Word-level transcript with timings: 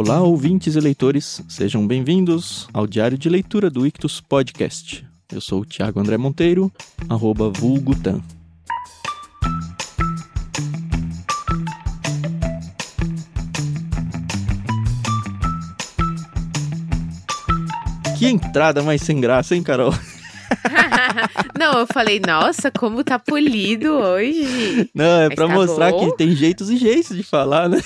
Olá, 0.00 0.20
ouvintes 0.20 0.76
e 0.76 0.80
leitores, 0.80 1.42
sejam 1.48 1.84
bem-vindos 1.84 2.68
ao 2.72 2.86
Diário 2.86 3.18
de 3.18 3.28
Leitura 3.28 3.68
do 3.68 3.84
Ictus 3.84 4.20
Podcast. 4.20 5.04
Eu 5.32 5.40
sou 5.40 5.62
o 5.62 5.64
Thiago 5.64 5.98
André 5.98 6.16
Monteiro, 6.16 6.70
arroba 7.08 7.50
vulgutan. 7.50 8.20
Que 18.16 18.28
entrada 18.28 18.84
mais 18.84 19.02
sem 19.02 19.20
graça, 19.20 19.56
hein, 19.56 19.64
Carol? 19.64 19.92
Não, 21.58 21.80
eu 21.80 21.86
falei, 21.92 22.20
nossa, 22.24 22.70
como 22.70 23.02
tá 23.02 23.18
polido 23.18 23.94
hoje. 23.94 24.88
Não, 24.94 25.22
é 25.22 25.26
Mas 25.26 25.34
pra 25.34 25.48
tá 25.48 25.54
mostrar 25.54 25.90
bom. 25.90 26.08
que 26.08 26.16
tem 26.16 26.30
jeitos 26.36 26.70
e 26.70 26.76
jeitos 26.76 27.16
de 27.16 27.24
falar, 27.24 27.68
né? 27.68 27.82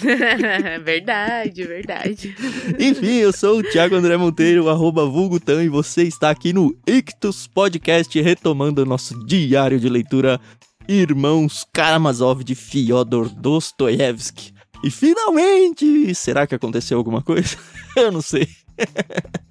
verdade, 0.82 1.64
verdade. 1.64 2.34
Enfim, 2.78 3.16
eu 3.16 3.32
sou 3.32 3.58
o 3.58 3.62
Thiago 3.62 3.94
André 3.94 4.16
Monteiro, 4.16 4.68
arroba 4.68 5.06
vulgutan, 5.06 5.62
e 5.62 5.68
você 5.68 6.04
está 6.04 6.30
aqui 6.30 6.52
no 6.52 6.76
Ictus 6.86 7.46
Podcast, 7.46 8.20
retomando 8.20 8.82
o 8.82 8.86
nosso 8.86 9.24
diário 9.26 9.78
de 9.78 9.88
leitura 9.88 10.40
Irmãos 10.88 11.66
Karamazov 11.72 12.42
de 12.42 12.54
Fyodor 12.54 13.28
Dostoiévski. 13.28 14.52
E 14.82 14.90
finalmente, 14.90 16.14
será 16.14 16.46
que 16.46 16.54
aconteceu 16.54 16.96
alguma 16.96 17.22
coisa? 17.22 17.56
Eu 17.94 18.10
não 18.10 18.22
sei. 18.22 18.48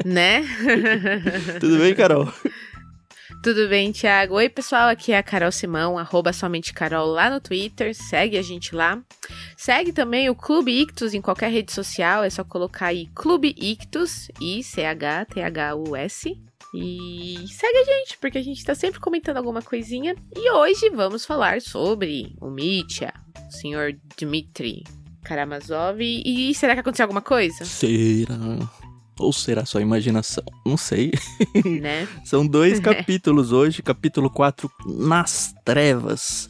Né? 0.04 0.44
Tudo 1.60 1.78
bem, 1.78 1.94
Carol? 1.94 2.34
Tudo 3.42 3.70
bem, 3.70 3.94
Thiago? 3.94 4.36
Oi, 4.36 4.50
pessoal, 4.50 4.90
aqui 4.90 5.14
é 5.14 5.18
a 5.18 5.24
Carol 5.24 5.50
Simão, 5.50 5.98
arroba 5.98 6.34
somente 6.34 6.74
Carol 6.74 7.08
lá 7.08 7.30
no 7.30 7.40
Twitter, 7.40 7.96
segue 7.96 8.38
a 8.38 8.42
gente 8.42 8.76
lá. 8.76 9.02
Segue 9.56 9.94
também 9.94 10.30
o 10.30 10.36
Clube 10.36 10.82
Ictus 10.82 11.14
em 11.14 11.22
qualquer 11.22 11.50
rede 11.50 11.72
social, 11.72 12.22
é 12.26 12.30
só 12.30 12.44
colocar 12.44 12.88
aí 12.88 13.08
Clube 13.16 13.56
Ictus, 13.58 14.28
I-C-H-T-H-U-S. 14.42 16.38
E 16.76 17.46
segue 17.48 17.78
a 17.78 17.84
gente, 17.86 18.18
porque 18.20 18.40
a 18.40 18.44
gente 18.44 18.62
tá 18.66 18.76
sempre 18.76 19.00
comentando 19.00 19.38
alguma 19.38 19.62
coisinha. 19.62 20.18
E 20.36 20.52
hoje 20.52 20.90
vamos 20.90 21.26
falar 21.26 21.62
sobre 21.62 22.36
o 22.42 22.50
Mitya, 22.50 23.14
o 23.48 23.52
senhor 23.52 23.98
Dmitry 24.18 24.84
Karamazov. 25.24 26.02
E 26.02 26.54
será 26.54 26.74
que 26.74 26.82
aconteceu 26.82 27.06
alguma 27.06 27.22
coisa? 27.22 27.64
Será? 27.64 28.36
Ou 29.20 29.34
será 29.34 29.66
só 29.66 29.80
imaginação? 29.80 30.44
Não 30.66 30.78
sei. 30.78 31.12
né? 31.82 32.08
São 32.24 32.48
dois 32.48 32.80
capítulos 32.82 33.52
hoje, 33.52 33.84
capítulo 33.84 34.30
4, 34.30 34.72
Nas 34.86 35.54
Trevas. 35.66 36.50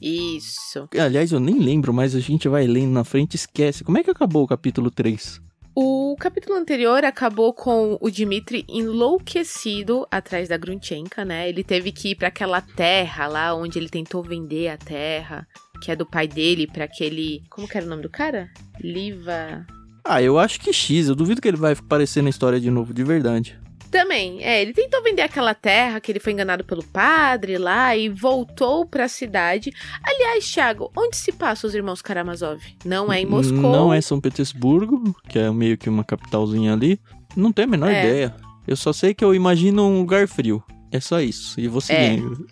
Isso. 0.00 0.88
Aliás, 0.98 1.32
eu 1.32 1.40
nem 1.40 1.58
lembro, 1.58 1.92
mas 1.92 2.14
a 2.14 2.20
gente 2.20 2.48
vai 2.48 2.66
lendo 2.66 2.92
na 2.92 3.04
frente 3.04 3.34
e 3.34 3.36
esquece. 3.36 3.82
Como 3.82 3.98
é 3.98 4.02
que 4.02 4.10
acabou 4.10 4.44
o 4.44 4.46
capítulo 4.46 4.90
3? 4.90 5.40
O 5.76 6.14
capítulo 6.20 6.56
anterior 6.56 7.04
acabou 7.04 7.52
com 7.52 7.98
o 8.00 8.08
Dmitry 8.08 8.64
enlouquecido 8.68 10.06
atrás 10.08 10.48
da 10.48 10.56
Grunchenka, 10.56 11.24
né? 11.24 11.48
Ele 11.48 11.64
teve 11.64 11.90
que 11.90 12.10
ir 12.10 12.14
para 12.14 12.28
aquela 12.28 12.60
terra 12.60 13.26
lá 13.26 13.54
onde 13.54 13.76
ele 13.76 13.88
tentou 13.88 14.22
vender 14.22 14.68
a 14.68 14.76
terra, 14.76 15.48
que 15.82 15.90
é 15.90 15.96
do 15.96 16.06
pai 16.06 16.28
dele, 16.28 16.68
para 16.68 16.84
aquele. 16.84 17.42
Como 17.50 17.66
que 17.66 17.76
era 17.76 17.84
o 17.84 17.88
nome 17.88 18.02
do 18.02 18.08
cara? 18.08 18.48
Liva. 18.78 19.66
Ah, 20.04 20.20
eu 20.22 20.38
acho 20.38 20.60
que 20.60 20.72
X. 20.72 21.08
Eu 21.08 21.14
duvido 21.14 21.40
que 21.40 21.48
ele 21.48 21.56
vai 21.56 21.72
aparecer 21.72 22.22
na 22.22 22.30
história 22.30 22.60
de 22.60 22.70
novo, 22.70 22.92
de 22.92 23.02
verdade. 23.02 23.58
Também, 23.90 24.42
é, 24.42 24.60
ele 24.60 24.72
tentou 24.72 25.00
vender 25.04 25.22
aquela 25.22 25.54
terra 25.54 26.00
que 26.00 26.10
ele 26.10 26.18
foi 26.18 26.32
enganado 26.32 26.64
pelo 26.64 26.82
padre 26.82 27.56
lá 27.58 27.96
e 27.96 28.08
voltou 28.08 28.84
pra 28.84 29.06
cidade. 29.06 29.72
Aliás, 30.02 30.50
Thiago, 30.52 30.90
onde 30.96 31.16
se 31.16 31.30
passa 31.30 31.64
os 31.66 31.76
irmãos 31.76 32.02
Karamazov? 32.02 32.60
Não 32.84 33.12
é 33.12 33.20
em 33.20 33.26
Moscou. 33.26 33.56
Não 33.56 33.94
é 33.94 34.00
São 34.00 34.20
Petersburgo, 34.20 35.14
que 35.28 35.38
é 35.38 35.48
meio 35.52 35.78
que 35.78 35.88
uma 35.88 36.02
capitalzinha 36.02 36.72
ali. 36.72 37.00
Não 37.36 37.52
tenho 37.52 37.68
a 37.68 37.70
menor 37.70 37.88
É. 37.90 38.00
ideia. 38.04 38.34
Eu 38.66 38.76
só 38.76 38.92
sei 38.92 39.14
que 39.14 39.24
eu 39.24 39.32
imagino 39.32 39.86
um 39.86 40.00
lugar 40.00 40.26
frio. 40.26 40.60
É 40.90 40.98
só 40.98 41.20
isso. 41.20 41.60
E 41.60 41.68
vou 41.68 41.80
seguindo. 41.80 42.46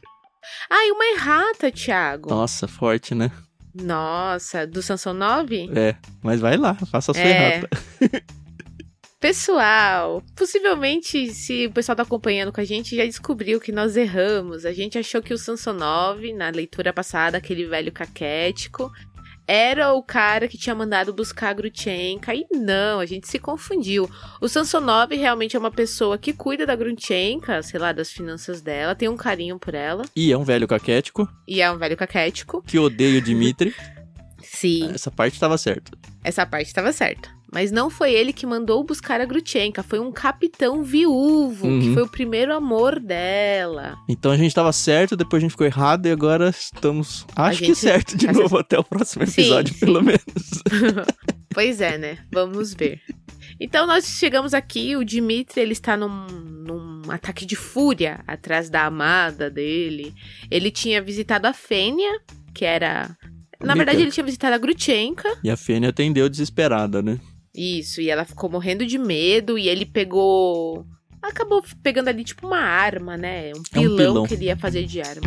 Ah, 0.71 0.87
e 0.87 0.93
uma 0.93 1.05
errata, 1.07 1.73
Thiago. 1.73 2.31
Nossa, 2.31 2.69
forte, 2.69 3.15
né? 3.17 3.33
Nossa, 3.75 4.67
do 4.67 4.83
Sansão 4.83 5.15
9? 5.15 5.71
É, 5.75 5.97
mas 6.23 6.41
vai 6.41 6.57
lá, 6.57 6.75
faça 6.75 7.13
a 7.13 7.15
sua 7.15 7.23
É. 7.23 7.57
errata. 7.57 7.69
Pessoal, 9.21 10.21
possivelmente, 10.35 11.33
se 11.33 11.67
o 11.67 11.73
pessoal 11.73 11.95
tá 11.95 12.03
acompanhando 12.03 12.51
com 12.53 12.61
a 12.61 12.65
gente, 12.65 12.97
já 12.97 13.05
descobriu 13.05 13.61
que 13.61 13.71
nós 13.71 13.97
erramos. 13.97 14.67
A 14.67 14.73
gente 14.73 14.99
achou 14.99 15.23
que 15.23 15.33
o 15.33 15.39
Sansonov, 15.39 16.21
na 16.33 16.51
leitura 16.51 16.93
passada, 16.93 17.39
aquele 17.39 17.65
velho 17.67 17.93
caquético, 17.93 18.91
era 19.47 19.93
o 19.93 20.03
cara 20.03 20.47
que 20.49 20.57
tinha 20.57 20.75
mandado 20.75 21.13
buscar 21.13 21.51
a 21.51 21.53
Grutchenka. 21.53 22.35
E 22.35 22.47
não, 22.53 23.01
a 23.01 23.07
gente 23.07 23.29
se 23.29 23.39
confundiu. 23.39 24.09
O 24.41 24.49
Sansonov 24.49 25.15
realmente 25.15 25.57
é 25.57 25.59
uma 25.59 25.71
pessoa 25.71 26.17
que 26.17 26.33
cuida 26.33 26.65
da 26.67 26.77
Grutchenka, 26.77 27.63
sei 27.63 27.79
lá, 27.81 27.93
das 27.93 28.11
finanças 28.11 28.61
dela, 28.61 28.95
tem 28.95 29.09
um 29.09 29.17
carinho 29.17 29.59
por 29.59 29.75
ela. 29.75 30.05
E 30.15 30.33
é 30.33 30.37
um 30.39 30.45
velho 30.45 30.67
caquético 30.69 31.29
E 31.47 31.61
é 31.61 31.71
um 31.71 31.79
velho 31.79 31.97
caquético. 31.97 32.63
que 32.67 32.79
odeia 32.79 33.19
o 33.19 33.23
Dmitri. 33.23 33.75
Sim. 34.43 34.91
Essa 34.93 35.11
parte 35.11 35.39
tava 35.39 35.57
certa. 35.59 35.93
Essa 36.23 36.45
parte 36.47 36.67
estava 36.67 36.93
certa. 36.93 37.29
Mas 37.53 37.71
não 37.71 37.91
foi 37.91 38.13
ele 38.15 38.33
que 38.33 38.47
mandou 38.47 38.83
buscar 38.83 39.21
a 39.21 39.27
Grutchenka, 39.27 39.83
foi 39.83 39.99
um 40.01 40.11
capitão 40.11 40.83
viúvo, 40.83 41.67
que 41.81 41.89
Uhum. 41.89 41.95
foi 41.95 42.03
o 42.05 42.09
primeiro 42.09 42.55
amor 42.55 42.99
dela. 42.99 43.95
Então 44.09 44.33
a 44.33 44.37
gente 44.39 44.55
tava 44.55 44.73
certo, 44.73 45.15
depois 45.17 45.41
a 45.41 45.43
gente 45.43 45.51
ficou 45.51 45.67
errado 45.67 46.07
e 46.07 46.11
agora 46.11 46.49
estamos, 46.49 47.27
acho 47.37 47.59
que 47.59 47.67
gente 47.67 47.77
certo 47.79 48.17
de 48.17 48.27
novo 48.33 48.57
até 48.57 48.79
o 48.79 48.83
próximo 48.85 49.27
Sim, 49.27 49.43
episódio, 49.43 49.75
sim. 49.75 49.81
pelo 49.81 50.01
menos. 50.03 50.23
Pois 51.55 51.83
é, 51.83 51.99
né? 51.99 52.17
Vamos 52.33 52.73
ver. 52.73 52.99
Então 53.61 53.87
nós 53.87 54.07
chegamos 54.07 54.55
aqui, 54.55 54.97
o 54.97 55.05
Dimitri, 55.05 55.61
ele 55.61 55.73
está 55.73 55.99
num, 55.99 56.09
num 56.27 57.03
ataque 57.11 57.45
de 57.45 57.55
fúria 57.55 58.21
atrás 58.27 58.71
da 58.71 58.87
amada 58.87 59.51
dele. 59.51 60.15
Ele 60.51 60.71
tinha 60.71 61.03
visitado 61.03 61.47
a 61.47 61.53
Fênia, 61.53 62.11
que 62.55 62.65
era... 62.65 63.15
Na 63.63 63.75
verdade, 63.75 64.01
ele 64.01 64.11
tinha 64.11 64.25
visitado 64.25 64.55
a 64.55 64.59
Grutchenka. 64.59 65.29
E 65.45 65.51
a 65.51 65.57
Fênia 65.59 65.91
atendeu 65.91 66.27
desesperada, 66.27 67.03
né? 67.03 67.21
Isso, 67.55 68.01
e 68.01 68.09
ela 68.09 68.25
ficou 68.25 68.49
morrendo 68.49 68.87
de 68.87 68.97
medo 68.97 69.59
e 69.59 69.69
ele 69.69 69.85
pegou. 69.85 70.87
Acabou 71.21 71.63
pegando 71.83 72.09
ali 72.09 72.25
tipo 72.25 72.47
uma 72.47 72.59
arma, 72.59 73.17
né? 73.19 73.53
Um 73.55 73.63
pilão, 73.63 73.97
pilão. 73.97 74.27
que 74.27 74.35
ele 74.35 74.47
ia 74.47 74.57
fazer 74.57 74.87
de 74.87 75.03
arma. 75.03 75.21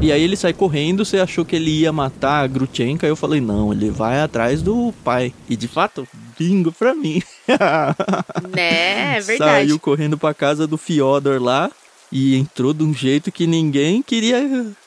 E 0.00 0.10
aí 0.10 0.22
ele 0.22 0.36
sai 0.36 0.54
correndo, 0.54 1.04
você 1.04 1.18
achou 1.18 1.44
que 1.44 1.56
ele 1.56 1.80
ia 1.80 1.92
matar 1.92 2.44
a 2.44 2.46
Grutchenka, 2.46 3.06
eu 3.06 3.16
falei, 3.16 3.40
não, 3.40 3.72
ele 3.72 3.90
vai 3.90 4.20
atrás 4.20 4.62
do 4.62 4.94
pai. 5.04 5.34
E 5.48 5.54
de 5.56 5.68
fato, 5.68 6.08
bingo 6.38 6.72
pra 6.72 6.94
mim. 6.94 7.20
né? 8.54 9.16
É 9.16 9.20
verdade. 9.20 9.50
Saiu 9.68 9.78
correndo 9.78 10.16
pra 10.16 10.32
casa 10.32 10.66
do 10.66 10.78
Fyodor 10.78 11.42
lá 11.42 11.70
e 12.10 12.36
entrou 12.36 12.72
de 12.72 12.82
um 12.82 12.94
jeito 12.94 13.30
que 13.30 13.46
ninguém 13.46 14.02
queria, 14.02 14.40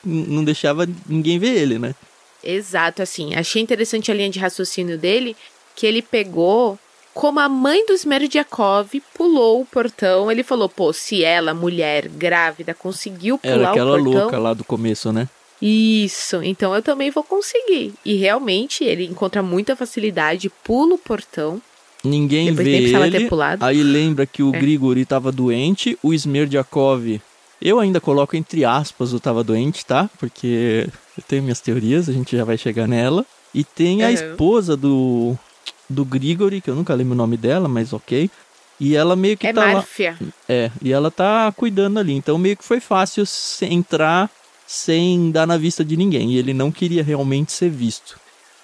não 0.04 0.44
deixava 0.44 0.88
ninguém 1.06 1.38
ver 1.38 1.54
ele, 1.56 1.78
né? 1.78 1.94
Exato, 2.42 3.02
assim. 3.02 3.34
Achei 3.34 3.62
interessante 3.62 4.10
a 4.10 4.14
linha 4.14 4.30
de 4.30 4.38
raciocínio 4.38 4.98
dele, 4.98 5.36
que 5.76 5.86
ele 5.86 6.02
pegou. 6.02 6.78
Como 7.14 7.38
a 7.38 7.48
mãe 7.48 7.84
do 7.86 7.92
Smerdyakov 7.92 8.88
pulou 9.14 9.60
o 9.60 9.66
portão, 9.66 10.30
ele 10.32 10.42
falou: 10.42 10.68
pô, 10.68 10.92
se 10.92 11.22
ela, 11.22 11.52
mulher 11.52 12.08
grávida, 12.08 12.74
conseguiu 12.74 13.38
pular 13.38 13.54
Era 13.54 13.70
aquela 13.70 13.92
o 14.00 14.02
portão. 14.02 14.22
louca 14.22 14.38
lá 14.38 14.54
do 14.54 14.64
começo, 14.64 15.12
né? 15.12 15.28
Isso, 15.60 16.42
então 16.42 16.74
eu 16.74 16.82
também 16.82 17.10
vou 17.10 17.22
conseguir. 17.22 17.94
E 18.04 18.14
realmente 18.16 18.82
ele 18.82 19.04
encontra 19.04 19.42
muita 19.42 19.76
facilidade, 19.76 20.50
pula 20.64 20.94
o 20.94 20.98
portão. 20.98 21.62
Ninguém 22.04 22.46
Depois 22.50 22.66
vê 22.66 22.76
ele. 22.78 23.28
Aí 23.60 23.82
lembra 23.82 24.26
que 24.26 24.42
o 24.42 24.54
É. 24.54 24.58
Grigori 24.58 25.04
tava 25.04 25.30
doente, 25.30 25.96
o 26.02 26.12
Smerdyakov, 26.12 27.20
eu 27.60 27.78
ainda 27.78 28.00
coloco 28.00 28.36
entre 28.36 28.64
aspas 28.64 29.12
o 29.12 29.20
tava 29.20 29.44
doente, 29.44 29.86
tá? 29.86 30.10
Porque 30.18 30.88
eu 31.16 31.22
tenho 31.28 31.42
minhas 31.44 31.60
teorias, 31.60 32.08
a 32.08 32.12
gente 32.12 32.36
já 32.36 32.44
vai 32.44 32.58
chegar 32.58 32.88
nela. 32.88 33.24
E 33.54 33.62
tem 33.62 34.02
a 34.02 34.08
Uhum. 34.08 34.12
esposa 34.14 34.76
do 34.76 35.36
do 35.88 36.04
Grigori, 36.06 36.60
que 36.62 36.70
eu 36.70 36.74
nunca 36.74 36.94
lembro 36.94 37.12
o 37.12 37.16
nome 37.16 37.36
dela, 37.36 37.68
mas 37.68 37.92
ok. 37.92 38.30
E 38.80 38.96
ela 38.96 39.14
meio 39.14 39.36
que 39.36 39.46
é 39.46 39.52
tá 39.52 39.60
lá. 39.66 39.72
máfia. 39.74 40.16
É, 40.48 40.70
e 40.82 40.90
ela 40.92 41.10
tá 41.10 41.52
cuidando 41.54 41.98
ali. 42.00 42.14
Então 42.14 42.36
meio 42.38 42.56
que 42.56 42.64
foi 42.64 42.80
fácil 42.80 43.24
entrar 43.70 44.30
sem 44.66 45.30
dar 45.30 45.46
na 45.46 45.56
vista 45.58 45.84
de 45.84 45.96
ninguém. 45.96 46.32
E 46.32 46.38
ele 46.38 46.54
não 46.54 46.72
queria 46.72 47.02
realmente 47.04 47.52
ser 47.52 47.68
visto. 47.70 48.18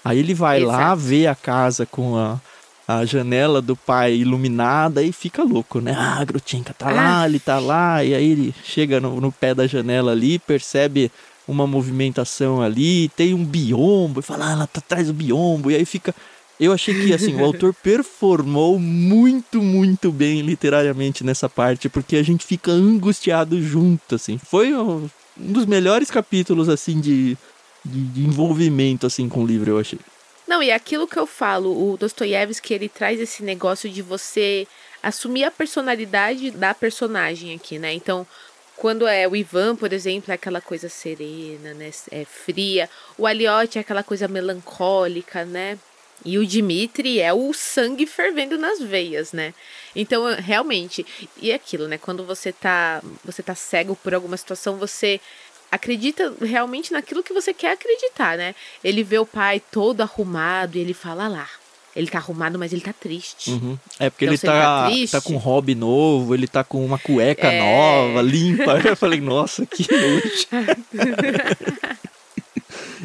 Aí 0.04 0.18
ele 0.18 0.32
vai 0.32 0.58
lá, 0.60 0.74
Exato. 0.92 1.00
vê 1.02 1.26
a 1.26 1.34
casa 1.34 1.84
com 1.84 2.16
a, 2.16 2.40
a 2.88 3.04
janela 3.04 3.60
do 3.60 3.76
pai 3.76 4.14
iluminada 4.14 5.02
e 5.02 5.12
fica 5.12 5.42
louco, 5.42 5.78
né? 5.78 5.94
Ah, 5.94 6.20
a 6.20 6.24
Grutchenka 6.24 6.72
tá 6.72 6.90
lá, 6.90 7.20
Ah. 7.20 7.28
ele 7.28 7.38
tá 7.38 7.58
lá. 7.58 8.02
E 8.02 8.14
aí 8.14 8.30
ele 8.32 8.54
chega 8.64 8.98
no, 8.98 9.20
no 9.20 9.30
pé 9.30 9.54
da 9.54 9.66
janela 9.66 10.12
ali, 10.12 10.38
percebe 10.38 11.12
uma 11.46 11.66
movimentação 11.66 12.62
ali, 12.62 13.10
tem 13.10 13.34
um 13.34 13.44
biombo, 13.44 14.20
e 14.20 14.22
fala, 14.22 14.48
ah, 14.48 14.52
ela 14.52 14.66
tá 14.66 14.78
atrás 14.80 15.08
do 15.08 15.12
biombo. 15.12 15.70
E 15.70 15.74
aí 15.76 15.84
fica 15.84 16.14
Eu 16.58 16.72
achei 16.72 16.92
que, 16.92 17.12
assim, 17.12 17.34
o 17.36 17.44
autor 17.44 17.72
performou 17.84 18.78
muito, 18.78 19.62
muito 19.62 20.10
bem 20.10 20.40
literariamente 20.40 21.22
nessa 21.22 21.48
parte, 21.48 21.88
porque 21.88 22.16
a 22.16 22.22
gente 22.22 22.44
fica 22.44 22.72
angustiado 22.72 23.62
junto, 23.62 24.14
assim. 24.14 24.38
Foi 24.38 24.74
um 24.74 25.08
dos 25.36 25.66
melhores 25.66 26.10
capítulos, 26.10 26.68
assim, 26.68 27.00
de, 27.00 27.36
de, 27.84 28.00
de 28.06 28.24
envolvimento, 28.24 29.06
assim, 29.06 29.28
com 29.28 29.44
o 29.44 29.46
livro, 29.46 29.70
eu 29.70 29.78
achei. 29.78 30.00
Não, 30.48 30.62
e 30.62 30.72
aquilo 30.72 31.06
que 31.06 31.18
eu 31.18 31.26
falo, 31.26 31.92
o 31.92 31.98
Dostoiévski, 31.98 32.72
ele 32.72 32.88
traz 32.88 33.20
esse 33.20 33.42
negócio 33.42 33.88
de 33.90 34.00
você 34.00 34.66
assumir 35.02 35.44
a 35.44 35.50
personalidade 35.50 36.50
da 36.50 36.72
personagem 36.72 37.54
aqui, 37.54 37.78
né? 37.78 37.92
Então, 37.92 38.26
quando 38.74 39.06
é 39.06 39.28
o 39.28 39.36
Ivan, 39.36 39.76
por 39.76 39.92
exemplo, 39.92 40.32
é 40.32 40.34
aquela 40.34 40.62
coisa 40.62 40.88
serena, 40.88 41.74
né? 41.74 41.90
É 42.10 42.24
fria. 42.24 42.88
O 43.18 43.26
Aliotti 43.26 43.76
é 43.76 43.82
aquela 43.82 44.02
coisa 44.02 44.26
melancólica, 44.26 45.44
né? 45.44 45.78
E 46.24 46.38
o 46.38 46.46
Dimitri 46.46 47.20
é 47.20 47.32
o 47.32 47.52
sangue 47.52 48.06
fervendo 48.06 48.56
nas 48.56 48.80
veias, 48.80 49.34
né? 49.34 49.52
Então, 49.94 50.24
realmente, 50.34 51.04
e 51.42 51.50
é 51.50 51.54
aquilo, 51.54 51.86
né? 51.86 51.98
Quando 51.98 52.24
você 52.24 52.52
tá, 52.52 53.02
você 53.22 53.42
tá 53.42 53.54
cego 53.54 53.94
por 53.94 54.14
alguma 54.14 54.36
situação, 54.36 54.78
você 54.78 55.20
acredita 55.70 56.34
realmente 56.40 56.92
naquilo 56.92 57.22
que 57.22 57.32
você 57.32 57.52
quer 57.52 57.72
acreditar, 57.72 58.36
né? 58.36 58.54
Ele 58.82 59.02
vê 59.02 59.18
o 59.18 59.26
pai 59.26 59.60
todo 59.70 60.00
arrumado 60.00 60.76
e 60.76 60.80
ele 60.80 60.94
fala 60.94 61.28
lá. 61.28 61.48
Ele 61.96 62.06
tá 62.06 62.18
arrumado, 62.18 62.58
mas 62.58 62.72
ele 62.72 62.82
tá 62.82 62.92
triste. 62.92 63.50
Uhum. 63.50 63.76
É 63.98 64.08
porque 64.08 64.26
então, 64.26 64.34
ele 64.34 64.38
tá, 64.38 64.88
tá, 64.88 65.18
tá, 65.18 65.20
com 65.20 65.34
um 65.34 65.38
hobby 65.38 65.74
novo, 65.74 66.32
ele 66.34 66.46
tá 66.46 66.62
com 66.62 66.84
uma 66.84 66.98
cueca 66.98 67.48
é... 67.48 67.58
nova, 67.58 68.22
limpa. 68.22 68.80
Eu 68.84 68.96
falei, 68.96 69.20
nossa, 69.20 69.66
que 69.66 69.86
nojo. 69.90 70.46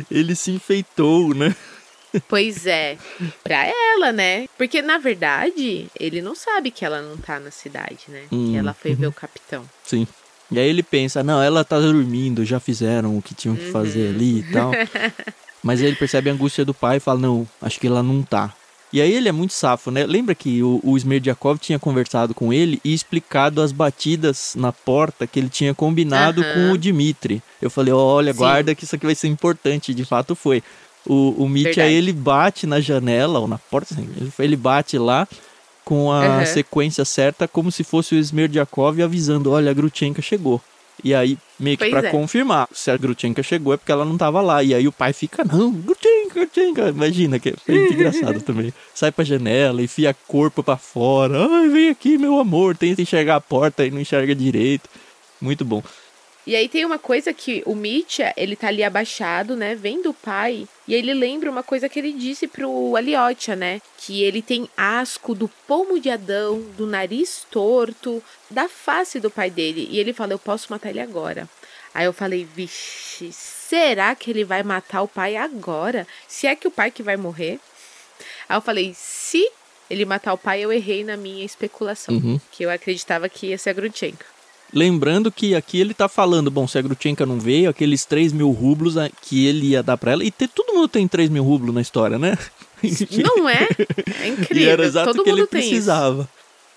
ele 0.12 0.36
se 0.36 0.52
enfeitou, 0.52 1.34
né? 1.34 1.56
Pois 2.28 2.68
é, 2.68 2.98
pra 3.44 3.66
ela, 3.66 4.12
né? 4.12 4.48
Porque 4.56 4.84
na 4.84 5.00
verdade, 5.00 5.88
ele 6.00 6.22
não 6.22 6.36
sabe 6.36 6.70
que 6.70 6.86
ela 6.86 7.02
não 7.02 7.18
tá 7.18 7.40
na 7.40 7.50
cidade, 7.50 8.06
né? 8.08 8.26
Hum, 8.32 8.52
que 8.52 8.58
ela 8.58 8.74
foi 8.74 8.92
uhum. 8.92 8.98
ver 8.98 9.08
o 9.08 9.12
capitão. 9.12 9.68
Sim. 9.84 10.08
E 10.52 10.60
aí 10.60 10.70
ele 10.70 10.84
pensa, 10.84 11.24
não, 11.24 11.42
ela 11.42 11.64
tá 11.64 11.80
dormindo, 11.80 12.46
já 12.46 12.60
fizeram 12.60 13.18
o 13.18 13.22
que 13.22 13.34
tinham 13.34 13.56
que 13.56 13.72
fazer 13.72 14.10
uhum. 14.10 14.16
ali 14.16 14.40
e 14.40 14.44
tal. 14.52 14.72
Mas 15.64 15.80
aí 15.80 15.88
ele 15.88 15.96
percebe 15.96 16.30
a 16.30 16.34
angústia 16.34 16.66
do 16.66 16.74
pai 16.74 16.98
e 16.98 17.00
fala, 17.00 17.20
não, 17.20 17.48
acho 17.62 17.80
que 17.80 17.88
ela 17.88 18.04
não 18.04 18.22
tá. 18.22 18.54
E 18.94 19.02
aí 19.02 19.12
ele 19.12 19.28
é 19.28 19.32
muito 19.32 19.54
safo, 19.54 19.90
né? 19.90 20.06
Lembra 20.06 20.36
que 20.36 20.62
o, 20.62 20.80
o 20.84 20.96
Smerdiakov 20.96 21.58
tinha 21.58 21.80
conversado 21.80 22.36
com 22.36 22.54
ele 22.54 22.80
e 22.86 22.94
explicado 22.94 23.60
as 23.60 23.72
batidas 23.72 24.54
na 24.56 24.72
porta 24.72 25.26
que 25.26 25.40
ele 25.40 25.50
tinha 25.50 25.74
combinado 25.74 26.42
uhum. 26.42 26.54
com 26.54 26.72
o 26.74 26.78
Dmitri. 26.78 27.42
Eu 27.60 27.72
falei, 27.72 27.92
olha, 27.92 28.32
Sim. 28.32 28.38
guarda 28.38 28.76
que 28.76 28.84
isso 28.84 28.96
aqui 28.96 29.08
vai 29.08 29.16
ser 29.16 29.30
importante. 29.30 29.96
De 29.96 30.06
fato 30.06 30.36
foi. 30.36 30.62
O, 31.08 31.44
o 31.44 31.50
Mitya, 31.50 31.88
ele 31.88 32.14
bate 32.14 32.68
na 32.68 32.80
janela, 32.80 33.40
ou 33.40 33.48
na 33.48 33.58
porta, 33.58 33.94
assim, 33.94 34.08
ele 34.40 34.56
bate 34.56 34.98
lá 34.98 35.28
com 35.84 36.12
a 36.12 36.40
uhum. 36.40 36.46
sequência 36.46 37.06
certa, 37.06 37.48
como 37.48 37.72
se 37.72 37.84
fosse 37.84 38.16
o 38.16 38.18
Smerdiakov 38.18 39.02
avisando, 39.02 39.52
olha, 39.52 39.72
a 39.72 39.74
Grutchenka 39.74 40.22
chegou. 40.22 40.62
E 41.04 41.14
aí, 41.14 41.38
meio 41.60 41.78
que 41.78 41.84
pois 41.84 41.92
pra 41.92 42.08
é. 42.08 42.12
confirmar, 42.12 42.68
se 42.72 42.92
a 42.92 42.98
Grutchenka 42.98 43.42
chegou 43.42 43.74
é 43.74 43.78
porque 43.78 43.92
ela 43.92 44.06
não 44.06 44.18
tava 44.18 44.42
lá. 44.42 44.64
E 44.64 44.74
aí 44.74 44.88
o 44.88 44.92
pai 44.92 45.12
fica, 45.12 45.44
não, 45.44 45.72
Grutchenka, 45.72 46.34
Grutchenka. 46.34 46.90
Imagina, 46.90 47.40
que 47.40 47.50
é 47.50 47.54
muito 47.68 47.94
engraçado 47.94 48.42
também. 48.42 48.74
Sai 48.94 49.12
pra 49.12 49.26
janela, 49.26 49.82
enfia 49.82 50.16
corpo 50.28 50.64
pra 50.64 50.78
fora. 50.78 51.48
Ai, 51.50 51.70
vem 51.70 51.90
aqui, 51.90 52.18
meu 52.18 52.40
amor. 52.40 52.78
Tenta 52.78 53.02
enxergar 53.02 53.36
a 53.38 53.42
porta 53.42 53.86
e 53.86 53.92
não 53.92 54.00
enxerga 54.00 54.34
direito. 54.36 54.90
Muito 55.42 55.66
bom. 55.66 55.84
E 56.46 56.56
aí 56.56 56.68
tem 56.68 56.84
uma 56.84 57.00
coisa 57.00 57.34
que 57.34 57.64
o 57.66 57.74
Mitya, 57.74 58.34
ele 58.36 58.56
tá 58.56 58.68
ali 58.68 58.84
abaixado, 58.84 59.56
né, 59.56 59.76
vendo 59.76 60.10
o 60.10 60.14
pai, 60.14 60.68
e 60.86 60.94
ele 60.94 61.14
lembra 61.14 61.50
uma 61.50 61.64
coisa 61.64 61.88
que 61.88 61.98
ele 61.98 62.12
disse 62.12 62.48
pro 62.48 62.96
Aliotia, 62.98 63.56
né, 63.56 63.82
que 63.98 64.22
ele 64.24 64.42
tem 64.42 64.70
asco 64.76 65.34
do 65.34 65.48
pomo 65.66 66.00
de 66.00 66.10
Adão, 66.10 66.60
do 66.78 66.86
nariz 66.86 67.48
torto, 67.50 68.22
da 68.50 68.68
face 68.68 69.22
do 69.22 69.32
pai 69.32 69.50
dele, 69.50 69.88
e 69.90 70.00
ele 70.00 70.12
fala, 70.12 70.34
eu 70.34 70.40
posso 70.40 70.68
matar 70.70 70.90
ele 70.90 71.00
agora. 71.00 71.48
Aí 71.94 72.06
eu 72.06 72.14
falei, 72.14 72.44
vixe, 72.44 73.32
será 73.32 74.14
que 74.16 74.32
ele 74.32 74.44
vai 74.44 74.64
matar 74.64 75.04
o 75.04 75.08
pai 75.08 75.38
agora? 75.38 76.08
Se 76.28 76.48
é 76.48 76.56
que 76.56 76.68
o 76.68 76.72
pai 76.72 76.92
que 76.92 77.04
vai 77.04 77.16
morrer? 77.16 77.60
Aí 78.50 78.58
eu 78.58 78.62
falei, 78.62 78.94
se 78.96 79.48
ele 79.90 80.04
matar 80.04 80.34
o 80.34 80.38
pai, 80.38 80.62
eu 80.62 80.74
errei 80.74 81.04
na 81.04 81.16
minha 81.16 81.46
especulação, 81.46 82.16
uhum. 82.16 82.42
que 82.52 82.64
eu 82.64 82.70
acreditava 82.70 83.30
que 83.30 83.48
ia 83.48 83.58
ser 83.58 83.70
a 83.70 83.74
Grutchenko. 83.74 84.33
Lembrando 84.74 85.32
que 85.32 85.54
aqui 85.54 85.80
ele 85.80 85.94
tá 85.94 86.08
falando, 86.08 86.50
bom, 86.50 86.68
se 86.68 86.78
a 86.80 86.82
Grutchenka 86.82 87.26
não 87.26 87.40
veio, 87.40 87.70
aqueles 87.70 88.06
3 88.06 88.34
mil 88.34 88.50
rublos 88.50 88.96
que 89.22 89.46
ele 89.46 89.68
ia 89.68 89.84
dar 89.84 89.98
pra 89.98 90.14
ela, 90.14 90.24
e 90.24 90.32
ter, 90.32 90.48
todo 90.48 90.74
mundo 90.74 90.88
tem 90.88 91.08
3 91.08 91.30
mil 91.30 91.44
rublos 91.44 91.76
na 91.76 91.82
história, 91.82 92.18
né? 92.18 92.38
Não 93.24 93.48
é? 93.48 93.68
É 94.20 94.28
incrível. 94.28 94.64
e 94.64 94.68
era 94.68 94.84
exato 94.84 95.14
todo 95.14 95.24
que 95.24 95.30
ele 95.30 95.48
precisava. 95.48 96.24
Isso. 96.24 96.30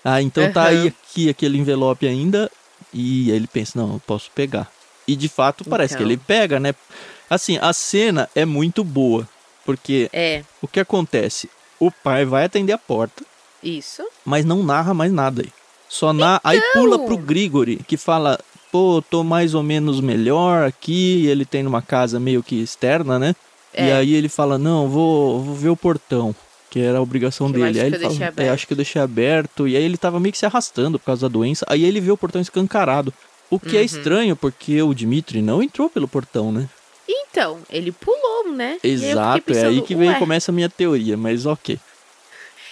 Ah, 0.05 0.21
então 0.21 0.45
uhum. 0.45 0.53
tá 0.53 0.65
aí 0.67 0.87
aqui 0.87 1.27
aquele 1.27 1.57
envelope 1.57 2.07
ainda, 2.07 2.49
e 2.93 3.29
ele 3.31 3.47
pensa, 3.47 3.73
não, 3.75 3.95
eu 3.95 4.01
posso 4.05 4.31
pegar. 4.31 4.71
E 5.07 5.15
de 5.15 5.27
fato 5.27 5.65
parece 5.65 5.95
então. 5.95 6.05
que 6.05 6.13
ele 6.13 6.21
pega, 6.25 6.59
né? 6.59 6.73
Assim, 7.29 7.57
a 7.61 7.73
cena 7.73 8.29
é 8.33 8.45
muito 8.45 8.83
boa, 8.83 9.27
porque 9.65 10.09
é. 10.13 10.43
o 10.61 10.67
que 10.67 10.79
acontece? 10.79 11.49
O 11.79 11.91
pai 11.91 12.25
vai 12.25 12.45
atender 12.45 12.73
a 12.73 12.77
porta. 12.77 13.23
Isso. 13.61 14.07
Mas 14.23 14.45
não 14.45 14.63
narra 14.63 14.93
mais 14.93 15.11
nada 15.11 15.41
aí. 15.41 15.51
Só 15.89 16.13
na. 16.13 16.35
Então... 16.35 16.51
Aí 16.51 16.61
pula 16.73 16.99
pro 16.99 17.17
Grigori, 17.17 17.77
que 17.87 17.97
fala: 17.97 18.39
pô, 18.71 19.03
tô 19.09 19.23
mais 19.23 19.53
ou 19.53 19.63
menos 19.63 19.99
melhor 19.99 20.67
aqui. 20.67 21.25
Ele 21.27 21.45
tem 21.45 21.63
numa 21.63 21.81
casa 21.81 22.19
meio 22.19 22.43
que 22.43 22.61
externa, 22.61 23.17
né? 23.17 23.35
É. 23.73 23.87
E 23.87 23.91
aí 23.91 24.13
ele 24.13 24.29
fala: 24.29 24.57
não, 24.57 24.87
vou, 24.87 25.41
vou 25.41 25.55
ver 25.55 25.69
o 25.69 25.77
portão. 25.77 26.35
Que 26.69 26.81
era 26.81 26.97
a 26.97 27.01
obrigação 27.01 27.47
que 27.47 27.53
dele. 27.53 27.79
Aí 27.79 27.87
ele 27.87 27.99
fala: 27.99 28.33
é, 28.37 28.49
acho 28.49 28.67
que 28.67 28.73
eu 28.73 28.77
deixei 28.77 29.01
aberto. 29.01 29.67
E 29.67 29.75
aí 29.77 29.83
ele 29.83 29.97
tava 29.97 30.19
meio 30.19 30.31
que 30.31 30.37
se 30.37 30.45
arrastando 30.45 30.99
por 30.99 31.05
causa 31.05 31.27
da 31.27 31.33
doença. 31.33 31.65
Aí 31.69 31.83
ele 31.83 32.01
vê 32.01 32.11
o 32.11 32.17
portão 32.17 32.41
escancarado. 32.41 33.13
O 33.49 33.59
que 33.59 33.69
é 33.69 33.79
uhum. 33.79 33.81
é 33.81 33.85
estranho, 33.85 34.35
porque 34.35 34.81
o 34.81 34.93
Dimitri 34.93 35.41
não 35.41 35.63
entrou 35.63 35.89
pelo 35.89 36.07
portão, 36.07 36.51
né? 36.51 36.67
Então, 37.07 37.59
ele 37.69 37.93
pulou, 37.93 38.51
né? 38.51 38.77
Exato, 38.83 39.41
pensando, 39.43 39.65
é 39.65 39.69
aí 39.69 39.81
que 39.81 39.95
vem, 39.95 40.13
começa 40.15 40.51
a 40.51 40.53
minha 40.53 40.69
teoria, 40.69 41.15
mas 41.15 41.45
ok. 41.45 41.79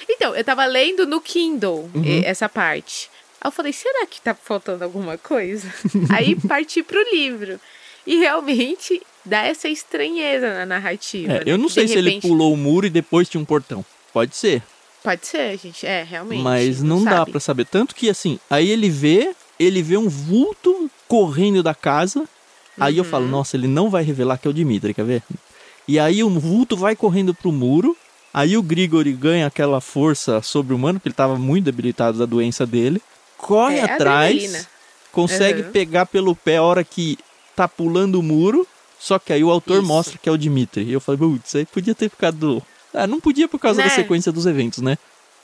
Então, 0.09 0.35
eu 0.35 0.43
tava 0.43 0.65
lendo 0.65 1.05
no 1.05 1.19
Kindle 1.19 1.89
uhum. 1.93 2.21
essa 2.23 2.47
parte. 2.47 3.09
Aí 3.41 3.47
eu 3.47 3.51
falei, 3.51 3.73
será 3.73 4.05
que 4.05 4.21
tá 4.21 4.33
faltando 4.33 4.83
alguma 4.83 5.17
coisa? 5.17 5.71
Aí 6.13 6.35
parti 6.35 6.81
pro 6.81 7.01
livro. 7.11 7.59
E 8.05 8.17
realmente 8.17 9.01
dá 9.23 9.43
essa 9.43 9.67
estranheza 9.67 10.53
na 10.53 10.65
narrativa. 10.65 11.33
É? 11.33 11.43
Eu 11.45 11.57
não 11.57 11.69
sei 11.69 11.87
se 11.87 11.97
ele 11.97 12.21
pulou 12.21 12.53
o 12.53 12.57
muro 12.57 12.85
e 12.85 12.89
depois 12.89 13.27
tinha 13.27 13.41
um 13.41 13.45
portão. 13.45 13.83
Pode 14.13 14.35
ser. 14.35 14.61
Pode 15.03 15.25
ser, 15.27 15.57
gente. 15.57 15.85
É, 15.85 16.03
realmente. 16.03 16.41
Mas 16.41 16.81
não, 16.81 16.97
não 16.97 17.05
dá 17.05 17.25
para 17.25 17.39
saber. 17.39 17.65
Tanto 17.65 17.93
que, 17.95 18.09
assim, 18.09 18.39
aí 18.49 18.69
ele 18.69 18.89
vê, 18.89 19.35
ele 19.59 19.81
vê 19.81 19.97
um 19.97 20.09
vulto 20.09 20.89
correndo 21.07 21.61
da 21.61 21.75
casa. 21.75 22.27
Aí 22.79 22.93
uhum. 22.93 22.99
eu 22.99 23.03
falo, 23.03 23.27
nossa, 23.27 23.55
ele 23.55 23.67
não 23.67 23.89
vai 23.89 24.03
revelar 24.03 24.37
que 24.37 24.47
é 24.47 24.51
o 24.51 24.53
Dimitri, 24.53 24.93
quer 24.93 25.05
ver? 25.05 25.23
E 25.87 25.99
aí 25.99 26.23
o 26.23 26.29
vulto 26.29 26.75
vai 26.75 26.95
correndo 26.95 27.33
pro 27.33 27.51
muro. 27.51 27.95
Aí 28.35 28.57
o 28.57 28.61
Grigori 28.61 29.13
ganha 29.13 29.47
aquela 29.47 29.79
força 29.79 30.41
sobre-humana, 30.41 30.99
porque 30.99 31.07
ele 31.07 31.13
estava 31.13 31.37
muito 31.37 31.63
debilitado 31.63 32.17
da 32.17 32.25
doença 32.25 32.65
dele. 32.65 33.01
Corre 33.37 33.77
é 33.77 33.83
atrás, 33.83 34.67
consegue 35.09 35.61
uhum. 35.61 35.71
pegar 35.71 36.05
pelo 36.05 36.35
pé 36.35 36.57
a 36.57 36.61
hora 36.61 36.83
que 36.83 37.17
tá 37.55 37.65
pulando 37.65 38.19
o 38.19 38.21
muro. 38.21 38.67
Só 38.99 39.17
que 39.17 39.31
aí 39.31 39.41
o 39.41 39.49
autor 39.49 39.77
Isso. 39.77 39.87
mostra 39.87 40.19
que 40.21 40.27
é 40.27 40.31
o 40.33 40.37
Dimitri. 40.37 40.83
E 40.83 40.91
eu 40.91 40.99
falei, 40.99 41.17
putz, 41.17 41.55
aí 41.55 41.65
podia 41.65 41.95
ter 41.95 42.09
ficado. 42.09 42.61
Ah, 42.93 43.07
não 43.07 43.21
podia 43.21 43.47
por 43.47 43.57
causa 43.57 43.81
né? 43.81 43.87
da 43.87 43.95
sequência 43.95 44.33
dos 44.33 44.45
eventos, 44.45 44.79
né? 44.79 44.97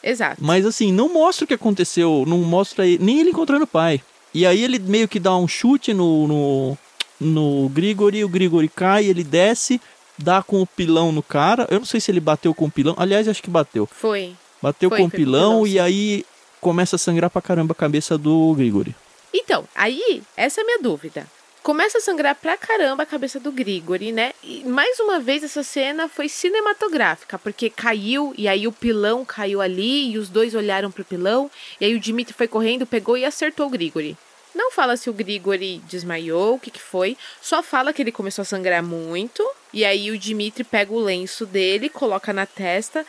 Exato. 0.04 0.44
Mas 0.44 0.66
assim, 0.66 0.92
não 0.92 1.14
mostra 1.14 1.46
o 1.46 1.48
que 1.48 1.54
aconteceu, 1.54 2.26
não 2.28 2.40
mostra 2.40 2.84
nem 3.00 3.22
ele 3.22 3.30
encontrando 3.30 3.64
o 3.64 3.68
pai. 3.68 4.02
E 4.34 4.46
aí 4.46 4.62
ele 4.62 4.78
meio 4.80 5.08
que 5.08 5.18
dá 5.18 5.34
um 5.38 5.48
chute 5.48 5.94
no, 5.94 6.28
no, 6.28 6.78
no 7.22 7.70
Grigori, 7.70 8.22
o 8.26 8.30
Grigori 8.30 8.68
cai, 8.68 9.06
ele 9.06 9.24
desce, 9.24 9.80
dá 10.22 10.42
com 10.42 10.62
o 10.62 10.68
pilão 10.68 11.12
no 11.12 11.24
cara. 11.24 11.68
Eu 11.70 11.80
não 11.80 11.86
sei 11.86 12.00
se 12.00 12.12
ele 12.12 12.20
bateu 12.20 12.54
com 12.54 12.66
o 12.66 12.72
pilão. 12.72 12.96
Aliás, 12.98 13.28
acho 13.28 13.44
que 13.44 13.50
bateu. 13.50 13.88
Foi. 13.88 14.36
Bateu 14.62 14.90
foi, 14.90 15.00
com 15.00 15.06
o 15.06 15.12
pilão, 15.12 15.64
pilão 15.64 15.68
e 15.68 15.80
aí 15.80 16.26
começa 16.60 16.96
a 16.96 17.00
sangrar 17.00 17.30
pra 17.30 17.42
caramba 17.42 17.72
a 17.72 17.76
cabeça 17.76 18.18
do 18.18 18.54
Grigori. 18.54 18.96
Então, 19.34 19.66
aí, 19.76 20.22
essa 20.38 20.62
é 20.62 20.64
a 20.64 20.66
minha 20.66 20.80
dúvida. 20.80 21.26
Começa 21.64 22.00
a 22.00 22.02
sangrar 22.02 22.36
pra 22.36 22.58
caramba 22.58 23.04
a 23.04 23.06
cabeça 23.06 23.40
do 23.40 23.52
Grigori, 23.52 24.12
né? 24.12 24.34
E 24.44 24.64
mais 24.64 25.00
uma 25.00 25.20
vez 25.20 25.44
essa 25.44 25.62
cena 25.62 26.10
foi 26.10 26.28
cinematográfica, 26.28 27.38
porque 27.38 27.70
caiu 27.70 28.34
e 28.36 28.48
aí 28.48 28.68
o 28.68 28.72
pilão 28.72 29.24
caiu 29.24 29.62
ali 29.62 30.12
e 30.12 30.18
os 30.18 30.28
dois 30.28 30.56
olharam 30.56 30.90
pro 30.90 31.06
pilão, 31.06 31.52
e 31.80 31.86
aí 31.86 31.94
o 31.94 32.00
Dimitri 32.00 32.34
foi 32.34 32.48
correndo, 32.48 32.88
pegou 32.88 33.16
e 33.16 33.24
acertou 33.24 33.68
o 33.68 33.70
Grigori. 33.70 34.18
Não 34.54 34.72
fala 34.72 34.98
se 34.98 35.10
o 35.10 35.14
Grigori 35.14 35.82
desmaiou, 35.90 36.56
o 36.56 36.60
que, 36.60 36.70
que 36.72 36.82
foi. 36.82 37.18
Só 37.42 37.64
fala 37.64 37.94
que 37.94 38.02
ele 38.02 38.12
começou 38.12 38.42
a 38.42 38.46
sangrar 38.46 38.84
muito. 38.84 39.44
E 39.74 39.86
aí 39.86 40.12
o 40.12 40.18
Dimitri 40.18 40.64
pega 40.64 40.92
o 40.92 41.00
lenço 41.00 41.46
dele, 41.46 41.88
coloca 41.90 42.34
na 42.34 42.46
testa. 42.46 43.06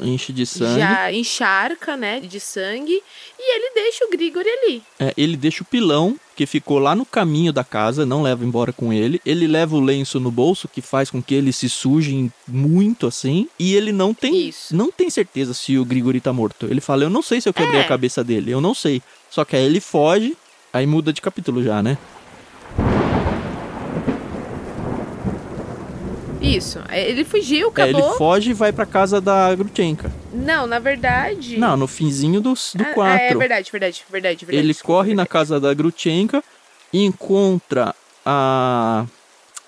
Enche 0.00 0.32
de 0.32 0.46
sangue. 0.46 0.80
já 0.80 1.12
encharca, 1.12 1.98
né, 1.98 2.18
de 2.20 2.40
sangue, 2.40 3.02
e 3.38 3.56
ele 3.56 3.74
deixa 3.74 4.06
o 4.06 4.10
Grigori 4.10 4.48
ali. 4.48 4.82
É, 4.98 5.12
ele 5.18 5.36
deixa 5.36 5.62
o 5.62 5.66
pilão, 5.66 6.18
que 6.34 6.46
ficou 6.46 6.78
lá 6.78 6.94
no 6.94 7.04
caminho 7.04 7.52
da 7.52 7.62
casa, 7.62 8.06
não 8.06 8.22
leva 8.22 8.42
embora 8.42 8.72
com 8.72 8.90
ele. 8.90 9.20
Ele 9.24 9.46
leva 9.46 9.76
o 9.76 9.80
lenço 9.80 10.18
no 10.18 10.30
bolso, 10.30 10.66
que 10.66 10.80
faz 10.80 11.10
com 11.10 11.22
que 11.22 11.34
ele 11.34 11.52
se 11.52 11.68
suje 11.68 12.30
muito 12.48 13.06
assim. 13.06 13.46
E 13.58 13.74
ele 13.74 13.92
não 13.92 14.14
tem, 14.14 14.48
Isso. 14.48 14.74
não 14.74 14.90
tem 14.90 15.10
certeza 15.10 15.52
se 15.52 15.76
o 15.76 15.84
Grigori 15.84 16.22
tá 16.22 16.32
morto. 16.32 16.66
Ele 16.70 16.80
fala: 16.80 17.04
Eu 17.04 17.10
não 17.10 17.20
sei 17.20 17.42
se 17.42 17.48
eu 17.50 17.52
quebrei 17.52 17.80
É. 17.80 17.84
a 17.84 17.88
cabeça 17.88 18.24
dele, 18.24 18.50
eu 18.50 18.62
não 18.62 18.74
sei. 18.74 19.02
Só 19.28 19.44
que 19.44 19.54
aí 19.56 19.64
ele 19.64 19.80
foge, 19.80 20.34
aí 20.72 20.86
muda 20.86 21.12
de 21.12 21.20
capítulo 21.20 21.62
já, 21.62 21.82
né? 21.82 21.96
Isso. 26.40 26.80
É, 26.88 27.08
Ele 27.08 27.24
fugiu, 27.24 27.72
É, 27.76 27.82
ele 27.88 27.96
acabou. 27.96 28.16
foge 28.16 28.50
e 28.50 28.54
vai 28.54 28.72
pra 28.72 28.84
casa 28.84 29.20
da 29.20 29.54
Grutchenka. 29.54 30.10
Não, 30.32 30.66
na 30.66 30.78
verdade. 30.80 31.56
Não, 31.56 31.76
no 31.76 31.86
finzinho 31.86 32.40
do, 32.40 32.52
do 32.52 32.82
Ah, 32.82 32.94
4. 32.94 33.24
É 33.24 33.34
verdade, 33.34 33.70
verdade, 33.70 34.04
verdade, 34.10 34.44
verdade. 34.44 34.56
ele 34.56 34.68
desculpa, 34.72 34.92
corre 34.94 35.10
na 35.14 35.22
verdade. 35.22 35.28
casa 35.28 35.60
da 35.60 35.72
Grutchenka 35.72 36.42
e 36.92 37.04
encontra 37.04 37.94
a. 38.26 39.04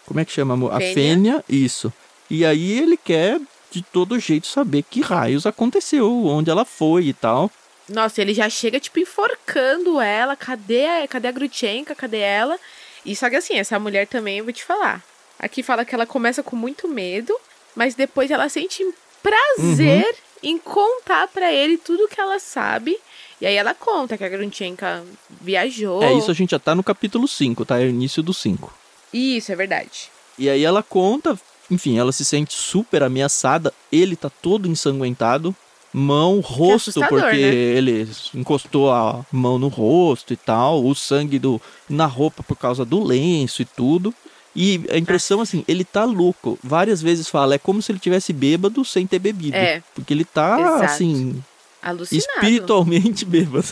Como 0.05 0.19
é 0.21 0.25
que 0.25 0.33
chama? 0.33 0.55
A 0.75 0.81
Fênia. 0.81 0.95
Fênia, 0.95 1.45
isso. 1.49 1.93
E 2.29 2.45
aí 2.45 2.73
ele 2.79 2.97
quer 2.97 3.41
de 3.71 3.81
todo 3.81 4.19
jeito 4.19 4.47
saber 4.47 4.83
que 4.83 5.01
raios 5.01 5.47
aconteceu, 5.47 6.27
onde 6.27 6.51
ela 6.51 6.65
foi 6.65 7.05
e 7.07 7.13
tal. 7.13 7.51
Nossa, 7.89 8.21
ele 8.23 8.33
já 8.35 8.49
chega, 8.49 8.81
tipo, 8.81 8.99
enforcando 8.99 10.01
ela. 10.01 10.35
Cadê 10.37 10.87
a, 10.87 11.09
cadê 11.09 11.29
a 11.29 11.33
Grutchenka? 11.33 11.95
Cadê 11.95 12.19
ela? 12.19 12.59
E 13.05 13.15
só 13.15 13.29
que 13.29 13.37
assim, 13.37 13.55
essa 13.55 13.79
mulher 13.79 14.07
também, 14.07 14.39
eu 14.39 14.45
vou 14.45 14.53
te 14.53 14.65
falar. 14.65 15.03
Aqui 15.39 15.63
fala 15.63 15.85
que 15.85 15.95
ela 15.95 16.07
começa 16.07 16.43
com 16.43 16.57
muito 16.57 16.89
medo, 16.89 17.35
mas 17.77 17.95
depois 17.95 18.31
ela 18.31 18.49
sente 18.49 18.83
prazer 19.23 20.07
Uhum. 20.07 20.51
em 20.51 20.59
contar 20.59 21.29
pra 21.29 21.53
ele 21.53 21.77
tudo 21.77 22.09
que 22.09 22.21
ela 22.21 22.39
sabe. 22.39 22.97
E 23.41 23.47
aí 23.47 23.55
ela 23.57 23.75
conta 23.75 24.17
que 24.17 24.25
a 24.25 24.29
Grutchenka 24.29 25.05
viajou. 25.41 26.03
É, 26.03 26.13
isso 26.15 26.31
a 26.31 26.35
gente 26.35 26.51
já 26.53 26.59
tá 26.59 26.75
no 26.75 26.83
capítulo 26.85 27.27
5, 27.29 27.65
tá? 27.67 27.79
É 27.81 27.85
o 27.85 27.89
início 27.91 28.23
do 28.23 28.33
5. 28.33 28.73
Isso, 29.13 29.53
é 29.53 29.57
verdade. 29.57 30.11
E 30.39 30.49
aí 30.49 30.65
ela 30.65 30.83
conta, 30.83 31.39
enfim, 31.71 31.99
ela 31.99 32.13
se 32.13 32.25
sente 32.25 32.55
super 32.55 33.03
ameaçada. 33.03 33.73
Ele 33.93 34.17
tá 34.17 34.31
todo 34.31 34.69
ensanguentado, 34.69 35.55
mão, 35.97 36.41
rosto, 36.41 37.01
porque 37.09 37.37
né? 37.37 37.47
ele 37.47 38.09
encostou 38.35 38.91
a 38.91 39.25
mão 39.31 39.61
no 39.61 39.69
rosto 39.69 40.33
e 40.33 40.37
tal, 40.37 40.85
o 40.85 40.93
sangue 40.93 41.39
do 41.39 41.63
na 41.89 42.05
roupa 42.05 42.43
por 42.43 42.57
causa 42.57 42.85
do 42.85 43.03
lenço 43.03 43.63
e 43.63 43.65
tudo. 43.65 44.13
E 44.57 44.85
a 44.91 44.99
impressão 44.99 45.41
assim, 45.41 45.65
ele 45.69 45.85
tá 45.85 46.05
louco. 46.05 46.59
Várias 46.63 47.01
vezes 47.01 47.29
fala, 47.29 47.55
é 47.55 47.59
como 47.59 47.81
se 47.81 47.93
ele 47.93 47.99
tivesse 48.01 48.33
bêbado 48.33 48.85
sem 48.85 49.07
ter 49.07 49.19
bebido, 49.21 49.57
É. 49.57 49.83
porque 49.95 50.13
ele 50.13 50.25
tá 50.25 50.61
Exato. 50.61 50.85
assim, 50.85 51.43
Alucinado. 51.83 52.29
espiritualmente 52.29 53.25
bêbado. 53.27 53.67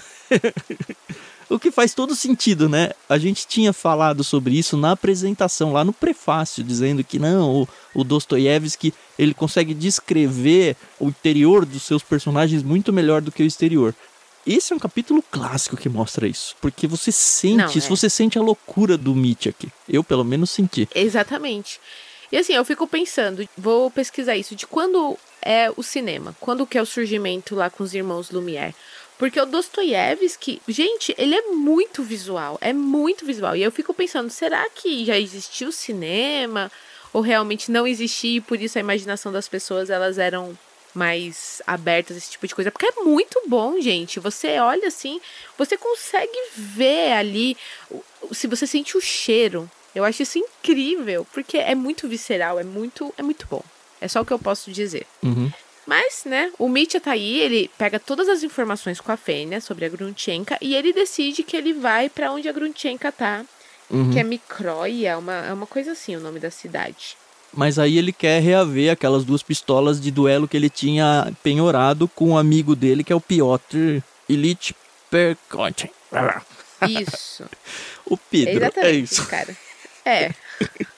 O 1.55 1.59
que 1.59 1.71
faz 1.71 1.95
todo 1.95 2.15
sentido, 2.15 2.69
né? 2.69 2.91
A 3.09 3.19
gente 3.19 3.47
tinha 3.47 3.73
falado 3.73 4.25
sobre 4.25 4.59
isso 4.59 4.77
na 4.77 4.93
apresentação, 4.93 5.73
lá 5.73 5.85
no 5.85 5.93
prefácio, 5.93 6.65
dizendo 6.65 7.05
que 7.05 7.19
não, 7.19 7.63
o, 7.63 7.69
o 7.95 8.05
Dostoiévski, 8.05 8.95
ele 9.19 9.35
consegue 9.35 9.75
descrever 9.75 10.77
o 10.99 11.09
interior 11.09 11.67
dos 11.67 11.83
seus 11.83 12.03
personagens 12.03 12.63
muito 12.63 12.93
melhor 12.93 13.21
do 13.21 13.31
que 13.31 13.43
o 13.43 13.47
exterior. 13.47 13.95
Esse 14.47 14.73
é 14.73 14.77
um 14.77 14.79
capítulo 14.79 15.23
clássico 15.31 15.77
que 15.77 15.89
mostra 15.89 16.27
isso, 16.27 16.57
porque 16.61 16.87
você 16.87 17.13
sente 17.13 17.57
Não, 17.57 17.67
isso, 17.67 17.87
é. 17.87 17.91
você 17.91 18.11
sente 18.11 18.39
a 18.39 18.43
loucura 18.43 18.99
do 18.99 19.15
Mitch 19.15 19.47
aqui. 19.47 19.69
Eu, 19.89 20.03
pelo 20.03 20.25
menos, 20.25 20.51
senti. 20.51 20.89
Exatamente. 20.95 21.79
E 22.33 22.39
assim, 22.39 22.55
eu 22.55 22.65
fico 22.65 22.87
pensando, 22.87 23.47
vou 23.57 23.91
pesquisar 23.91 24.35
isso, 24.37 24.57
de 24.57 24.67
quando 24.67 25.19
é 25.43 25.71
o 25.77 25.83
cinema, 25.83 26.35
quando 26.41 26.67
que 26.67 26.79
é 26.79 26.83
o 26.83 26.87
surgimento 26.87 27.55
lá 27.55 27.69
com 27.69 27.85
os 27.85 27.95
irmãos 27.95 28.31
Lumière. 28.31 28.75
Porque 29.23 29.41
o 29.41 29.47
Dostoiévski, 29.47 30.61
gente, 30.67 31.15
ele 31.17 31.37
é 31.37 31.43
muito 31.43 32.03
visual, 32.03 32.59
é 32.61 32.73
muito 32.73 33.25
visual. 33.25 33.55
E 33.55 33.63
eu 33.63 33.71
fico 33.71 33.95
pensando, 33.95 34.29
será 34.31 34.69
que 34.69 35.05
já 35.05 35.17
existiu 35.17 35.71
cinema? 35.71 36.73
Ou 37.13 37.21
realmente 37.21 37.71
não 37.71 37.87
existia 37.87 38.39
e 38.39 38.41
por 38.41 38.61
isso 38.61 38.79
a 38.79 38.81
imaginação 38.81 39.31
das 39.31 39.47
pessoas, 39.47 39.91
elas 39.91 40.19
eram 40.19 40.59
mais 40.93 41.63
abertas 41.69 42.17
esse 42.17 42.33
tipo 42.33 42.49
de 42.49 42.55
coisa? 42.57 42.73
Porque 42.73 42.87
é 42.87 43.05
muito 43.05 43.41
bom, 43.47 43.81
gente. 43.81 44.19
Você 44.19 44.59
olha 44.59 44.89
assim, 44.89 45.21
você 45.57 45.77
consegue 45.77 46.37
ver 46.57 47.13
ali, 47.13 47.57
se 48.33 48.49
você 48.49 48.67
sente 48.67 48.97
o 48.97 49.01
cheiro. 49.01 49.71
Eu 49.95 50.03
acho 50.03 50.25
isso 50.25 50.37
incrível, 50.37 51.25
porque 51.33 51.59
é 51.59 51.77
muito 51.77 52.09
visceral, 52.09 52.59
é 52.59 52.65
muito, 52.65 53.15
é 53.17 53.23
muito 53.23 53.47
bom. 53.49 53.63
É 54.01 54.09
só 54.09 54.21
o 54.21 54.27
que 54.27 54.33
eu 54.33 54.39
posso 54.41 54.73
dizer. 54.73 55.07
Uhum. 55.23 55.49
Mas, 55.87 56.23
né, 56.25 56.53
o 56.59 56.69
Mitya 56.69 57.01
tá 57.01 57.11
aí, 57.13 57.41
ele 57.41 57.71
pega 57.77 57.99
todas 57.99 58.29
as 58.29 58.43
informações 58.43 59.01
com 59.01 59.11
a 59.11 59.17
Fênia 59.17 59.61
sobre 59.61 59.85
a 59.85 59.89
Grunchenka 59.89 60.57
e 60.61 60.75
ele 60.75 60.93
decide 60.93 61.43
que 61.43 61.57
ele 61.57 61.73
vai 61.73 62.09
pra 62.09 62.31
onde 62.33 62.49
a 62.49 62.53
Grunchenka 62.53 63.11
tá, 63.11 63.45
Uhum. 63.91 64.11
que 64.11 64.19
é 64.19 64.25
Microia, 64.25 65.11
é 65.11 65.17
uma, 65.17 65.33
é 65.35 65.53
uma 65.53 65.67
coisa 65.67 65.93
assim 65.93 66.17
o 66.17 66.21
nome 66.21 66.39
da 66.41 66.51
cidade. 66.51 67.17
Mas 67.53 67.79
aí 67.79 67.99
ele 67.99 68.13
quer 68.13 68.41
reaver 68.41 68.91
aquelas 68.93 69.25
duas 69.25 69.43
pistolas 69.43 70.01
de 70.01 70.11
duelo 70.11 70.49
que 70.49 70.57
ele 70.57 70.71
tinha 70.71 71.31
penhorado 71.43 72.09
com 72.09 72.31
um 72.31 72.39
amigo 72.39 72.75
dele, 72.75 73.05
que 73.05 73.13
é 73.13 73.17
o 73.17 73.21
Piotr 73.21 74.01
Ilich 74.29 74.75
Perkotin. 75.11 75.91
Isso. 76.89 77.45
O 78.05 78.17
Pedro, 78.17 78.57
Exatamente, 78.57 78.89
é 78.89 78.93
isso. 79.01 79.27
cara. 79.27 79.57
É. 80.05 80.31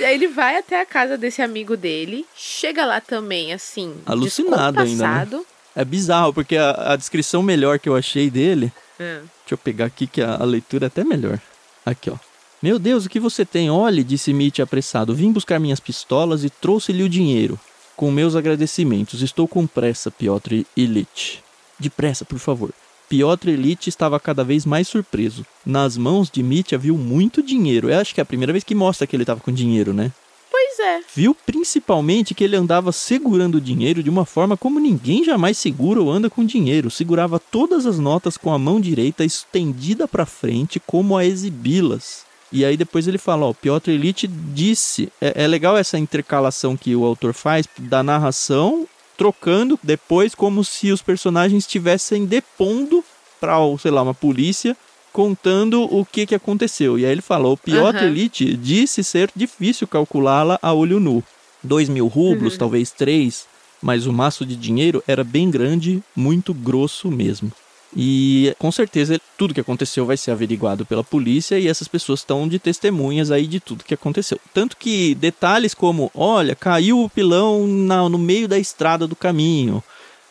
E 0.00 0.04
aí 0.04 0.14
ele 0.14 0.28
vai 0.28 0.56
até 0.56 0.80
a 0.80 0.86
casa 0.86 1.16
desse 1.16 1.42
amigo 1.42 1.76
dele, 1.76 2.26
chega 2.36 2.84
lá 2.84 3.00
também, 3.00 3.52
assim, 3.52 3.94
Alucinado 4.06 4.80
ainda, 4.80 5.06
né? 5.38 5.44
É 5.76 5.84
bizarro, 5.84 6.32
porque 6.32 6.56
a, 6.56 6.92
a 6.92 6.96
descrição 6.96 7.42
melhor 7.42 7.78
que 7.78 7.88
eu 7.88 7.96
achei 7.96 8.30
dele. 8.30 8.72
Ah, 8.98 9.20
Deixa 9.20 9.52
eu 9.52 9.58
pegar 9.58 9.86
aqui 9.86 10.06
que 10.06 10.22
a, 10.22 10.36
a 10.36 10.44
leitura 10.44 10.86
é 10.86 10.88
até 10.88 11.02
melhor. 11.04 11.40
Aqui, 11.84 12.10
ó. 12.10 12.16
Meu 12.62 12.78
Deus, 12.78 13.04
o 13.04 13.10
que 13.10 13.20
você 13.20 13.44
tem? 13.44 13.70
Olhe, 13.70 14.02
disse 14.02 14.32
Mitch 14.32 14.60
apressado. 14.60 15.14
Vim 15.14 15.32
buscar 15.32 15.58
minhas 15.58 15.80
pistolas 15.80 16.44
e 16.44 16.50
trouxe-lhe 16.50 17.02
o 17.02 17.08
dinheiro. 17.08 17.60
Com 17.94 18.10
meus 18.10 18.34
agradecimentos. 18.34 19.20
Estou 19.20 19.46
com 19.46 19.66
pressa, 19.66 20.10
Piotr 20.10 20.64
Ilich. 20.76 21.42
Depressa, 21.78 22.24
por 22.24 22.38
favor. 22.38 22.70
Piotr 23.08 23.48
Ilich 23.48 23.88
estava 23.88 24.18
cada 24.18 24.42
vez 24.42 24.64
mais 24.64 24.88
surpreso. 24.88 25.44
Nas 25.64 25.96
mãos 25.96 26.30
de 26.30 26.42
Mitch 26.42 26.72
viu 26.72 26.96
muito 26.96 27.42
dinheiro. 27.42 27.90
Eu 27.90 28.00
acho 28.00 28.14
que 28.14 28.20
é 28.20 28.22
a 28.22 28.26
primeira 28.26 28.52
vez 28.52 28.64
que 28.64 28.74
mostra 28.74 29.06
que 29.06 29.14
ele 29.14 29.22
estava 29.22 29.40
com 29.40 29.52
dinheiro, 29.52 29.92
né? 29.92 30.10
Pois 30.50 30.78
é. 30.78 31.00
Viu 31.14 31.34
principalmente 31.34 32.34
que 32.34 32.44
ele 32.44 32.56
andava 32.56 32.92
segurando 32.92 33.56
o 33.56 33.60
dinheiro 33.60 34.02
de 34.02 34.10
uma 34.10 34.24
forma 34.24 34.56
como 34.56 34.80
ninguém 34.80 35.24
jamais 35.24 35.58
segura 35.58 36.00
ou 36.00 36.10
anda 36.10 36.30
com 36.30 36.44
dinheiro. 36.44 36.90
Segurava 36.90 37.38
todas 37.38 37.86
as 37.86 37.98
notas 37.98 38.36
com 38.36 38.52
a 38.52 38.58
mão 38.58 38.80
direita 38.80 39.24
estendida 39.24 40.08
para 40.08 40.26
frente, 40.26 40.80
como 40.80 41.16
a 41.16 41.24
exibi-las. 41.24 42.24
E 42.52 42.64
aí 42.64 42.76
depois 42.76 43.08
ele 43.08 43.18
fala, 43.18 43.46
ó, 43.46 43.52
Piotr 43.52 43.90
Ilich 43.90 44.28
disse, 44.28 45.12
é, 45.20 45.44
é 45.44 45.46
legal 45.48 45.76
essa 45.76 45.98
intercalação 45.98 46.76
que 46.76 46.94
o 46.94 47.04
autor 47.04 47.34
faz 47.34 47.66
da 47.76 48.00
narração, 48.00 48.86
trocando 49.16 49.78
depois 49.82 50.34
como 50.34 50.64
se 50.64 50.90
os 50.92 51.02
personagens 51.02 51.64
estivessem 51.64 52.24
depondo 52.26 53.04
para, 53.40 53.56
sei 53.78 53.90
lá, 53.90 54.02
uma 54.02 54.14
polícia, 54.14 54.76
contando 55.12 55.82
o 55.82 56.04
que, 56.04 56.26
que 56.26 56.34
aconteceu. 56.34 56.98
E 56.98 57.04
aí 57.06 57.12
ele 57.12 57.22
fala, 57.22 57.48
o 57.48 57.56
Piotr 57.56 57.98
Aham. 57.98 58.06
Ilich 58.08 58.56
disse 58.56 59.04
ser 59.04 59.30
difícil 59.34 59.86
calculá-la 59.86 60.58
a 60.60 60.72
olho 60.72 60.98
nu. 60.98 61.22
Dois 61.62 61.88
mil 61.88 62.08
rublos, 62.08 62.54
Uhum. 62.54 62.58
talvez 62.58 62.90
três, 62.90 63.46
mas 63.80 64.06
o 64.06 64.12
maço 64.12 64.44
de 64.44 64.56
dinheiro 64.56 65.02
era 65.06 65.22
bem 65.22 65.50
grande, 65.50 66.02
muito 66.16 66.52
grosso 66.52 67.10
mesmo. 67.10 67.52
E 67.96 68.54
com 68.58 68.72
certeza 68.72 69.20
tudo 69.38 69.54
que 69.54 69.60
aconteceu 69.60 70.04
vai 70.04 70.16
ser 70.16 70.30
averiguado 70.32 70.84
pela 70.84 71.04
polícia 71.04 71.58
e 71.58 71.68
essas 71.68 71.86
pessoas 71.86 72.20
estão 72.20 72.48
de 72.48 72.58
testemunhas 72.58 73.30
aí 73.30 73.46
de 73.46 73.60
tudo 73.60 73.84
que 73.84 73.94
aconteceu. 73.94 74.38
Tanto 74.52 74.76
que 74.76 75.14
detalhes 75.14 75.74
como, 75.74 76.10
olha, 76.14 76.56
caiu 76.56 77.02
o 77.02 77.08
pilão 77.08 77.66
na- 77.66 78.08
no 78.08 78.18
meio 78.18 78.48
da 78.48 78.58
estrada 78.58 79.06
do 79.06 79.14
caminho. 79.14 79.82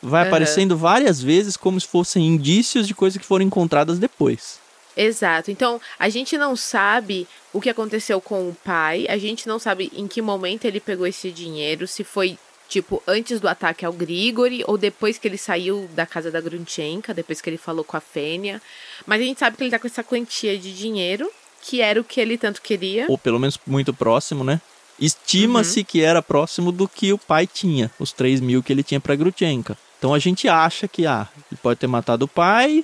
Vai 0.02 0.22
Aham. 0.24 0.28
aparecendo 0.28 0.76
várias 0.76 1.22
vezes 1.22 1.56
como 1.56 1.80
se 1.80 1.88
fossem 1.88 2.28
indícios 2.28 2.86
de 2.86 2.94
coisas 2.94 3.18
que 3.20 3.26
foram 3.26 3.46
encontradas 3.46 3.98
depois. 3.98 4.60
Exato. 4.96 5.50
Então, 5.50 5.80
a 5.98 6.10
gente 6.10 6.38
não 6.38 6.56
sabe 6.56 7.26
o 7.54 7.62
que 7.62 7.70
aconteceu 7.70 8.20
com 8.22 8.50
o 8.50 8.56
pai, 8.64 9.08
a 9.10 9.18
gente 9.18 9.48
não 9.48 9.58
sabe 9.58 9.90
em 9.96 10.08
que 10.08 10.22
momento 10.22 10.66
ele 10.66 10.80
pegou 10.80 11.08
esse 11.08 11.32
dinheiro, 11.32 11.88
se 11.88 12.04
foi 12.04 12.38
tipo 12.74 13.04
antes 13.08 13.40
do 13.40 13.48
ataque 13.48 13.86
ao 13.86 13.94
Grigori 13.94 14.64
ou 14.66 14.78
depois 14.78 15.18
que 15.20 15.28
ele 15.28 15.38
saiu 15.38 15.88
da 15.94 16.06
casa 16.08 16.32
da 16.32 16.42
Grunchenka, 16.42 17.14
depois 17.14 17.40
que 17.40 17.50
ele 17.50 17.58
falou 17.58 17.84
com 17.84 17.96
a 17.96 18.00
Fênia. 18.00 18.60
Mas 19.06 19.22
a 19.22 19.24
gente 19.24 19.40
sabe 19.40 19.56
que 19.56 19.64
ele 19.64 19.70
tá 19.72 19.78
com 19.78 19.86
essa 19.88 20.04
quantia 20.04 20.58
de 20.58 20.74
dinheiro, 20.74 21.30
que 21.62 21.82
era 21.82 22.02
o 22.02 22.04
que 22.04 22.20
ele 22.20 22.38
tanto 22.38 22.62
queria. 22.62 23.06
Ou 23.08 23.18
pelo 23.18 23.40
menos 23.40 23.60
muito 23.68 23.94
próximo, 23.94 24.44
né? 24.44 24.60
Estima-se 25.00 25.80
Uhum. 25.80 25.86
que 25.86 26.02
era 26.02 26.22
próximo 26.22 26.72
do 26.72 26.88
que 26.88 27.14
o 27.14 27.18
pai 27.18 27.46
tinha, 27.48 27.92
os 28.00 28.12
3 28.12 28.40
mil 28.42 28.64
que 28.64 28.72
ele 28.74 28.84
tinha 28.84 29.00
pra 29.00 29.16
Grutchenka. 29.16 29.78
Então 30.00 30.14
a 30.14 30.20
gente 30.20 30.48
acha 30.50 30.88
que, 30.88 31.06
ah, 31.06 31.28
ele 31.52 31.60
pode 31.62 31.80
ter 31.80 31.88
matado 31.88 32.26
o 32.26 32.28
pai, 32.28 32.84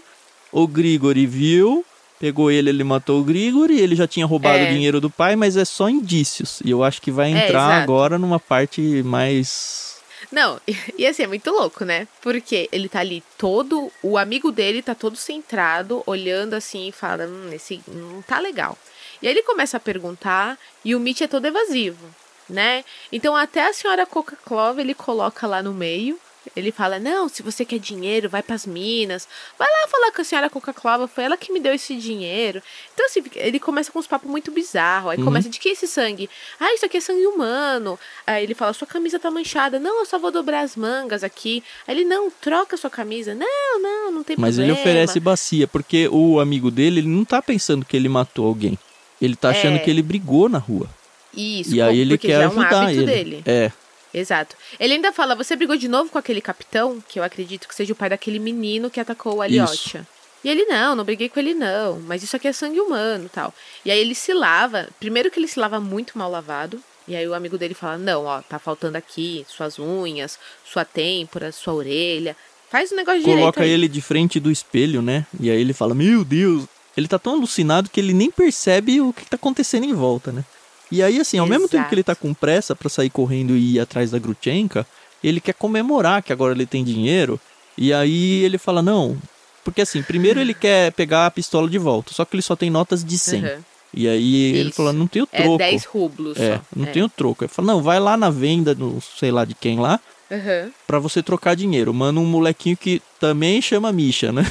o 0.51 0.67
Grigori 0.67 1.25
viu, 1.25 1.86
pegou 2.19 2.51
ele, 2.51 2.69
ele 2.69 2.83
matou 2.83 3.19
o 3.21 3.23
Grigori, 3.23 3.79
ele 3.79 3.95
já 3.95 4.07
tinha 4.07 4.25
roubado 4.25 4.57
É. 4.59 4.63
o 4.69 4.73
dinheiro 4.73 4.99
do 4.99 5.09
pai, 5.09 5.35
mas 5.35 5.55
é 5.57 5.63
só 5.65 5.89
indícios. 5.89 6.59
E 6.63 6.69
eu 6.71 6.83
acho 6.83 7.01
que 7.01 7.11
vai 7.11 7.27
É, 7.33 7.45
entrar 7.45 7.65
exato. 7.71 7.83
agora 7.83 8.17
numa 8.19 8.39
parte 8.39 8.81
mais. 9.03 9.97
Não, 10.31 10.59
e 10.97 11.07
assim, 11.07 11.23
é 11.23 11.27
muito 11.27 11.49
louco, 11.49 11.85
né? 11.85 12.07
Porque 12.21 12.67
ele 12.71 12.89
tá 12.89 12.99
ali 12.99 13.23
todo. 13.38 13.91
O 14.03 14.17
amigo 14.17 14.51
dele 14.51 14.81
tá 14.81 14.93
todo 14.93 15.15
centrado, 15.15 16.03
olhando 16.05 16.53
assim 16.53 16.89
e 16.89 16.91
fala: 16.91 17.25
hum, 17.25 17.49
esse 17.53 17.81
não 17.88 18.21
tá 18.21 18.38
legal. 18.39 18.77
E 19.21 19.27
aí 19.27 19.33
ele 19.33 19.43
começa 19.43 19.77
a 19.77 19.79
perguntar 19.79 20.57
e 20.85 20.95
o 20.95 20.99
Mitch 20.99 21.21
é 21.21 21.27
todo 21.27 21.45
evasivo, 21.45 22.05
né? 22.49 22.83
Então 23.11 23.35
até 23.35 23.67
a 23.67 23.73
senhora 23.73 24.05
Coca-Cola 24.05 24.79
ele 24.79 24.93
coloca 24.93 25.45
lá 25.47 25.61
no 25.63 25.73
meio 25.73 26.17
ele 26.55 26.72
fala: 26.72 27.00
Não, 27.00 27.27
se 27.27 27.43
você 27.43 27.65
quer 27.65 27.79
dinheiro, 27.79 28.29
vai 28.29 28.41
pras 28.41 28.65
minas. 28.65 29.27
Vai 29.58 29.67
lá 29.67 29.88
falar 29.88 30.12
com 30.12 30.22
a 30.22 30.24
senhora 30.24 30.50
Coca-Cola, 30.50 31.08
foi 31.08 31.24
ela 31.25 31.38
que 31.38 31.51
me 31.51 31.60
deu 31.60 31.74
esse 31.74 31.96
dinheiro. 31.96 32.62
Então, 32.93 33.05
assim, 33.05 33.24
ele 33.36 33.60
começa 33.60 33.91
com 33.91 34.00
uns 34.00 34.08
papos 34.08 34.29
muito 34.29 34.51
bizarros. 34.51 35.12
Aí 35.12 35.17
uhum. 35.17 35.25
começa: 35.25 35.50
De 35.50 35.60
que 35.60 35.69
é 35.69 35.72
esse 35.74 35.88
sangue? 35.88 36.29
Ah, 36.60 36.74
isso 36.74 36.86
aqui 36.86 36.98
é 36.98 37.01
sangue 37.01 37.25
humano. 37.27 38.00
Aí 38.25 38.43
ele 38.43 38.53
fala: 38.53 38.74
Sua 38.74 38.88
camisa 38.88 39.19
tá 39.19 39.29
manchada. 39.29 39.79
Não, 39.79 40.00
eu 40.00 40.05
só 40.05 40.17
vou 40.17 40.31
dobrar 40.31 40.62
as 40.62 40.75
mangas 40.75 41.24
aqui. 41.24 41.63
Aí 41.88 41.96
ele: 41.96 42.05
Não, 42.05 42.29
troca 42.31 42.77
sua 42.77 42.89
camisa. 42.89 43.36
Não, 43.36 43.81
não, 43.81 44.12
não 44.12 44.24
tem 44.24 44.36
Mas 44.38 44.55
problema. 44.55 44.74
Mas 44.74 44.79
ele 44.86 44.89
oferece 44.89 45.19
bacia, 45.19 45.67
porque 45.67 46.08
o 46.08 46.39
amigo 46.39 46.72
dele, 46.72 47.01
ele 47.01 47.08
não 47.08 47.25
tá 47.25 47.41
pensando 47.41 47.86
que 47.86 47.96
ele 47.96 48.10
matou 48.10 48.48
alguém. 48.48 48.77
Ele 49.22 49.36
tá 49.36 49.50
achando 49.50 49.75
é... 49.75 49.79
que 49.79 49.89
ele 49.89 50.01
brigou 50.01 50.48
na 50.48 50.58
rua. 50.58 50.89
Isso, 51.36 51.75
e 51.75 51.81
aí 51.81 52.00
ele 52.00 52.17
quer 52.17 52.41
é 52.41 52.48
um 52.48 52.60
ajudar 52.60 52.91
ele. 52.91 53.05
Dele. 53.05 53.43
É. 53.46 53.72
Exato. 54.13 54.55
Ele 54.79 54.93
ainda 54.93 55.11
fala: 55.11 55.35
você 55.35 55.55
brigou 55.55 55.75
de 55.75 55.87
novo 55.87 56.09
com 56.09 56.17
aquele 56.17 56.41
capitão, 56.41 57.01
que 57.07 57.19
eu 57.19 57.23
acredito 57.23 57.67
que 57.67 57.75
seja 57.75 57.93
o 57.93 57.95
pai 57.95 58.09
daquele 58.09 58.39
menino 58.39 58.89
que 58.89 58.99
atacou 58.99 59.35
o 59.35 59.41
Aliotia. 59.41 60.07
E 60.43 60.49
ele, 60.49 60.65
não, 60.65 60.95
não 60.95 61.03
briguei 61.03 61.27
com 61.27 61.39
ele, 61.39 61.53
não. 61.53 61.99
Mas 61.99 62.23
isso 62.23 62.35
aqui 62.35 62.47
é 62.47 62.53
sangue 62.53 62.79
humano 62.79 63.29
tal. 63.31 63.53
E 63.83 63.91
aí 63.91 63.99
ele 63.99 64.15
se 64.15 64.33
lava. 64.33 64.87
Primeiro 64.99 65.29
que 65.29 65.39
ele 65.39 65.47
se 65.47 65.59
lava 65.59 65.79
muito 65.79 66.17
mal 66.17 66.31
lavado. 66.31 66.81
E 67.07 67.15
aí 67.15 67.27
o 67.27 67.33
amigo 67.33 67.57
dele 67.57 67.73
fala: 67.73 67.97
Não, 67.97 68.25
ó, 68.25 68.41
tá 68.41 68.57
faltando 68.57 68.97
aqui 68.97 69.45
suas 69.47 69.77
unhas, 69.77 70.39
sua 70.65 70.85
têmpora, 70.85 71.51
sua 71.51 71.73
orelha. 71.73 72.35
Faz 72.69 72.91
o 72.91 72.93
um 72.93 72.97
negócio 72.97 73.21
Coloca 73.21 73.35
direito. 73.35 73.53
Coloca 73.55 73.65
ele 73.65 73.87
de 73.87 74.01
frente 74.01 74.39
do 74.39 74.51
espelho, 74.51 75.01
né? 75.01 75.25
E 75.39 75.49
aí 75.49 75.59
ele 75.59 75.73
fala: 75.73 75.93
Meu 75.93 76.23
Deus. 76.23 76.65
Ele 76.97 77.07
tá 77.07 77.19
tão 77.19 77.33
alucinado 77.33 77.89
que 77.89 77.99
ele 77.99 78.13
nem 78.13 78.29
percebe 78.29 78.99
o 78.99 79.13
que 79.13 79.25
tá 79.25 79.35
acontecendo 79.35 79.85
em 79.85 79.93
volta, 79.93 80.33
né? 80.33 80.43
E 80.91 81.03
aí, 81.03 81.19
assim, 81.19 81.38
ao 81.38 81.46
Exato. 81.46 81.60
mesmo 81.60 81.69
tempo 81.69 81.88
que 81.88 81.96
ele 81.96 82.03
tá 82.03 82.15
com 82.15 82.34
pressa 82.34 82.75
para 82.75 82.89
sair 82.89 83.10
correndo 83.10 83.55
e 83.55 83.75
ir 83.75 83.79
atrás 83.79 84.12
da 84.12 84.19
Grutchenka, 84.19 84.86
ele 85.24 85.39
quer 85.39 85.53
comemorar 85.53 86.24
que 86.24 86.34
agora 86.34 86.53
ele 86.53 86.65
tem 86.65 86.84
dinheiro. 86.84 87.39
E 87.77 87.93
aí 87.93 88.43
ele 88.43 88.58
fala, 88.58 88.81
não. 88.81 89.17
Porque 89.63 89.81
assim, 89.81 90.01
primeiro 90.01 90.39
ele 90.39 90.53
quer 90.53 90.91
pegar 90.93 91.25
a 91.25 91.31
pistola 91.31 91.69
de 91.69 91.77
volta, 91.77 92.13
só 92.13 92.25
que 92.25 92.36
ele 92.36 92.41
só 92.41 92.55
tem 92.55 92.69
notas 92.69 93.03
de 93.03 93.19
100. 93.19 93.43
Uhum. 93.43 93.50
E 93.93 94.08
aí 94.08 94.51
Isso. 94.51 94.60
ele 94.60 94.72
falou, 94.72 94.93
não 94.93 95.08
tenho 95.08 95.25
troco. 95.25 95.63
É 95.63 95.72
10 95.72 95.86
rublos 95.86 96.38
É, 96.39 96.58
só. 96.58 96.62
não 96.75 96.86
é. 96.88 96.91
tenho 96.91 97.10
troco. 97.10 97.43
Ele 97.43 97.50
falou, 97.51 97.75
não, 97.75 97.81
vai 97.81 98.00
lá 98.00 98.15
na 98.15 98.29
venda, 98.29 98.75
no 98.75 99.01
sei 99.01 99.31
lá 99.31 99.46
de 99.46 99.55
quem 99.55 99.79
lá, 99.79 100.00
uhum. 100.29 100.72
pra 100.86 101.00
você 101.00 101.24
trocar 101.24 101.55
dinheiro. 101.55 101.93
Manda 101.93 102.19
um 102.19 102.25
molequinho 102.25 102.77
que 102.77 103.01
também 103.19 103.62
chama 103.62 103.91
Misha, 103.91 104.31
né? 104.31 104.50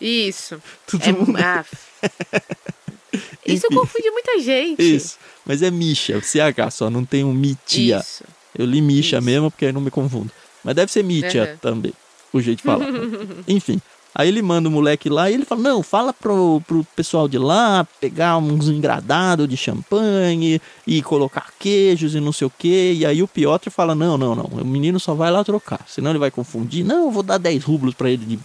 Isso. 0.00 0.60
Tudo 0.86 1.04
é, 1.04 1.12
mundo... 1.12 1.36
ah, 1.38 1.64
Isso 3.46 3.66
confunde 3.68 4.10
muita 4.10 4.38
gente. 4.40 4.82
Isso. 4.82 5.18
Mas 5.44 5.62
é 5.62 5.70
Misha, 5.70 6.20
CH 6.20 6.70
só, 6.70 6.90
não 6.90 7.04
tem 7.04 7.24
um 7.24 7.32
Mitia. 7.32 7.98
Isso. 7.98 8.24
Eu 8.56 8.66
li 8.66 8.80
Misha 8.80 9.18
Isso. 9.18 9.24
mesmo, 9.24 9.50
porque 9.50 9.66
aí 9.66 9.72
não 9.72 9.80
me 9.80 9.90
confundo. 9.90 10.30
Mas 10.62 10.74
deve 10.74 10.90
ser 10.90 11.02
Mitia 11.02 11.50
uhum. 11.52 11.58
também, 11.58 11.92
o 12.32 12.40
jeito 12.40 12.58
de 12.58 12.64
falar. 12.64 12.86
Enfim. 13.46 13.80
Aí 14.14 14.28
ele 14.28 14.42
manda 14.42 14.68
o 14.68 14.72
moleque 14.72 15.08
lá 15.08 15.28
e 15.28 15.34
ele 15.34 15.44
fala: 15.44 15.60
Não, 15.60 15.82
fala 15.82 16.12
pro, 16.12 16.62
pro 16.68 16.86
pessoal 16.94 17.26
de 17.26 17.36
lá 17.36 17.84
pegar 18.00 18.36
uns 18.38 18.68
engradados 18.68 19.48
de 19.48 19.56
champanhe 19.56 20.60
e 20.86 21.02
colocar 21.02 21.52
queijos 21.58 22.14
e 22.14 22.20
não 22.20 22.32
sei 22.32 22.46
o 22.46 22.52
que. 22.56 22.92
E 22.92 23.04
aí 23.04 23.22
o 23.24 23.28
Piotr 23.28 23.70
fala: 23.70 23.92
Não, 23.92 24.16
não, 24.16 24.36
não, 24.36 24.44
o 24.44 24.64
menino 24.64 25.00
só 25.00 25.14
vai 25.14 25.32
lá 25.32 25.42
trocar, 25.42 25.80
senão 25.88 26.12
ele 26.12 26.20
vai 26.20 26.30
confundir. 26.30 26.84
Não, 26.84 27.06
eu 27.06 27.10
vou 27.10 27.24
dar 27.24 27.38
10 27.38 27.64
rublos 27.64 27.94
para 27.94 28.08
ele 28.08 28.24
de 28.24 28.38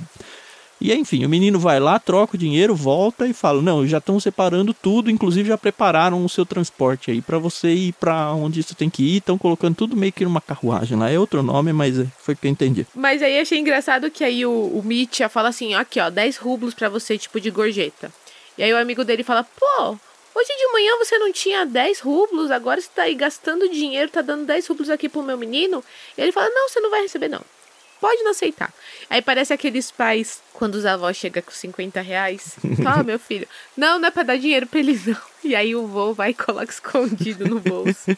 e 0.81 0.93
enfim, 0.93 1.25
o 1.25 1.29
menino 1.29 1.59
vai 1.59 1.77
lá, 1.77 1.99
troca 1.99 2.35
o 2.35 2.39
dinheiro, 2.39 2.73
volta 2.73 3.27
e 3.27 3.33
fala: 3.33 3.61
Não, 3.61 3.85
já 3.85 3.97
estão 3.97 4.17
separando 4.17 4.73
tudo, 4.73 5.11
inclusive 5.11 5.49
já 5.49 5.57
prepararam 5.57 6.23
o 6.23 6.29
seu 6.29 6.45
transporte 6.45 7.11
aí 7.11 7.21
para 7.21 7.37
você 7.37 7.69
ir 7.69 7.93
para 7.93 8.33
onde 8.33 8.63
você 8.63 8.73
tem 8.73 8.89
que 8.89 9.03
ir, 9.03 9.17
estão 9.17 9.37
colocando 9.37 9.75
tudo 9.75 9.97
meio 9.97 10.13
que 10.13 10.23
numa 10.23 10.39
carruagem 10.39 10.97
lá. 10.97 11.09
É 11.09 11.19
outro 11.19 11.43
nome, 11.43 11.73
mas 11.73 11.99
é, 11.99 12.05
foi 12.19 12.33
que 12.33 12.47
eu 12.47 12.51
entendi. 12.51 12.87
Mas 12.95 13.21
aí 13.21 13.39
achei 13.39 13.59
engraçado 13.59 14.09
que 14.09 14.23
aí 14.23 14.45
o, 14.45 14.51
o 14.51 14.83
fala 15.29 15.49
assim: 15.49 15.73
Aqui 15.73 15.99
ó, 15.99 16.09
10 16.09 16.37
rublos 16.37 16.73
para 16.73 16.87
você, 16.87 17.17
tipo 17.17 17.41
de 17.41 17.51
gorjeta. 17.51 18.09
E 18.57 18.63
aí 18.63 18.71
o 18.71 18.77
amigo 18.77 19.03
dele 19.03 19.23
fala: 19.23 19.43
Pô, 19.43 19.97
Hoje 20.33 20.55
de 20.55 20.71
manhã 20.71 20.97
você 20.97 21.17
não 21.17 21.33
tinha 21.33 21.65
10 21.65 21.99
rublos, 21.99 22.51
agora 22.51 22.79
você 22.79 22.87
tá 22.95 23.01
aí 23.01 23.15
gastando 23.15 23.67
dinheiro, 23.67 24.09
tá 24.09 24.21
dando 24.21 24.45
10 24.45 24.67
rublos 24.67 24.89
aqui 24.89 25.09
pro 25.09 25.23
meu 25.23 25.37
menino. 25.37 25.83
E 26.17 26.21
ele 26.21 26.31
fala: 26.31 26.49
Não, 26.49 26.69
você 26.69 26.79
não 26.79 26.89
vai 26.89 27.01
receber, 27.01 27.27
não 27.27 27.41
pode 27.99 28.23
não 28.23 28.31
aceitar. 28.31 28.73
Aí 29.09 29.21
parece 29.21 29.53
aqueles 29.53 29.91
pais, 29.91 30.41
quando 30.53 30.75
os 30.75 30.85
avós 30.85 31.17
chegam 31.17 31.43
com 31.43 31.51
50 31.51 32.01
reais. 32.01 32.55
Fala, 32.83 33.03
meu 33.03 33.19
filho, 33.19 33.47
não, 33.75 33.99
não 33.99 34.07
é 34.07 34.11
pra 34.11 34.23
dar 34.23 34.37
dinheiro 34.37 34.67
pra 34.67 34.79
eles, 34.79 35.05
não. 35.05 35.17
E 35.43 35.55
aí 35.55 35.75
o 35.75 35.87
vô 35.87 36.13
vai 36.13 36.31
e 36.31 36.33
coloca 36.33 36.71
escondido 36.71 37.47
no 37.47 37.59
bolso. 37.59 38.17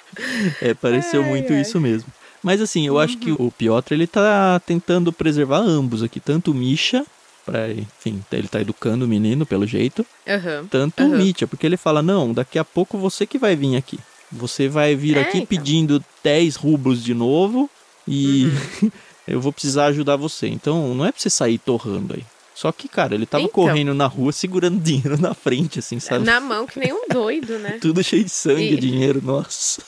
é, 0.60 0.74
pareceu 0.74 1.22
ai, 1.22 1.28
muito 1.28 1.52
ai. 1.52 1.60
isso 1.60 1.80
mesmo. 1.80 2.10
Mas 2.42 2.60
assim, 2.60 2.86
eu 2.86 2.94
uhum. 2.94 3.00
acho 3.00 3.18
que 3.18 3.32
o 3.32 3.50
Piotr, 3.50 3.94
ele 3.94 4.06
tá 4.06 4.60
tentando 4.64 5.12
preservar 5.12 5.58
ambos 5.58 6.02
aqui. 6.02 6.20
Tanto 6.20 6.52
o 6.52 6.54
Misha, 6.54 7.04
pra, 7.44 7.70
enfim, 7.70 8.22
ele 8.30 8.48
tá 8.48 8.60
educando 8.60 9.04
o 9.04 9.08
menino 9.08 9.44
pelo 9.44 9.66
jeito. 9.66 10.06
Uhum. 10.26 10.66
Tanto 10.68 11.02
uhum. 11.02 11.14
o 11.14 11.16
Mitya, 11.16 11.46
porque 11.46 11.66
ele 11.66 11.76
fala, 11.76 12.02
não, 12.02 12.32
daqui 12.32 12.58
a 12.58 12.64
pouco 12.64 12.96
você 12.96 13.26
que 13.26 13.38
vai 13.38 13.56
vir 13.56 13.76
aqui. 13.76 13.98
Você 14.30 14.68
vai 14.68 14.94
vir 14.94 15.16
é, 15.16 15.22
aqui 15.22 15.38
então. 15.38 15.46
pedindo 15.46 16.04
10 16.22 16.56
rublos 16.56 17.02
de 17.02 17.14
novo 17.14 17.68
e... 18.06 18.48
Eu 19.28 19.40
vou 19.40 19.52
precisar 19.52 19.86
ajudar 19.86 20.16
você. 20.16 20.48
Então 20.48 20.94
não 20.94 21.04
é 21.04 21.12
pra 21.12 21.20
você 21.20 21.30
sair 21.30 21.58
torrando 21.58 22.14
aí. 22.14 22.24
Só 22.54 22.72
que, 22.72 22.88
cara, 22.88 23.14
ele 23.14 23.24
tava 23.24 23.44
então, 23.44 23.54
correndo 23.54 23.94
na 23.94 24.06
rua 24.06 24.32
segurando 24.32 24.80
dinheiro 24.82 25.20
na 25.20 25.32
frente, 25.32 25.78
assim, 25.78 26.00
sabe? 26.00 26.24
Na 26.24 26.40
mão, 26.40 26.66
que 26.66 26.78
nem 26.78 26.92
um 26.92 27.06
doido, 27.08 27.56
né? 27.58 27.78
Tudo 27.80 28.02
cheio 28.02 28.24
de 28.24 28.30
sangue, 28.30 28.74
e... 28.74 28.76
dinheiro, 28.76 29.22
nossa. 29.22 29.80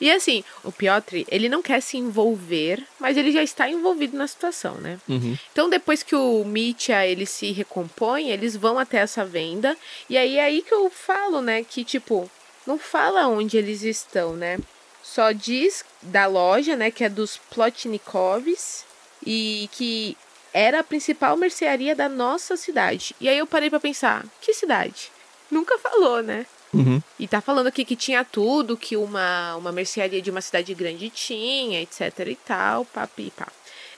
E 0.00 0.10
assim, 0.10 0.44
o 0.62 0.72
Piotr, 0.72 1.24
ele 1.28 1.48
não 1.48 1.62
quer 1.62 1.80
se 1.80 1.96
envolver, 1.96 2.82
mas 3.00 3.16
ele 3.16 3.32
já 3.32 3.42
está 3.42 3.70
envolvido 3.70 4.16
na 4.16 4.26
situação, 4.26 4.74
né? 4.74 4.98
Uhum. 5.08 5.34
Então, 5.52 5.70
depois 5.70 6.02
que 6.02 6.14
o 6.14 6.44
Mitya, 6.44 7.06
ele 7.06 7.24
se 7.24 7.52
recompõe, 7.52 8.28
eles 8.28 8.56
vão 8.56 8.78
até 8.78 8.98
essa 8.98 9.24
venda. 9.24 9.76
E 10.10 10.18
aí 10.18 10.36
é 10.36 10.44
aí 10.44 10.62
que 10.62 10.74
eu 10.74 10.90
falo, 10.90 11.40
né? 11.40 11.64
Que, 11.64 11.84
tipo, 11.84 12.30
não 12.66 12.78
fala 12.78 13.28
onde 13.28 13.56
eles 13.56 13.82
estão, 13.82 14.34
né? 14.34 14.58
Só 15.04 15.32
diz 15.32 15.84
da 16.00 16.26
loja, 16.26 16.74
né, 16.74 16.90
que 16.90 17.04
é 17.04 17.10
dos 17.10 17.36
Plotnikovs 17.36 18.86
e 19.24 19.68
que 19.72 20.16
era 20.52 20.80
a 20.80 20.84
principal 20.84 21.36
mercearia 21.36 21.94
da 21.94 22.08
nossa 22.08 22.56
cidade. 22.56 23.14
E 23.20 23.28
aí 23.28 23.36
eu 23.36 23.46
parei 23.46 23.68
para 23.68 23.78
pensar, 23.78 24.24
que 24.40 24.54
cidade? 24.54 25.12
Nunca 25.50 25.78
falou, 25.78 26.22
né? 26.22 26.46
Uhum. 26.72 27.02
E 27.18 27.28
tá 27.28 27.40
falando 27.40 27.66
aqui 27.66 27.84
que 27.84 27.94
tinha 27.94 28.24
tudo, 28.24 28.78
que 28.78 28.96
uma, 28.96 29.54
uma 29.56 29.70
mercearia 29.70 30.22
de 30.22 30.30
uma 30.30 30.40
cidade 30.40 30.72
grande 30.74 31.10
tinha, 31.10 31.82
etc 31.82 32.00
e 32.26 32.36
tal, 32.36 32.84
papi, 32.86 33.30
pá. 33.36 33.48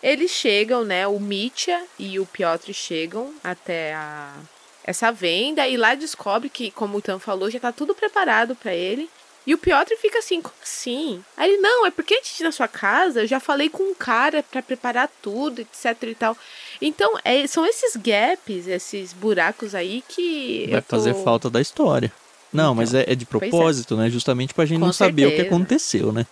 Eles 0.03 0.33
chegam, 0.33 0.85
né, 0.85 1.07
o 1.07 1.21
Mitya 1.21 1.83
e 1.99 2.19
o 2.19 2.27
Piotr 2.27 2.73
chegam 2.73 3.33
até 3.43 3.95
a, 3.95 4.35
essa 4.83 5.13
venda 5.13 5.67
e 5.69 5.77
lá 5.77 5.95
descobre 5.95 6.51
que, 6.51 6.71
como 6.71 6.99
o 6.99 7.03
Tan 7.03 7.19
falou, 7.19 7.49
já 7.49 7.61
tá 7.61 7.71
tudo 7.73 7.95
preparado 7.95 8.57
para 8.57 8.75
ele. 8.75 9.09
E 9.47 9.55
o 9.55 9.59
Piotr 9.59 9.95
fica 10.01 10.19
assim, 10.19 10.43
como 10.43 10.55
assim? 10.61 11.23
Aí 11.37 11.53
ele, 11.53 11.63
não, 11.63 11.87
é 11.87 11.91
porque 11.91 12.15
antes 12.15 12.37
de 12.37 12.43
ir 12.43 12.45
na 12.45 12.51
sua 12.51 12.67
casa, 12.67 13.21
eu 13.23 13.27
já 13.27 13.39
falei 13.39 13.69
com 13.69 13.83
um 13.85 13.95
cara 13.95 14.43
para 14.43 14.61
preparar 14.61 15.09
tudo, 15.23 15.61
etc 15.61 16.03
e 16.03 16.15
tal. 16.15 16.37
Então, 16.83 17.17
é, 17.25 17.47
são 17.47 17.65
esses 17.65 17.95
gaps, 17.97 18.67
esses 18.67 19.13
buracos 19.13 19.75
aí 19.75 20.03
que. 20.09 20.67
Vai 20.71 20.83
tô... 20.83 20.89
fazer 20.89 21.15
falta 21.15 21.49
da 21.49 21.61
história. 21.61 22.13
Não, 22.53 22.65
então, 22.65 22.75
mas 22.75 22.95
é, 22.95 23.05
é, 23.07 23.15
de 23.15 23.25
é. 23.25 23.27
propósito, 23.27 23.95
é. 23.95 23.99
né? 23.99 24.11
Justamente 24.11 24.53
pra 24.53 24.67
gente 24.67 24.81
com 24.81 24.87
não 24.87 24.93
certeza. 24.93 25.11
saber 25.11 25.27
o 25.27 25.37
que 25.37 25.47
aconteceu, 25.47 26.13
né? 26.13 26.27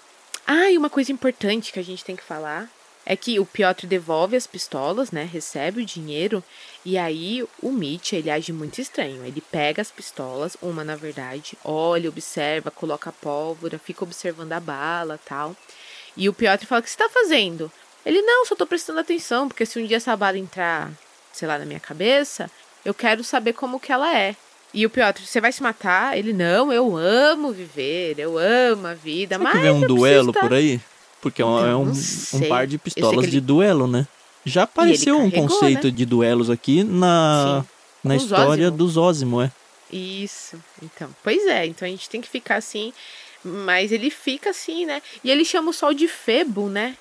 Ah, 0.46 0.70
e 0.70 0.76
uma 0.76 0.90
coisa 0.90 1.12
importante 1.12 1.72
que 1.72 1.78
a 1.78 1.84
gente 1.84 2.04
tem 2.04 2.16
que 2.16 2.22
falar 2.22 2.68
é 3.06 3.16
que 3.16 3.38
o 3.38 3.44
Piotr 3.44 3.86
devolve 3.86 4.36
as 4.36 4.46
pistolas, 4.46 5.10
né? 5.10 5.28
Recebe 5.30 5.82
o 5.82 5.84
dinheiro 5.84 6.42
e 6.84 6.96
aí 6.96 7.44
o 7.62 7.70
Mitch, 7.70 8.12
ele 8.12 8.30
age 8.30 8.52
muito 8.52 8.80
estranho. 8.80 9.24
Ele 9.24 9.40
pega 9.40 9.82
as 9.82 9.90
pistolas, 9.90 10.56
uma 10.62 10.82
na 10.82 10.96
verdade, 10.96 11.58
olha, 11.64 12.08
observa, 12.08 12.70
coloca 12.70 13.10
a 13.10 13.12
pólvora, 13.12 13.78
fica 13.78 14.04
observando 14.04 14.52
a 14.52 14.60
bala, 14.60 15.20
tal. 15.24 15.54
E 16.16 16.28
o 16.28 16.32
Piotr 16.32 16.66
fala: 16.66 16.80
"O 16.80 16.82
que 16.82 16.90
você 16.90 16.96
tá 16.96 17.08
fazendo?" 17.08 17.70
Ele: 18.06 18.22
"Não, 18.22 18.46
só 18.46 18.54
tô 18.54 18.66
prestando 18.66 19.00
atenção, 19.00 19.48
porque 19.48 19.66
se 19.66 19.78
um 19.78 19.86
dia 19.86 19.98
essa 19.98 20.16
bala 20.16 20.38
entrar, 20.38 20.90
sei 21.32 21.46
lá, 21.48 21.58
na 21.58 21.66
minha 21.66 21.80
cabeça, 21.80 22.50
eu 22.84 22.94
quero 22.94 23.22
saber 23.22 23.52
como 23.52 23.80
que 23.80 23.92
ela 23.92 24.16
é." 24.16 24.34
E 24.72 24.84
o 24.84 24.90
Piotr, 24.90 25.22
você 25.24 25.40
vai 25.40 25.52
se 25.52 25.62
matar? 25.62 26.16
Ele: 26.16 26.32
"Não, 26.32 26.72
eu 26.72 26.96
amo 26.96 27.52
viver, 27.52 28.18
eu 28.18 28.38
amo 28.38 28.86
a 28.86 28.94
vida, 28.94 29.36
Será 29.36 29.44
mas 29.44 29.52
que 29.52 29.60
vem 29.60 29.70
um 29.70 29.86
duelo 29.86 30.32
por 30.32 30.52
aí?" 30.52 30.80
Porque 31.24 31.40
é 31.40 31.44
um, 31.46 31.66
é 31.66 31.74
um, 31.74 31.90
um 31.90 32.48
par 32.50 32.66
de 32.66 32.76
pistolas 32.76 33.24
ele... 33.24 33.30
de 33.30 33.40
duelo, 33.40 33.86
né? 33.86 34.06
Já 34.44 34.64
apareceu 34.64 35.16
carregou, 35.16 35.42
um 35.42 35.48
conceito 35.48 35.86
né? 35.86 35.90
de 35.90 36.04
duelos 36.04 36.50
aqui 36.50 36.84
na, 36.84 37.64
na 38.04 38.14
história 38.14 38.66
Zózimo. 38.66 38.76
do 38.76 38.88
Zózimo, 38.88 39.40
é. 39.40 39.50
Isso. 39.90 40.62
Então, 40.82 41.08
pois 41.22 41.46
é. 41.46 41.64
Então 41.64 41.88
a 41.88 41.90
gente 41.90 42.10
tem 42.10 42.20
que 42.20 42.28
ficar 42.28 42.56
assim. 42.56 42.92
Mas 43.42 43.90
ele 43.90 44.10
fica 44.10 44.50
assim, 44.50 44.84
né? 44.84 45.00
E 45.24 45.30
ele 45.30 45.46
chama 45.46 45.70
o 45.70 45.72
sol 45.72 45.94
de 45.94 46.06
Febo, 46.06 46.68
né? 46.68 46.94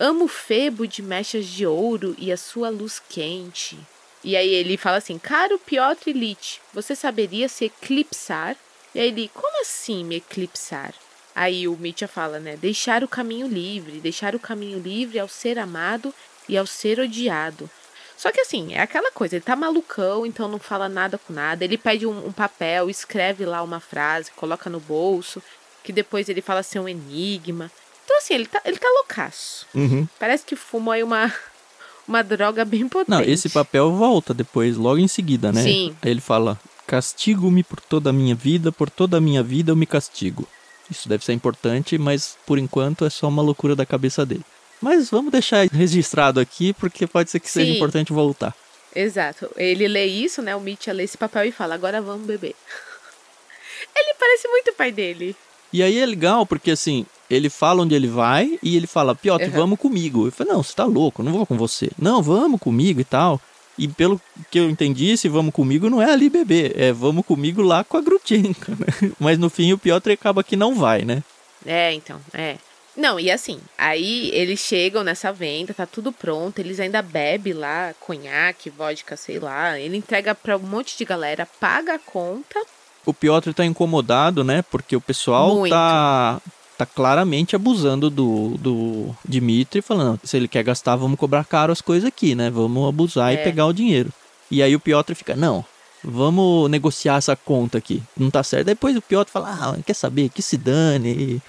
Amo 0.00 0.26
Febo 0.26 0.84
de 0.84 1.00
mechas 1.00 1.46
de 1.46 1.64
ouro 1.64 2.16
e 2.18 2.32
a 2.32 2.36
sua 2.36 2.68
luz 2.68 3.00
quente. 3.08 3.78
E 4.24 4.36
aí 4.36 4.48
ele 4.48 4.76
fala 4.76 4.96
assim: 4.96 5.20
Caro 5.20 5.56
Piotr 5.56 6.08
Ilich, 6.08 6.60
você 6.74 6.96
saberia 6.96 7.48
se 7.48 7.66
eclipsar? 7.66 8.56
E 8.92 8.98
aí 8.98 9.06
ele: 9.06 9.30
Como 9.32 9.62
assim 9.62 10.04
me 10.04 10.16
eclipsar? 10.16 10.92
Aí 11.38 11.68
o 11.68 11.76
Mitya 11.76 12.08
fala, 12.08 12.40
né? 12.40 12.56
Deixar 12.56 13.04
o 13.04 13.08
caminho 13.08 13.46
livre, 13.46 14.00
deixar 14.00 14.34
o 14.34 14.40
caminho 14.40 14.76
livre 14.76 15.20
ao 15.20 15.28
ser 15.28 15.56
amado 15.56 16.12
e 16.48 16.58
ao 16.58 16.66
ser 16.66 16.98
odiado. 16.98 17.70
Só 18.16 18.32
que 18.32 18.40
assim, 18.40 18.74
é 18.74 18.80
aquela 18.80 19.12
coisa, 19.12 19.36
ele 19.36 19.44
tá 19.44 19.54
malucão, 19.54 20.26
então 20.26 20.48
não 20.48 20.58
fala 20.58 20.88
nada 20.88 21.16
com 21.16 21.32
nada. 21.32 21.64
Ele 21.64 21.78
pede 21.78 22.04
um, 22.08 22.26
um 22.26 22.32
papel, 22.32 22.90
escreve 22.90 23.46
lá 23.46 23.62
uma 23.62 23.78
frase, 23.78 24.32
coloca 24.34 24.68
no 24.68 24.80
bolso, 24.80 25.40
que 25.84 25.92
depois 25.92 26.28
ele 26.28 26.42
fala 26.42 26.64
ser 26.64 26.80
um 26.80 26.88
enigma. 26.88 27.70
Então, 28.04 28.18
assim, 28.18 28.34
ele 28.34 28.46
tá, 28.46 28.60
ele 28.64 28.76
tá 28.76 28.88
loucaço. 28.88 29.64
Uhum. 29.72 30.08
Parece 30.18 30.44
que 30.44 30.56
fumou 30.56 30.90
aí 30.90 31.04
uma, 31.04 31.32
uma 32.08 32.24
droga 32.24 32.64
bem 32.64 32.88
potente. 32.88 33.10
Não, 33.10 33.22
esse 33.22 33.48
papel 33.48 33.92
volta 33.92 34.34
depois, 34.34 34.76
logo 34.76 34.98
em 34.98 35.06
seguida, 35.06 35.52
né? 35.52 35.62
Sim. 35.62 35.96
Aí 36.02 36.10
ele 36.10 36.20
fala: 36.20 36.58
Castigo-me 36.84 37.62
por 37.62 37.80
toda 37.80 38.10
a 38.10 38.12
minha 38.12 38.34
vida, 38.34 38.72
por 38.72 38.90
toda 38.90 39.18
a 39.18 39.20
minha 39.20 39.44
vida 39.44 39.70
eu 39.70 39.76
me 39.76 39.86
castigo. 39.86 40.48
Isso 40.90 41.08
deve 41.08 41.24
ser 41.24 41.32
importante, 41.32 41.98
mas 41.98 42.36
por 42.46 42.58
enquanto 42.58 43.04
é 43.04 43.10
só 43.10 43.28
uma 43.28 43.42
loucura 43.42 43.76
da 43.76 43.84
cabeça 43.86 44.24
dele. 44.24 44.44
Mas 44.80 45.10
vamos 45.10 45.32
deixar 45.32 45.66
registrado 45.72 46.38
aqui, 46.40 46.72
porque 46.72 47.06
pode 47.06 47.30
ser 47.30 47.40
que 47.40 47.50
seja 47.50 47.70
Sim. 47.70 47.76
importante 47.76 48.12
voltar. 48.12 48.54
Exato. 48.94 49.50
Ele 49.56 49.86
lê 49.88 50.06
isso, 50.06 50.40
né? 50.40 50.54
O 50.56 50.60
Mitya 50.60 50.92
lê 50.92 51.04
esse 51.04 51.18
papel 51.18 51.44
e 51.44 51.52
fala: 51.52 51.74
agora 51.74 52.00
vamos 52.00 52.26
beber. 52.26 52.54
ele 53.96 54.14
parece 54.18 54.48
muito 54.48 54.70
o 54.70 54.74
pai 54.74 54.92
dele. 54.92 55.36
E 55.72 55.82
aí 55.82 55.98
é 55.98 56.06
legal, 56.06 56.46
porque 56.46 56.70
assim, 56.70 57.04
ele 57.28 57.50
fala 57.50 57.82
onde 57.82 57.94
ele 57.94 58.08
vai 58.08 58.58
e 58.62 58.76
ele 58.76 58.86
fala, 58.86 59.14
Piotr, 59.14 59.44
Uhum. 59.44 59.50
vamos 59.50 59.78
comigo. 59.78 60.26
Eu 60.26 60.32
falei, 60.32 60.52
não, 60.54 60.62
você 60.62 60.74
tá 60.74 60.84
louco, 60.86 61.22
não 61.22 61.32
vou 61.32 61.44
com 61.44 61.58
você. 61.58 61.90
Não, 61.98 62.22
vamos 62.22 62.58
comigo 62.60 63.00
e 63.00 63.04
tal. 63.04 63.38
E 63.78 63.86
pelo 63.86 64.20
que 64.50 64.58
eu 64.58 64.68
entendi, 64.68 65.10
esse 65.10 65.28
vamos 65.28 65.54
comigo 65.54 65.88
não 65.88 66.02
é 66.02 66.12
ali 66.12 66.28
beber, 66.28 66.72
é 66.76 66.92
vamos 66.92 67.24
comigo 67.24 67.62
lá 67.62 67.84
com 67.84 67.96
a 67.96 68.00
Grutchenka, 68.00 68.72
né? 68.76 69.12
Mas 69.18 69.38
no 69.38 69.48
fim 69.48 69.72
o 69.72 69.78
Piotr 69.78 70.10
acaba 70.10 70.42
que 70.42 70.56
não 70.56 70.74
vai, 70.74 71.02
né? 71.04 71.22
É, 71.64 71.92
então, 71.92 72.20
é. 72.34 72.56
Não, 72.96 73.20
e 73.20 73.30
assim, 73.30 73.60
aí 73.78 74.28
eles 74.34 74.58
chegam 74.58 75.04
nessa 75.04 75.32
venda, 75.32 75.72
tá 75.72 75.86
tudo 75.86 76.10
pronto, 76.10 76.58
eles 76.58 76.80
ainda 76.80 77.00
bebem 77.00 77.52
lá 77.52 77.94
conhaque, 78.00 78.70
vodka, 78.70 79.16
sei 79.16 79.38
lá. 79.38 79.78
Ele 79.78 79.96
entrega 79.96 80.34
pra 80.34 80.56
um 80.56 80.60
monte 80.62 80.98
de 80.98 81.04
galera, 81.04 81.46
paga 81.60 81.94
a 81.94 81.98
conta. 82.00 82.60
O 83.06 83.14
Piotr 83.14 83.52
tá 83.52 83.64
incomodado, 83.64 84.42
né? 84.42 84.62
Porque 84.62 84.96
o 84.96 85.00
pessoal 85.00 85.54
Muito. 85.54 85.70
tá 85.70 86.40
tá 86.78 86.86
claramente 86.86 87.56
abusando 87.56 88.08
do, 88.08 88.50
do 88.58 89.16
Dimitri, 89.28 89.82
falando, 89.82 90.20
se 90.22 90.36
ele 90.36 90.46
quer 90.48 90.62
gastar, 90.62 90.94
vamos 90.96 91.18
cobrar 91.18 91.44
caro 91.44 91.72
as 91.72 91.80
coisas 91.80 92.06
aqui, 92.06 92.34
né? 92.36 92.48
Vamos 92.50 92.88
abusar 92.88 93.32
e 93.34 93.36
É. 93.36 93.42
pegar 93.42 93.66
o 93.66 93.72
dinheiro. 93.72 94.10
E 94.50 94.62
aí 94.62 94.74
o 94.76 94.80
Piotr 94.80 95.14
fica, 95.14 95.34
não, 95.34 95.64
vamos 96.02 96.70
negociar 96.70 97.16
essa 97.16 97.34
conta 97.36 97.78
aqui. 97.78 98.02
Não 98.16 98.30
tá 98.30 98.42
certo. 98.42 98.66
Depois 98.66 98.96
o 98.96 99.02
Piotr 99.02 99.30
fala, 99.30 99.48
ah, 99.50 99.76
quer 99.84 99.94
saber, 99.94 100.28
que 100.28 100.40
se 100.40 100.56
dane, 100.56 101.42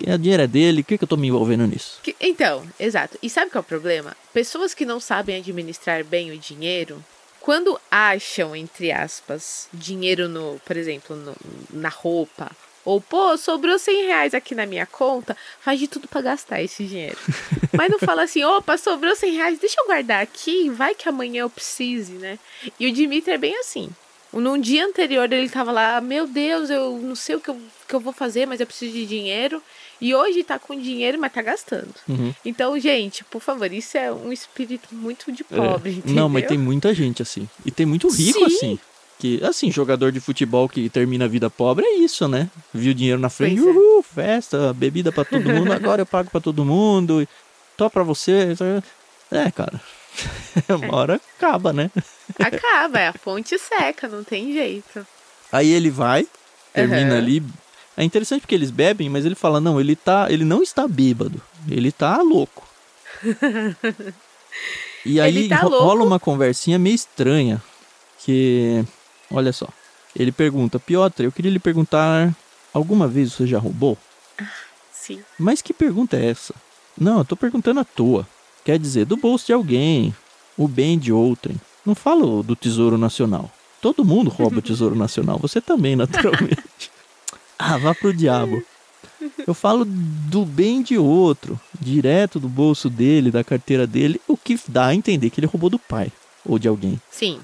o 0.00 0.18
dinheiro 0.18 0.42
é 0.42 0.46
dele, 0.46 0.80
o 0.80 0.84
que, 0.84 0.96
que 0.96 1.04
eu 1.04 1.08
tô 1.08 1.16
me 1.16 1.28
envolvendo 1.28 1.66
nisso? 1.66 1.98
Que- 2.02 2.16
então, 2.20 2.64
exato. 2.80 3.18
E 3.22 3.28
sabe 3.28 3.50
qual 3.50 3.60
é 3.60 3.64
o 3.64 3.68
problema? 3.68 4.16
Pessoas 4.32 4.72
que 4.72 4.86
não 4.86 4.98
sabem 4.98 5.36
administrar 5.36 6.02
bem 6.02 6.30
o 6.30 6.38
dinheiro, 6.38 7.04
quando 7.38 7.78
acham, 7.90 8.56
entre 8.56 8.90
aspas, 8.90 9.68
dinheiro 9.72 10.26
no, 10.28 10.58
por 10.64 10.76
exemplo, 10.76 11.14
no- 11.14 11.36
na 11.70 11.90
roupa, 11.90 12.50
ou, 12.90 13.00
pô, 13.00 13.36
sobrou 13.36 13.78
100 13.78 14.06
reais 14.06 14.34
aqui 14.34 14.52
na 14.52 14.66
minha 14.66 14.84
conta, 14.84 15.36
faz 15.60 15.78
de 15.78 15.86
tudo 15.86 16.08
pra 16.08 16.20
gastar 16.20 16.60
esse 16.60 16.84
dinheiro. 16.84 17.16
Mas 17.72 17.88
não 17.88 18.00
fala 18.00 18.24
assim, 18.24 18.42
opa, 18.42 18.76
sobrou 18.76 19.14
100 19.14 19.32
reais, 19.36 19.58
deixa 19.60 19.80
eu 19.80 19.86
guardar 19.86 20.20
aqui, 20.20 20.68
vai 20.70 20.92
que 20.92 21.08
amanhã 21.08 21.42
eu 21.42 21.50
precise, 21.50 22.14
né? 22.14 22.36
E 22.80 22.88
o 22.88 22.92
Dimitri 22.92 23.32
é 23.32 23.38
bem 23.38 23.56
assim. 23.58 23.90
Num 24.32 24.58
dia 24.58 24.84
anterior 24.84 25.32
ele 25.32 25.48
tava 25.48 25.70
lá, 25.70 26.00
meu 26.00 26.26
Deus, 26.26 26.68
eu 26.68 26.98
não 26.98 27.14
sei 27.14 27.36
o 27.36 27.40
que 27.40 27.50
eu, 27.50 27.60
que 27.86 27.94
eu 27.94 28.00
vou 28.00 28.12
fazer, 28.12 28.44
mas 28.46 28.58
eu 28.58 28.66
preciso 28.66 28.92
de 28.92 29.06
dinheiro. 29.06 29.62
E 30.00 30.14
hoje 30.14 30.42
tá 30.42 30.58
com 30.58 30.74
dinheiro, 30.76 31.18
mas 31.18 31.32
tá 31.32 31.42
gastando. 31.42 31.94
Uhum. 32.08 32.34
Então, 32.44 32.78
gente, 32.78 33.22
por 33.24 33.40
favor, 33.40 33.70
isso 33.70 33.98
é 33.98 34.10
um 34.10 34.32
espírito 34.32 34.88
muito 34.92 35.30
de 35.30 35.44
pobre, 35.44 36.02
É. 36.06 36.10
Não, 36.10 36.28
mas 36.28 36.46
tem 36.46 36.56
muita 36.56 36.94
gente 36.94 37.22
assim. 37.22 37.48
E 37.64 37.70
tem 37.70 37.84
muito 37.84 38.08
rico 38.08 38.38
Sim. 38.38 38.44
assim. 38.46 38.78
Que, 39.20 39.38
assim, 39.44 39.70
jogador 39.70 40.10
de 40.10 40.18
futebol 40.18 40.66
que 40.66 40.88
termina 40.88 41.26
a 41.26 41.28
vida 41.28 41.50
pobre 41.50 41.84
é 41.84 41.98
isso, 41.98 42.26
né? 42.26 42.48
Viu 42.72 42.94
dinheiro 42.94 43.20
na 43.20 43.28
frente, 43.28 43.60
Pois 43.60 43.68
é. 43.76 43.78
uhul, 43.78 44.02
festa, 44.02 44.72
bebida 44.72 45.12
pra 45.12 45.24
todo 45.26 45.50
mundo, 45.50 45.72
agora 45.74 46.00
eu 46.00 46.06
pago 46.06 46.30
pra 46.30 46.40
todo 46.40 46.64
mundo, 46.64 47.28
tô 47.76 47.90
pra 47.90 48.02
você. 48.02 48.56
É, 49.30 49.50
cara. 49.50 49.78
Uma 50.82 50.96
hora 50.96 51.20
acaba, 51.36 51.70
né? 51.72 51.90
Acaba, 52.38 52.98
é 52.98 53.08
a 53.08 53.12
fonte 53.12 53.58
seca, 53.58 54.08
não 54.08 54.24
tem 54.24 54.54
jeito. 54.54 55.06
Aí 55.52 55.70
ele 55.70 55.90
vai, 55.90 56.26
termina 56.72 57.10
Aham. 57.14 57.18
ali. 57.18 57.42
É 57.96 58.02
interessante 58.02 58.40
porque 58.40 58.54
eles 58.54 58.70
bebem, 58.70 59.10
mas 59.10 59.26
ele 59.26 59.34
fala, 59.34 59.60
não, 59.60 59.78
ele 59.78 59.94
tá. 59.94 60.28
Ele 60.32 60.44
não 60.44 60.62
está 60.62 60.88
bêbado. 60.88 61.42
Ele 61.68 61.92
tá 61.92 62.22
louco. 62.22 62.66
E 65.04 65.18
aí 65.18 65.48
tá 65.48 65.62
louco. 65.62 65.82
rola 65.82 66.04
uma 66.04 66.20
conversinha 66.20 66.78
meio 66.78 66.94
estranha. 66.94 67.62
Que. 68.18 68.84
Olha 69.30 69.52
só. 69.52 69.68
Ele 70.14 70.32
pergunta, 70.32 70.78
Piotr, 70.78 71.22
eu 71.22 71.32
queria 71.32 71.50
lhe 71.50 71.58
perguntar. 71.58 72.34
Alguma 72.72 73.08
vez 73.08 73.32
você 73.32 73.46
já 73.46 73.58
roubou? 73.58 73.96
Sim. 74.92 75.20
Mas 75.38 75.62
que 75.62 75.72
pergunta 75.72 76.16
é 76.16 76.26
essa? 76.26 76.54
Não, 76.96 77.18
eu 77.18 77.24
tô 77.24 77.36
perguntando 77.36 77.80
à 77.80 77.84
toa. 77.84 78.26
Quer 78.64 78.78
dizer, 78.78 79.06
do 79.06 79.16
bolso 79.16 79.46
de 79.46 79.52
alguém, 79.52 80.14
o 80.56 80.68
bem 80.68 80.98
de 80.98 81.12
outrem. 81.12 81.60
Não 81.84 81.94
falo 81.94 82.42
do 82.42 82.54
Tesouro 82.54 82.98
Nacional. 82.98 83.50
Todo 83.80 84.04
mundo 84.04 84.30
rouba 84.30 84.58
o 84.58 84.62
Tesouro 84.62 84.94
Nacional, 84.96 85.38
você 85.38 85.60
também, 85.60 85.96
naturalmente. 85.96 86.90
ah, 87.58 87.78
vá 87.78 87.94
pro 87.94 88.12
diabo. 88.12 88.62
Eu 89.46 89.54
falo 89.54 89.84
do 89.84 90.44
bem 90.44 90.82
de 90.82 90.98
outro, 90.98 91.58
direto 91.78 92.38
do 92.38 92.48
bolso 92.48 92.88
dele, 92.88 93.30
da 93.30 93.42
carteira 93.42 93.86
dele, 93.86 94.20
o 94.28 94.36
que 94.36 94.58
dá 94.68 94.86
a 94.86 94.94
entender 94.94 95.30
que 95.30 95.40
ele 95.40 95.46
roubou 95.46 95.70
do 95.70 95.78
pai 95.78 96.12
ou 96.44 96.58
de 96.58 96.68
alguém. 96.68 97.00
Sim. 97.10 97.40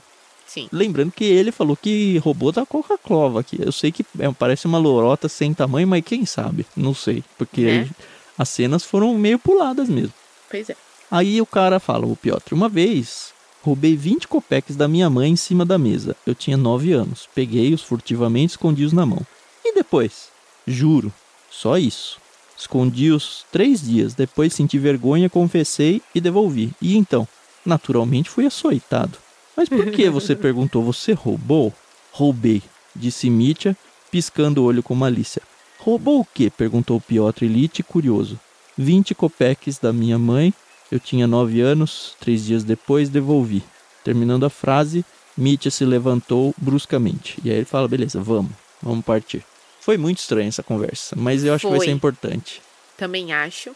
Sim. 0.57 0.69
Lembrando 0.73 1.13
que 1.13 1.25
ele 1.25 1.53
falou 1.53 1.77
que 1.77 2.17
roubou 2.19 2.51
da 2.51 2.65
Coca-Cola 2.65 3.41
aqui. 3.41 3.59
Eu 3.61 3.71
sei 3.73 3.93
que 3.93 4.05
é, 4.19 4.31
parece 4.33 4.67
uma 4.67 4.79
lorota 4.79 5.29
sem 5.29 5.53
tamanho, 5.53 5.87
mas 5.87 6.03
quem 6.03 6.25
sabe? 6.25 6.65
Não 6.75 6.95
sei. 6.95 7.23
Porque 7.37 7.61
Né? 7.61 7.81
aí 7.81 7.91
as 8.39 8.49
cenas 8.49 8.83
foram 8.83 9.15
meio 9.19 9.39
puladas 9.39 9.89
mesmo. 9.89 10.15
Pois 10.51 10.71
é. 10.71 10.77
Aí 11.11 11.41
o 11.43 11.47
cara 11.47 11.79
fala, 11.79 12.07
o 12.07 12.17
Piotr, 12.17 12.55
uma 12.55 12.69
vez 12.71 13.35
roubei 13.63 13.95
20 13.97 14.29
copeques 14.29 14.77
da 14.77 14.89
minha 14.89 15.11
mãe 15.11 15.31
em 15.31 15.37
cima 15.37 15.65
da 15.67 15.77
mesa. 15.77 16.17
Eu 16.27 16.35
tinha 16.35 16.57
9 16.57 16.93
anos. 16.93 17.29
Peguei-os 17.35 17.83
furtivamente 17.83 18.53
e 18.53 18.55
escondi-os 18.55 18.93
na 18.95 19.05
mão. 19.05 19.21
E 19.65 19.75
depois? 19.75 20.29
Juro, 20.67 21.13
só 21.51 21.77
isso. 21.77 22.19
Escondi-os 22.59 23.45
três 23.53 23.83
dias. 23.83 24.15
Depois 24.15 24.55
senti 24.55 24.79
vergonha, 24.79 25.29
confessei 25.29 26.01
e 26.15 26.21
devolvi. 26.21 26.73
E 26.81 26.97
então, 26.97 27.29
naturalmente 27.65 28.31
fui 28.31 28.47
açoitado. 28.47 29.19
Mas 29.57 29.69
por 29.69 29.91
que 29.91 30.11
você 30.11 30.37
perguntou? 30.37 30.83
Você 30.83 31.13
roubou? 31.13 31.73
Roubei, 32.13 32.63
disse 32.95 33.31
Mitya, 33.31 33.77
piscando 34.11 34.63
o 34.63 34.65
olho 34.65 34.83
com 34.83 34.95
malícia. 34.95 35.43
Roubou 35.79 36.21
o 36.21 36.25
quê? 36.25 36.51
perguntou 36.51 37.01
Piotr 37.01 37.45
Ilyich, 37.45 37.83
curioso. 37.83 38.39
Vinte 38.77 39.15
copeques 39.15 39.79
da 39.79 39.93
minha 39.93 40.19
mãe. 40.19 40.53
Eu 40.91 41.01
tinha 41.01 41.27
nove 41.27 41.61
anos. 41.61 42.15
Três 42.21 42.45
dias 42.45 42.65
depois, 42.65 43.09
devolvi. 43.09 43.63
Terminando 44.05 44.45
a 44.45 44.51
frase, 44.51 45.05
Mitya 45.37 45.71
se 45.71 45.85
levantou 45.85 46.55
bruscamente. 46.57 47.39
E 47.45 47.51
aí 47.51 47.57
ele 47.57 47.65
fala, 47.65 47.89
beleza, 47.89 48.21
vamos, 48.21 48.53
vamos 48.83 49.05
partir. 49.05 49.45
Foi 49.81 49.97
muito 49.97 50.19
estranha 50.19 50.49
essa 50.49 50.63
conversa, 50.63 51.15
mas 51.17 51.45
eu 51.45 51.55
acho 51.55 51.67
que 51.67 51.71
vai 51.71 51.79
Foi. 51.79 51.87
ser 51.87 51.93
importante. 51.93 52.61
Também 52.97 53.33
acho. 53.33 53.75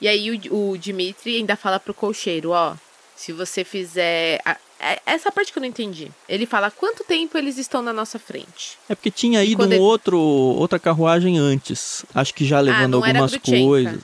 E 0.00 0.08
aí 0.08 0.30
o, 0.50 0.70
o 0.72 0.76
Dimitri 0.76 1.36
ainda 1.36 1.54
fala 1.54 1.78
pro 1.78 1.94
colcheiro, 1.94 2.50
ó, 2.50 2.74
se 3.14 3.32
você 3.32 3.62
fizer. 3.62 4.40
É- 4.82 5.00
essa 5.06 5.30
parte 5.30 5.52
que 5.52 5.58
eu 5.58 5.60
não 5.60 5.68
entendi. 5.68 6.10
Ele 6.28 6.44
fala 6.44 6.70
quanto 6.70 7.04
tempo 7.04 7.38
eles 7.38 7.56
estão 7.58 7.80
na 7.82 7.92
nossa 7.92 8.18
frente. 8.18 8.76
É 8.88 8.94
porque 8.94 9.10
tinha 9.10 9.42
ido 9.44 9.62
um 9.62 9.66
ele- 9.66 9.78
outro, 9.78 10.18
outra 10.18 10.78
carruagem 10.78 11.38
antes. 11.38 12.04
Acho 12.14 12.34
que 12.34 12.44
já 12.44 12.60
levando 12.60 12.92
não 12.98 13.06
era 13.06 13.20
algumas 13.20 13.40
coisas. 13.42 14.00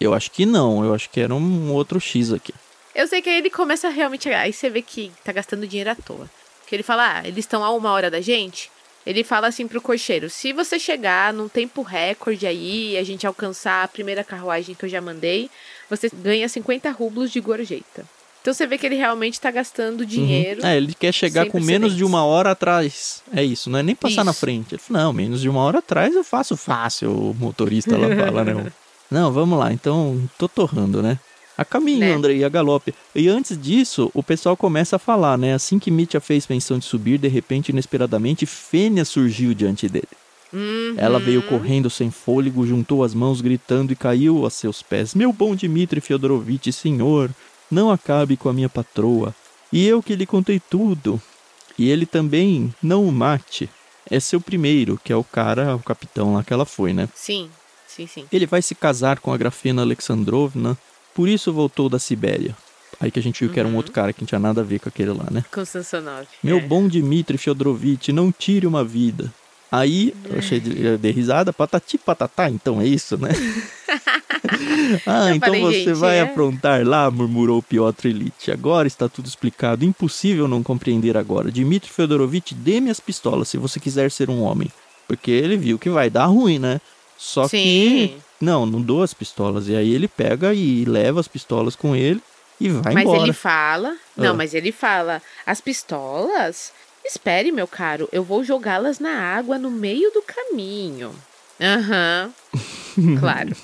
Eu 0.00 0.12
acho 0.12 0.30
que 0.30 0.44
não, 0.44 0.84
eu 0.84 0.92
acho 0.94 1.08
que 1.08 1.20
era 1.20 1.34
um 1.34 1.72
outro 1.72 1.98
X 2.00 2.32
aqui. 2.32 2.52
Eu 2.94 3.06
sei 3.06 3.22
que 3.22 3.28
aí 3.30 3.38
ele 3.38 3.50
começa 3.50 3.88
realmente. 3.88 4.28
Aí 4.28 4.52
você 4.52 4.68
vê 4.68 4.82
que 4.82 5.10
tá 5.24 5.32
gastando 5.32 5.66
dinheiro 5.66 5.90
à 5.90 5.94
toa. 5.94 6.28
Que 6.66 6.74
ele 6.74 6.82
fala, 6.82 7.18
ah, 7.20 7.22
eles 7.28 7.44
estão 7.44 7.62
a 7.62 7.70
uma 7.70 7.92
hora 7.92 8.10
da 8.10 8.20
gente. 8.20 8.70
Ele 9.06 9.22
fala 9.22 9.46
assim 9.46 9.68
pro 9.68 9.80
cocheiro: 9.80 10.28
se 10.28 10.52
você 10.52 10.78
chegar 10.78 11.32
num 11.32 11.48
tempo 11.48 11.82
recorde 11.82 12.46
aí 12.46 12.92
e 12.92 12.98
a 12.98 13.04
gente 13.04 13.26
alcançar 13.26 13.84
a 13.84 13.88
primeira 13.88 14.24
carruagem 14.24 14.74
que 14.74 14.84
eu 14.84 14.88
já 14.88 15.00
mandei, 15.00 15.48
você 15.88 16.10
ganha 16.12 16.48
50 16.48 16.90
rublos 16.90 17.30
de 17.30 17.40
gorjeta. 17.40 18.04
Então 18.46 18.54
você 18.54 18.64
vê 18.64 18.78
que 18.78 18.86
ele 18.86 18.94
realmente 18.94 19.40
tá 19.40 19.50
gastando 19.50 20.06
dinheiro. 20.06 20.62
Uhum. 20.62 20.68
É, 20.68 20.76
ele 20.76 20.94
quer 20.94 21.10
chegar 21.10 21.46
com 21.46 21.58
menos 21.58 21.96
de 21.96 22.04
uma 22.04 22.24
hora 22.24 22.52
atrás. 22.52 23.20
É 23.34 23.42
isso, 23.42 23.68
não 23.68 23.80
é 23.80 23.82
nem 23.82 23.96
passar 23.96 24.22
na 24.22 24.30
Isso. 24.30 24.38
frente. 24.38 24.76
Ele 24.76 24.80
falou, 24.80 25.02
não, 25.02 25.12
menos 25.12 25.40
de 25.40 25.48
uma 25.48 25.60
hora 25.62 25.80
atrás 25.80 26.14
eu 26.14 26.22
faço 26.22 26.56
fácil, 26.56 27.10
o 27.10 27.34
motorista 27.34 27.98
lá 27.98 28.06
fala, 28.14 28.44
né? 28.44 28.72
Não, 29.10 29.32
vamos 29.32 29.56
lá, 29.56 29.72
então 29.72 30.20
tô 30.36 30.48
torrando, 30.48 31.00
né? 31.00 31.18
A 31.56 31.64
caminho, 31.64 32.00
Né? 32.00 32.12
Andrei, 32.12 32.44
a 32.44 32.48
galope. 32.48 32.92
E 33.14 33.28
antes 33.28 33.56
disso, 33.56 34.10
o 34.12 34.22
pessoal 34.22 34.56
começa 34.56 34.96
a 34.96 34.98
falar, 34.98 35.38
né? 35.38 35.54
Assim 35.54 35.78
que 35.78 35.92
Mitya 35.92 36.20
fez 36.20 36.46
menção 36.48 36.78
de 36.78 36.84
subir, 36.84 37.18
de 37.18 37.28
repente, 37.28 37.68
inesperadamente, 37.70 38.46
Fênia 38.46 39.04
surgiu 39.04 39.54
diante 39.54 39.88
dele. 39.88 40.08
Uhum. 40.52 40.94
Ela 40.96 41.18
veio 41.18 41.42
correndo 41.42 41.90
sem 41.90 42.10
fôlego, 42.10 42.66
juntou 42.66 43.04
as 43.04 43.14
mãos, 43.14 43.40
gritando 43.40 43.92
e 43.92 43.96
caiu 43.96 44.46
a 44.46 44.50
seus 44.50 44.82
pés. 44.82 45.14
Meu 45.14 45.32
bom 45.32 45.54
Dmitri 45.54 46.00
Fyodorovitch, 46.00 46.72
senhor, 46.72 47.30
não 47.70 47.90
acabe 47.90 48.36
com 48.36 48.48
a 48.48 48.52
minha 48.52 48.68
patroa. 48.68 49.34
E 49.72 49.86
eu 49.86 50.02
que 50.02 50.14
lhe 50.14 50.26
contei 50.26 50.60
tudo. 50.60 51.20
E 51.78 51.90
ele 51.90 52.06
também 52.06 52.74
não 52.82 53.06
o 53.06 53.12
mate. 53.12 53.68
É 54.08 54.20
seu 54.20 54.40
primeiro, 54.40 54.98
que 55.02 55.12
é 55.12 55.16
o 55.16 55.24
cara, 55.24 55.74
o 55.74 55.82
capitão 55.82 56.34
lá 56.34 56.44
que 56.44 56.52
ela 56.52 56.64
foi, 56.64 56.92
né? 56.92 57.08
Sim, 57.14 57.50
sim, 57.86 58.06
sim. 58.06 58.26
Ele 58.32 58.46
vai 58.46 58.62
se 58.62 58.74
casar 58.74 59.18
com 59.18 59.32
a 59.32 59.36
Grafena 59.36 59.82
Alexandrovna, 59.82 60.78
por 61.12 61.28
isso 61.28 61.52
voltou 61.52 61.88
da 61.88 61.98
Sibéria. 61.98 62.56
Aí 63.00 63.10
que 63.10 63.18
a 63.18 63.22
gente 63.22 63.40
viu 63.40 63.52
que 63.52 63.60
era 63.60 63.68
um 63.68 63.76
outro 63.76 63.92
cara 63.92 64.12
que 64.12 64.22
não 64.22 64.26
tinha 64.26 64.38
nada 64.38 64.60
a 64.60 64.64
ver 64.64 64.78
com 64.78 64.88
aquele 64.88 65.12
lá, 65.12 65.26
né? 65.30 65.44
Com. 65.52 66.46
Meu 66.46 66.58
é. 66.58 66.60
bom 66.60 66.88
Dmitri 66.88 67.36
Fyodorovitch, 67.36 68.08
não 68.08 68.32
tire 68.32 68.66
uma 68.66 68.84
vida. 68.84 69.32
Aí, 69.70 70.14
eu 70.24 70.38
achei 70.38 70.60
de, 70.60 70.96
dei 70.96 71.10
risada, 71.10 71.52
patati 71.52 71.98
patatá, 71.98 72.48
então 72.48 72.80
é 72.80 72.86
isso, 72.86 73.18
né? 73.18 73.30
ah, 75.06 75.28
Eu 75.30 75.34
então 75.36 75.54
falei, 75.54 75.84
você 75.84 75.92
vai 75.94 76.18
é. 76.18 76.22
aprontar 76.22 76.86
lá, 76.86 77.10
murmurou 77.10 77.62
Piotr 77.62 78.06
Ilyich. 78.08 78.50
Agora 78.50 78.86
está 78.86 79.08
tudo 79.08 79.26
explicado, 79.26 79.84
impossível 79.84 80.46
não 80.48 80.62
compreender 80.62 81.16
agora. 81.16 81.50
Dmitri 81.50 81.90
Fyodorovitch, 81.90 82.52
dê-me 82.52 82.90
as 82.90 83.00
pistolas 83.00 83.48
se 83.48 83.56
você 83.58 83.78
quiser 83.80 84.10
ser 84.10 84.30
um 84.30 84.42
homem. 84.42 84.70
Porque 85.08 85.30
ele 85.30 85.56
viu 85.56 85.78
que 85.78 85.88
vai 85.90 86.10
dar 86.10 86.26
ruim, 86.26 86.58
né? 86.58 86.80
Só 87.16 87.46
Sim. 87.48 87.58
que, 87.58 88.16
não, 88.40 88.66
não 88.66 88.80
dou 88.82 89.02
as 89.02 89.14
pistolas. 89.14 89.68
E 89.68 89.76
aí 89.76 89.94
ele 89.94 90.08
pega 90.08 90.52
e 90.52 90.84
leva 90.84 91.20
as 91.20 91.28
pistolas 91.28 91.74
com 91.76 91.94
ele 91.94 92.20
e 92.60 92.68
vai 92.68 92.92
Mas 92.94 93.04
embora. 93.04 93.22
ele 93.22 93.32
fala. 93.32 93.96
Não, 94.16 94.32
Ah. 94.32 94.34
mas 94.34 94.52
ele 94.54 94.72
fala. 94.72 95.22
As 95.46 95.60
pistolas? 95.60 96.72
Espere, 97.04 97.52
meu 97.52 97.68
caro. 97.68 98.08
Eu 98.10 98.24
vou 98.24 98.42
jogá-las 98.42 98.98
na 98.98 99.12
água 99.16 99.56
no 99.58 99.70
meio 99.70 100.10
do 100.12 100.22
caminho. 100.22 101.12
Aham. 101.60 102.30
claro. 103.20 103.56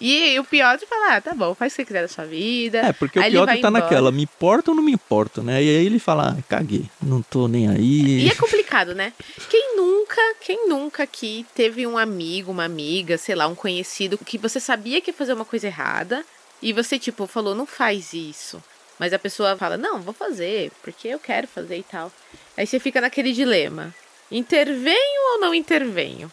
E 0.00 0.38
o 0.38 0.44
Piotr 0.44 0.86
fala: 0.86 1.16
ah, 1.16 1.20
tá 1.20 1.34
bom, 1.34 1.54
faz 1.54 1.72
o 1.72 1.76
que 1.76 1.82
você 1.82 1.86
quiser 1.86 2.02
da 2.02 2.08
sua 2.08 2.24
vida. 2.24 2.78
É, 2.78 2.92
porque 2.92 3.18
Aí 3.18 3.28
o 3.28 3.32
Piotr 3.32 3.46
vai 3.46 3.60
tá 3.60 3.68
embora. 3.68 3.84
naquela, 3.84 4.12
me 4.12 4.22
importa 4.22 4.70
ou 4.70 4.76
não 4.76 4.82
me 4.82 4.92
importa, 4.92 5.42
né? 5.42 5.62
E 5.62 5.68
aí 5.68 5.86
ele 5.86 5.98
fala, 5.98 6.36
ah, 6.38 6.42
caguei, 6.48 6.86
não 7.02 7.22
tô 7.22 7.46
nem 7.48 7.68
aí. 7.68 8.24
E 8.26 8.30
é 8.30 8.34
complicado, 8.34 8.94
né? 8.94 9.12
Quem 9.48 9.76
nunca, 9.76 10.20
quem 10.40 10.68
nunca 10.68 11.02
aqui 11.02 11.46
teve 11.54 11.86
um 11.86 11.98
amigo, 11.98 12.50
uma 12.52 12.64
amiga, 12.64 13.18
sei 13.18 13.34
lá, 13.34 13.46
um 13.46 13.54
conhecido 13.54 14.18
que 14.18 14.38
você 14.38 14.58
sabia 14.58 15.00
que 15.00 15.10
ia 15.10 15.14
fazer 15.14 15.32
uma 15.32 15.44
coisa 15.44 15.66
errada 15.66 16.24
e 16.62 16.72
você, 16.72 16.98
tipo, 16.98 17.26
falou, 17.26 17.54
não 17.54 17.66
faz 17.66 18.12
isso. 18.12 18.62
Mas 18.98 19.12
a 19.12 19.18
pessoa 19.18 19.56
fala, 19.56 19.76
não, 19.76 20.00
vou 20.00 20.14
fazer, 20.14 20.72
porque 20.82 21.08
eu 21.08 21.18
quero 21.18 21.46
fazer 21.46 21.76
e 21.76 21.82
tal. 21.82 22.10
Aí 22.56 22.66
você 22.66 22.80
fica 22.80 23.00
naquele 23.00 23.32
dilema: 23.32 23.94
intervenho 24.30 25.32
ou 25.34 25.40
não 25.40 25.54
intervenho? 25.54 26.32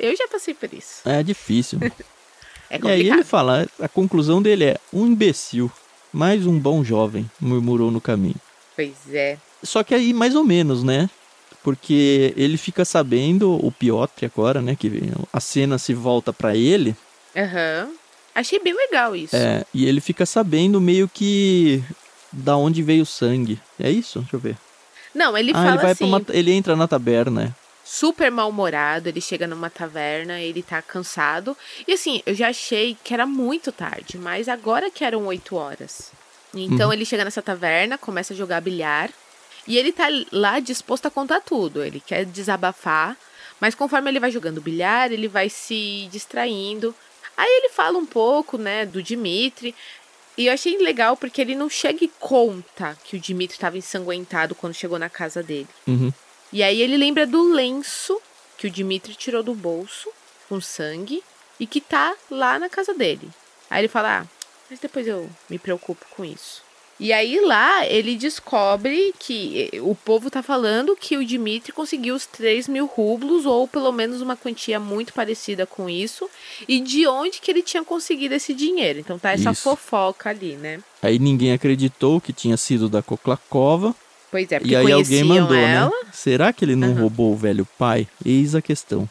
Eu 0.00 0.16
já 0.16 0.26
passei 0.26 0.54
por 0.54 0.72
isso. 0.72 1.08
É 1.08 1.22
difícil. 1.22 1.78
É 2.72 2.78
e 2.80 2.86
aí 2.86 3.00
ele 3.00 3.08
complicado. 3.08 3.26
fala, 3.26 3.66
a 3.80 3.88
conclusão 3.88 4.40
dele 4.40 4.64
é, 4.64 4.78
um 4.92 5.04
imbecil, 5.04 5.68
mais 6.12 6.46
um 6.46 6.56
bom 6.56 6.84
jovem, 6.84 7.28
murmurou 7.40 7.90
no 7.90 8.00
caminho. 8.00 8.36
Pois 8.76 9.12
é. 9.12 9.38
Só 9.60 9.82
que 9.82 9.92
aí, 9.92 10.14
mais 10.14 10.36
ou 10.36 10.44
menos, 10.44 10.84
né? 10.84 11.10
Porque 11.64 12.32
ele 12.36 12.56
fica 12.56 12.84
sabendo, 12.84 13.54
o 13.54 13.72
Piotr 13.72 14.24
agora, 14.24 14.62
né? 14.62 14.76
Que 14.76 15.02
a 15.32 15.40
cena 15.40 15.78
se 15.78 15.92
volta 15.92 16.32
pra 16.32 16.54
ele. 16.54 16.94
Aham. 17.36 17.90
Achei 18.36 18.60
bem 18.60 18.72
legal 18.72 19.16
isso. 19.16 19.34
É, 19.34 19.64
e 19.74 19.84
ele 19.84 20.00
fica 20.00 20.24
sabendo 20.24 20.80
meio 20.80 21.08
que 21.08 21.82
da 22.32 22.56
onde 22.56 22.84
veio 22.84 23.02
o 23.02 23.06
sangue. 23.06 23.60
É 23.80 23.90
isso? 23.90 24.20
Deixa 24.20 24.36
eu 24.36 24.40
ver. 24.40 24.56
Não, 25.12 25.36
ele 25.36 25.50
ah, 25.50 25.54
fala 25.54 25.70
ele 25.70 25.82
vai 25.82 25.90
assim. 25.90 26.04
uma, 26.04 26.22
ele 26.28 26.52
entra 26.52 26.76
na 26.76 26.86
taberna. 26.86 27.54
Super 27.84 28.30
mal-humorado, 28.30 29.08
ele 29.08 29.20
chega 29.20 29.46
numa 29.46 29.68
taverna, 29.70 30.40
ele 30.40 30.62
tá 30.62 30.80
cansado. 30.80 31.56
E 31.86 31.92
assim, 31.92 32.22
eu 32.24 32.34
já 32.34 32.48
achei 32.48 32.96
que 33.02 33.12
era 33.14 33.26
muito 33.26 33.72
tarde, 33.72 34.16
mas 34.18 34.48
agora 34.48 34.90
que 34.90 35.04
eram 35.04 35.26
8 35.26 35.56
horas. 35.56 36.12
Então 36.54 36.88
Uhum. 36.88 36.92
ele 36.92 37.04
chega 37.04 37.24
nessa 37.24 37.42
taverna, 37.42 37.96
começa 37.98 38.32
a 38.32 38.36
jogar 38.36 38.60
bilhar. 38.60 39.10
E 39.66 39.76
ele 39.76 39.92
tá 39.92 40.06
lá 40.32 40.58
disposto 40.58 41.06
a 41.06 41.10
contar 41.10 41.40
tudo. 41.40 41.84
Ele 41.84 42.00
quer 42.00 42.24
desabafar. 42.24 43.16
Mas 43.60 43.74
conforme 43.74 44.10
ele 44.10 44.18
vai 44.18 44.30
jogando 44.30 44.60
bilhar, 44.60 45.12
ele 45.12 45.28
vai 45.28 45.48
se 45.50 46.08
distraindo. 46.10 46.94
Aí 47.36 47.48
ele 47.48 47.68
fala 47.68 47.98
um 47.98 48.06
pouco, 48.06 48.56
né, 48.58 48.86
do 48.86 49.02
Dimitri. 49.02 49.74
E 50.36 50.46
eu 50.46 50.52
achei 50.52 50.78
legal 50.78 51.16
porque 51.16 51.40
ele 51.40 51.54
não 51.54 51.68
chega 51.68 52.04
e 52.04 52.08
conta 52.18 52.96
que 53.04 53.16
o 53.16 53.20
Dimitri 53.20 53.56
estava 53.56 53.76
ensanguentado 53.76 54.54
quando 54.54 54.74
chegou 54.74 54.98
na 54.98 55.10
casa 55.10 55.42
dele. 55.42 55.68
Uhum. 55.86 56.12
E 56.52 56.62
aí 56.62 56.80
ele 56.80 56.96
lembra 56.96 57.26
do 57.26 57.42
lenço 57.52 58.20
que 58.58 58.66
o 58.66 58.70
Dimitri 58.70 59.14
tirou 59.14 59.42
do 59.42 59.54
bolso 59.54 60.10
com 60.48 60.60
sangue 60.60 61.22
e 61.58 61.66
que 61.66 61.80
tá 61.80 62.14
lá 62.30 62.58
na 62.58 62.68
casa 62.68 62.92
dele. 62.92 63.28
Aí 63.68 63.82
ele 63.82 63.88
fala: 63.88 64.20
Ah, 64.20 64.26
mas 64.68 64.80
depois 64.80 65.06
eu 65.06 65.28
me 65.48 65.58
preocupo 65.58 66.04
com 66.10 66.24
isso. 66.24 66.62
E 67.00 67.14
aí 67.14 67.40
lá 67.40 67.86
ele 67.86 68.14
descobre 68.14 69.14
que 69.18 69.70
eh, 69.72 69.80
o 69.80 69.94
povo 69.94 70.28
tá 70.28 70.42
falando 70.42 70.94
que 70.94 71.16
o 71.16 71.24
Dimitri 71.24 71.72
conseguiu 71.72 72.14
os 72.14 72.26
3 72.26 72.68
mil 72.68 72.84
rublos, 72.84 73.46
ou 73.46 73.66
pelo 73.66 73.90
menos 73.90 74.20
uma 74.20 74.36
quantia 74.36 74.78
muito 74.78 75.14
parecida 75.14 75.64
com 75.64 75.88
isso, 75.88 76.28
e 76.68 76.78
de 76.78 77.06
onde 77.06 77.40
que 77.40 77.50
ele 77.50 77.62
tinha 77.62 77.82
conseguido 77.82 78.34
esse 78.34 78.52
dinheiro. 78.52 78.98
Então 78.98 79.18
tá 79.18 79.32
essa 79.32 79.50
Isso. 79.52 79.62
fofoca 79.62 80.28
ali, 80.28 80.56
né? 80.56 80.80
Aí 81.00 81.18
ninguém 81.18 81.54
acreditou 81.54 82.20
que 82.20 82.34
tinha 82.34 82.58
sido 82.58 82.86
da 82.86 83.00
Koklakova. 83.02 83.96
Pois 84.30 84.50
é, 84.52 84.58
porque 84.58 84.72
E 84.72 84.76
aí 84.76 84.92
alguém 84.92 85.24
mandou, 85.24 85.56
ela. 85.56 85.86
né? 85.86 85.90
Será 86.12 86.52
que 86.52 86.64
ele 86.64 86.76
não 86.76 86.90
Aham. 86.92 87.00
roubou 87.00 87.32
o 87.32 87.36
velho 87.36 87.66
pai? 87.78 88.06
Eis 88.24 88.54
a 88.54 88.62
questão. 88.62 89.08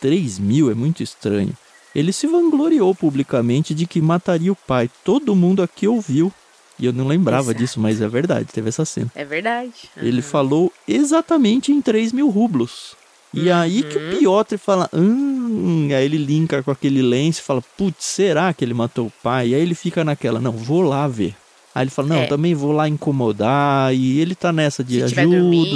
3 0.00 0.38
mil 0.38 0.70
é 0.70 0.74
muito 0.74 1.02
estranho. 1.02 1.52
Ele 1.94 2.12
se 2.12 2.26
vangloriou 2.26 2.94
publicamente 2.94 3.74
de 3.74 3.86
que 3.86 4.00
mataria 4.00 4.52
o 4.52 4.56
pai. 4.66 4.88
Todo 5.04 5.34
mundo 5.34 5.62
aqui 5.62 5.88
ouviu. 5.88 6.32
E 6.78 6.86
eu 6.86 6.92
não 6.92 7.06
lembrava 7.06 7.50
Exato. 7.50 7.58
disso, 7.58 7.80
mas 7.80 8.00
é 8.00 8.08
verdade, 8.08 8.46
teve 8.52 8.68
essa 8.68 8.84
cena. 8.84 9.10
É 9.14 9.24
verdade. 9.24 9.72
Ele 10.00 10.20
Aham. 10.20 10.22
falou 10.22 10.72
exatamente 10.88 11.72
em 11.72 11.80
3 11.82 12.12
mil 12.12 12.28
rublos. 12.30 12.94
E 13.34 13.50
aí 13.50 13.82
que 13.82 13.96
o 13.96 14.00
Uhum. 14.00 14.18
Piotr 14.18 14.56
fala, 14.58 14.88
hum, 14.92 15.88
aí 15.94 16.04
ele 16.04 16.16
linka 16.18 16.62
com 16.62 16.70
aquele 16.70 17.02
lenço 17.02 17.40
e 17.40 17.44
fala, 17.44 17.62
putz, 17.76 18.04
será 18.04 18.52
que 18.54 18.64
ele 18.64 18.74
matou 18.74 19.06
o 19.06 19.12
pai? 19.22 19.48
E 19.48 19.54
aí 19.54 19.60
ele 19.60 19.74
fica 19.74 20.02
naquela, 20.04 20.40
não, 20.40 20.52
vou 20.52 20.80
lá 20.80 21.06
ver. 21.06 21.34
Aí 21.74 21.84
ele 21.84 21.90
fala, 21.90 22.08
não, 22.08 22.16
É. 22.22 22.26
também 22.26 22.54
vou 22.54 22.72
lá 22.72 22.88
incomodar. 22.88 23.94
E 23.94 24.20
ele 24.20 24.34
tá 24.34 24.52
nessa 24.52 24.82
de 24.82 24.96
Se 25.08 25.18
ajudo, 25.20 25.28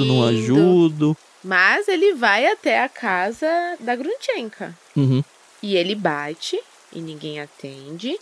não 0.05 0.21
dormindo. 0.21 0.25
ajudo. 0.27 1.17
Mas 1.43 1.89
ele 1.89 2.15
vai 2.15 2.47
até 2.47 2.83
a 2.83 2.89
casa 2.89 3.47
da 3.81 3.95
Grunchenka. 3.95 4.75
Uhum. 4.97 5.23
E 5.63 5.77
ele 5.77 5.95
bate 5.95 6.59
e 6.93 7.01
ninguém 7.01 7.41
atende. 7.41 8.19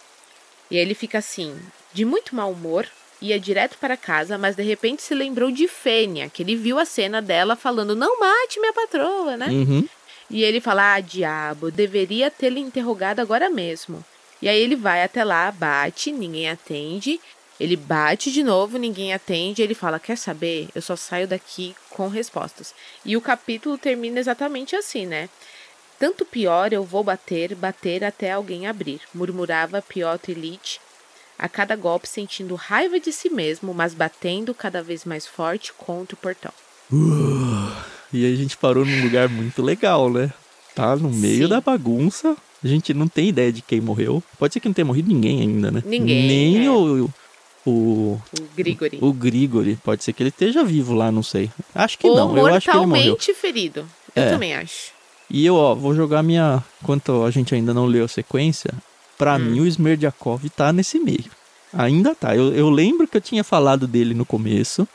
E 0.71 0.77
ele 0.77 0.95
fica 0.95 1.19
assim, 1.19 1.55
de 1.93 2.05
muito 2.05 2.35
mau 2.35 2.51
humor, 2.53 2.87
ia 3.21 3.39
direto 3.39 3.77
para 3.79 3.97
casa, 3.97 4.37
mas 4.37 4.57
de 4.57 4.63
repente 4.63 5.03
se 5.03 5.15
lembrou 5.15 5.51
de 5.51 5.69
Fênia, 5.69 6.29
que 6.29 6.43
ele 6.43 6.57
viu 6.57 6.79
a 6.79 6.85
cena 6.85 7.23
dela 7.23 7.55
falando: 7.57 7.95
Não 7.95 8.19
mate 8.19 8.59
minha 8.59 8.73
patroa, 8.73 9.37
né? 9.37 9.47
Uhum. 9.49 9.87
E 10.31 10.43
ele 10.43 10.61
fala: 10.61 10.95
Ah, 10.95 11.01
diabo, 11.01 11.71
deveria 11.71 12.31
tê-lo 12.31 12.59
interrogado 12.59 13.21
agora 13.21 13.49
mesmo. 13.51 14.05
E 14.41 14.49
aí 14.49 14.61
ele 14.61 14.75
vai 14.75 15.05
até 15.05 15.23
lá, 15.23 15.53
bate, 15.53 16.11
ninguém 16.11 16.49
atende. 16.51 17.21
Ele 17.63 17.77
bate 17.77 18.33
de 18.33 18.43
novo, 18.43 18.77
ninguém 18.77 19.15
atende. 19.15 19.63
Ele 19.63 19.73
fala: 19.73 20.01
Quer 20.01 20.19
saber? 20.19 20.69
Eu 20.75 20.83
só 20.83 20.97
saio 20.97 21.29
daqui 21.29 21.77
com 21.91 22.09
respostas. 22.09 22.75
E 23.05 23.17
o 23.17 23.21
capítulo 23.21 23.79
termina 23.79 24.19
exatamente 24.19 24.75
assim, 24.75 25.07
né? 25.07 25.29
Tanto 25.97 26.25
pior 26.25 26.73
eu 26.73 26.83
vou 26.83 27.05
bater, 27.05 27.55
bater 27.55 28.03
até 28.03 28.33
alguém 28.33 28.67
abrir, 28.67 29.01
murmurava 29.15 29.81
Piotr 29.81 30.33
Ilyich, 30.33 30.81
a 31.39 31.49
cada 31.49 31.77
golpe 31.77 32.09
sentindo 32.09 32.57
raiva 32.57 32.99
de 32.99 33.13
si 33.13 33.31
mesmo, 33.31 33.73
mas 33.73 33.95
batendo 33.95 34.53
cada 34.53 34.83
vez 34.83 35.05
mais 35.05 35.25
forte 35.25 35.73
contra 35.73 36.17
o 36.17 36.19
portão. 36.19 36.53
E 38.13 38.27
aí 38.27 38.35
a 38.35 38.37
gente 38.37 38.57
parou 38.57 38.85
num 38.85 39.05
lugar 39.05 39.29
muito 39.29 39.63
legal, 39.63 40.11
né? 40.11 40.33
Tá 40.75 40.97
no 40.97 41.11
meio 41.11 41.45
Sim. 41.45 41.49
da 41.49 41.61
bagunça. 41.61 42.37
A 42.65 42.67
gente 42.67 42.93
não 42.93 43.07
tem 43.07 43.29
ideia 43.29 43.53
de 43.53 43.63
quem 43.63 43.81
morreu. 43.81 44.21
Pode 44.37 44.53
ser 44.55 44.59
que 44.59 44.69
não 44.69 44.75
tenha 44.75 44.85
morrido 44.85 45.09
ninguém 45.09 45.43
ainda, 45.43 45.71
né? 45.71 45.83
Ninguém, 45.87 46.27
Nem 46.27 46.67
é. 46.67 46.71
o, 46.71 47.09
o, 47.67 48.21
O 48.41 48.43
Grigori. 48.57 48.99
o 49.01 49.13
Grigori. 49.13 49.77
Pode 49.85 50.03
ser 50.05 50.13
que 50.13 50.23
ele 50.23 50.31
esteja 50.31 50.65
vivo 50.65 50.95
lá, 50.95 51.11
não 51.13 51.23
sei. 51.23 51.51
Acho 51.75 51.99
que 51.99 52.07
Ou 52.07 52.17
não. 52.17 52.37
Eu 52.37 52.47
acho 52.47 52.71
que 52.71 52.77
ele 52.77 52.87
morreu. 52.87 53.05
mortalmente 53.13 53.35
ferido. 53.35 53.87
Eu 54.15 54.23
É. 54.23 54.31
também 54.31 54.55
acho. 54.55 54.91
E 55.31 55.47
eu, 55.47 55.55
ó, 55.55 55.75
vou 55.75 55.95
jogar 55.95 56.23
minha. 56.23 56.63
Enquanto 56.83 57.23
a 57.25 57.31
gente 57.31 57.55
ainda 57.55 57.73
não 57.73 57.87
leu 57.87 58.05
a 58.05 58.09
sequência, 58.09 58.73
pra 59.17 59.37
Hum. 59.37 59.39
mim 59.39 59.61
o 59.61 59.67
Smerdiakov 59.67 60.43
tá 60.51 60.73
nesse 60.73 60.99
meio. 60.99 61.25
Ainda 61.73 62.15
tá. 62.15 62.37
Eu, 62.37 62.53
eu 62.53 62.69
lembro 62.69 63.07
que 63.09 63.17
eu 63.17 63.21
tinha 63.21 63.43
falado 63.43 63.87
dele 63.87 64.13
no 64.13 64.27
começo. 64.27 64.87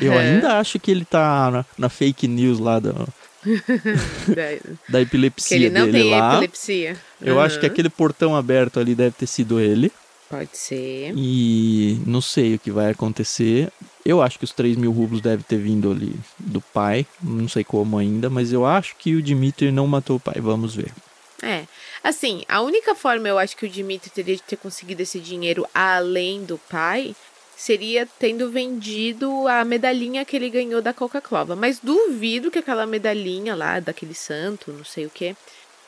Eu 0.00 0.12
Aham. 0.12 0.20
ainda 0.20 0.58
acho 0.58 0.78
que 0.78 0.90
ele 0.90 1.04
tá 1.04 1.50
na, 1.50 1.64
na 1.76 1.88
fake 1.90 2.26
news 2.26 2.58
lá 2.58 2.78
da, 2.80 2.92
Da- 2.92 3.04
da 4.88 5.00
epilepsia 5.02 5.58
que 5.58 5.64
ele 5.64 5.70
não 5.78 5.84
dele 5.86 5.98
tem 6.04 6.10
lá. 6.10 6.32
epilepsia. 6.34 6.96
Eu 7.20 7.38
acho 7.40 7.58
que 7.60 7.66
Aham. 7.66 7.72
aquele 7.72 7.90
portão 7.90 8.34
aberto 8.34 8.80
ali 8.80 8.94
deve 8.94 9.14
ter 9.16 9.26
sido 9.26 9.60
ele. 9.60 9.92
Pode 10.34 10.56
ser. 10.56 11.12
E 11.16 12.02
não 12.04 12.20
sei 12.20 12.56
o 12.56 12.58
que 12.58 12.72
vai 12.72 12.90
acontecer. 12.90 13.70
Eu 14.04 14.20
acho 14.20 14.36
que 14.36 14.44
os 14.44 14.52
3 14.52 14.76
mil 14.76 14.90
rublos 14.90 15.20
devem 15.20 15.44
ter 15.48 15.58
vindo 15.58 15.92
ali 15.92 16.12
do 16.38 16.60
pai. 16.60 17.06
Não 17.22 17.48
sei 17.48 17.62
como 17.62 17.96
ainda, 17.96 18.28
mas 18.28 18.52
eu 18.52 18.66
acho 18.66 18.96
que 18.96 19.14
o 19.14 19.22
Dimitri 19.22 19.70
não 19.70 19.86
matou 19.86 20.16
o 20.16 20.20
pai. 20.20 20.40
Vamos 20.40 20.74
ver. 20.74 20.92
É. 21.40 21.66
Assim, 22.02 22.42
a 22.48 22.60
única 22.60 22.96
forma 22.96 23.28
eu 23.28 23.38
acho 23.38 23.56
que 23.56 23.64
o 23.64 23.68
Dimitri 23.68 24.10
teria 24.10 24.34
de 24.34 24.42
ter 24.42 24.56
conseguido 24.56 25.02
esse 25.02 25.20
dinheiro 25.20 25.64
além 25.72 26.44
do 26.44 26.58
pai 26.68 27.14
seria 27.56 28.08
tendo 28.18 28.50
vendido 28.50 29.46
a 29.46 29.64
medalhinha 29.64 30.24
que 30.24 30.34
ele 30.34 30.50
ganhou 30.50 30.82
da 30.82 30.92
Coca-Cola. 30.92 31.54
Mas 31.54 31.78
duvido 31.78 32.50
que 32.50 32.58
aquela 32.58 32.86
medalhinha 32.86 33.54
lá, 33.54 33.78
daquele 33.78 34.14
santo, 34.14 34.72
não 34.72 34.84
sei 34.84 35.06
o 35.06 35.10
que, 35.10 35.36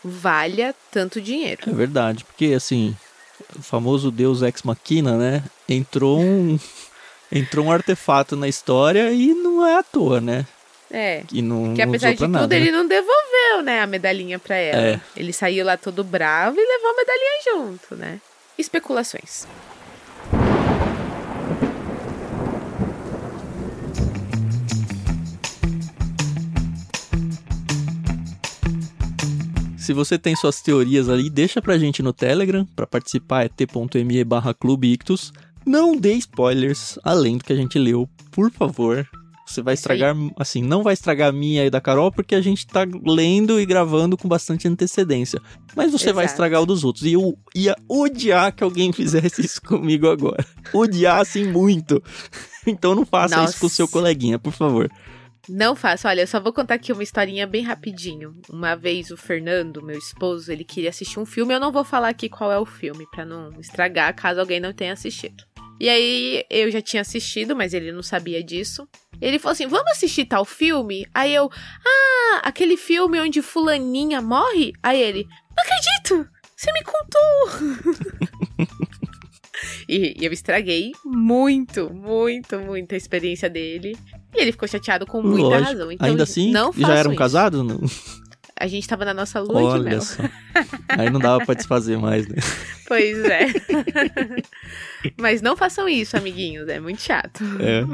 valha 0.04 0.72
tanto 0.92 1.20
dinheiro. 1.20 1.62
É 1.66 1.72
verdade, 1.72 2.24
porque 2.24 2.54
assim, 2.54 2.96
o 3.58 3.62
famoso 3.62 4.10
Deus 4.10 4.42
Ex 4.42 4.62
Machina, 4.62 5.16
né? 5.16 5.42
Entrou 5.68 6.20
um. 6.20 6.58
Entrou 7.30 7.66
um 7.66 7.72
artefato 7.72 8.36
na 8.36 8.46
história 8.46 9.10
e 9.12 9.34
não 9.34 9.66
é 9.66 9.78
à 9.78 9.82
toa, 9.82 10.20
né? 10.20 10.46
É. 10.90 11.22
Não, 11.42 11.74
Que 11.74 11.84
não 11.84 11.88
apesar 11.90 12.08
usou 12.08 12.12
de 12.12 12.16
tudo, 12.18 12.28
nada, 12.28 12.46
né? 12.46 12.56
ele 12.56 12.70
não 12.70 12.86
devolveu, 12.86 13.62
né, 13.64 13.80
a 13.82 13.86
medalhinha 13.86 14.38
pra 14.38 14.54
ela. 14.54 14.80
É. 14.80 15.00
Ele 15.16 15.32
saiu 15.32 15.64
lá 15.64 15.76
todo 15.76 16.04
bravo 16.04 16.56
e 16.58 16.64
levou 16.64 16.90
a 16.90 16.96
medalhinha 16.96 17.42
junto, 17.52 17.96
né? 17.96 18.20
Especulações. 18.56 19.46
Se 29.86 29.92
você 29.92 30.18
tem 30.18 30.34
suas 30.34 30.60
teorias 30.60 31.08
ali, 31.08 31.30
deixa 31.30 31.62
pra 31.62 31.78
gente 31.78 32.02
no 32.02 32.12
Telegram. 32.12 32.66
Pra 32.74 32.88
participar 32.88 33.44
é 33.44 33.48
t.me 33.48 34.24
barra 34.24 34.52
Clube 34.52 34.92
Ictus. 34.92 35.32
Não 35.64 35.96
dê 35.96 36.14
spoilers 36.14 36.98
além 37.04 37.38
do 37.38 37.44
que 37.44 37.52
a 37.52 37.56
gente 37.56 37.78
leu, 37.78 38.08
por 38.32 38.50
favor. 38.50 39.08
Você 39.46 39.62
vai 39.62 39.74
estragar, 39.74 40.16
assim, 40.36 40.60
não 40.60 40.82
vai 40.82 40.92
estragar 40.92 41.28
a 41.28 41.32
minha 41.32 41.64
e 41.64 41.70
da 41.70 41.80
Carol, 41.80 42.10
porque 42.10 42.34
a 42.34 42.40
gente 42.40 42.66
tá 42.66 42.84
lendo 43.04 43.60
e 43.60 43.64
gravando 43.64 44.16
com 44.16 44.26
bastante 44.26 44.66
antecedência. 44.66 45.40
Mas 45.76 45.92
você 45.92 46.12
vai 46.12 46.24
Exato. 46.24 46.34
estragar 46.34 46.62
o 46.62 46.66
dos 46.66 46.82
outros. 46.82 47.04
E 47.04 47.12
eu 47.12 47.38
ia 47.54 47.76
odiar 47.88 48.52
que 48.52 48.64
alguém 48.64 48.92
fizesse 48.92 49.42
isso 49.46 49.62
comigo 49.62 50.08
agora. 50.08 50.44
Odiar, 50.72 51.20
assim, 51.20 51.44
muito. 51.46 52.02
Então 52.68 52.96
não 52.96 53.06
faça 53.06 53.44
isso 53.44 53.60
com 53.60 53.66
o 53.68 53.70
seu 53.70 53.84
Nossa. 53.84 53.92
coleguinha, 53.92 54.40
por 54.40 54.52
favor. 54.52 54.90
Não 55.48 55.76
faço. 55.76 56.08
Olha, 56.08 56.22
eu 56.22 56.26
só 56.26 56.40
vou 56.40 56.52
contar 56.52 56.74
aqui 56.74 56.92
uma 56.92 57.02
historinha 57.02 57.46
bem 57.46 57.62
rapidinho. 57.62 58.40
Uma 58.48 58.74
vez 58.74 59.10
o 59.10 59.16
Fernando, 59.16 59.82
meu 59.82 59.96
esposo, 59.96 60.50
ele 60.50 60.64
queria 60.64 60.90
assistir 60.90 61.20
um 61.20 61.26
filme. 61.26 61.54
Eu 61.54 61.60
não 61.60 61.70
vou 61.70 61.84
falar 61.84 62.08
aqui 62.08 62.28
qual 62.28 62.50
é 62.50 62.58
o 62.58 62.66
filme, 62.66 63.06
pra 63.10 63.24
não 63.24 63.50
estragar 63.60 64.14
caso 64.14 64.40
alguém 64.40 64.58
não 64.58 64.72
tenha 64.72 64.92
assistido. 64.92 65.44
E 65.78 65.88
aí 65.88 66.44
eu 66.48 66.70
já 66.70 66.80
tinha 66.80 67.02
assistido, 67.02 67.54
mas 67.54 67.74
ele 67.74 67.92
não 67.92 68.02
sabia 68.02 68.42
disso. 68.42 68.88
Ele 69.20 69.38
falou 69.38 69.52
assim: 69.52 69.66
vamos 69.66 69.92
assistir 69.92 70.24
tal 70.24 70.44
filme? 70.44 71.06
Aí 71.14 71.34
eu, 71.34 71.50
ah, 71.86 72.40
aquele 72.42 72.76
filme 72.76 73.20
onde 73.20 73.42
Fulaninha 73.42 74.20
morre? 74.20 74.72
Aí 74.82 75.00
ele, 75.00 75.26
não 75.56 75.64
acredito! 75.64 76.28
Você 76.56 76.72
me 76.72 76.82
contou! 76.82 78.66
e 79.86 80.16
eu 80.20 80.32
estraguei 80.32 80.92
muito, 81.04 81.92
muito, 81.92 82.58
muito 82.58 82.94
a 82.94 82.96
experiência 82.96 83.50
dele. 83.50 83.96
E 84.36 84.42
ele 84.42 84.52
ficou 84.52 84.68
chateado 84.68 85.06
com 85.06 85.22
muita 85.22 85.42
Lógico. 85.48 85.64
razão. 85.70 85.92
Então, 85.92 86.08
Ainda 86.08 86.22
assim, 86.22 86.50
não 86.52 86.72
já 86.72 86.94
eram 86.94 87.12
isso. 87.12 87.18
casados? 87.18 87.64
Não? 87.64 87.80
A 88.58 88.66
gente 88.66 88.86
tava 88.88 89.04
na 89.04 89.12
nossa 89.14 89.40
lua 89.40 89.60
de 89.60 89.66
Olha 89.66 89.82
mel. 89.90 90.00
só. 90.02 90.22
Aí 90.88 91.10
não 91.10 91.20
dava 91.20 91.44
pra 91.44 91.54
desfazer 91.54 91.98
mais, 91.98 92.26
né? 92.28 92.36
Pois 92.88 93.18
é. 93.24 93.46
Mas 95.18 95.42
não 95.42 95.56
façam 95.56 95.88
isso, 95.88 96.16
amiguinhos. 96.16 96.68
É 96.68 96.78
muito 96.78 97.02
chato. 97.02 97.42
É. 97.58 97.84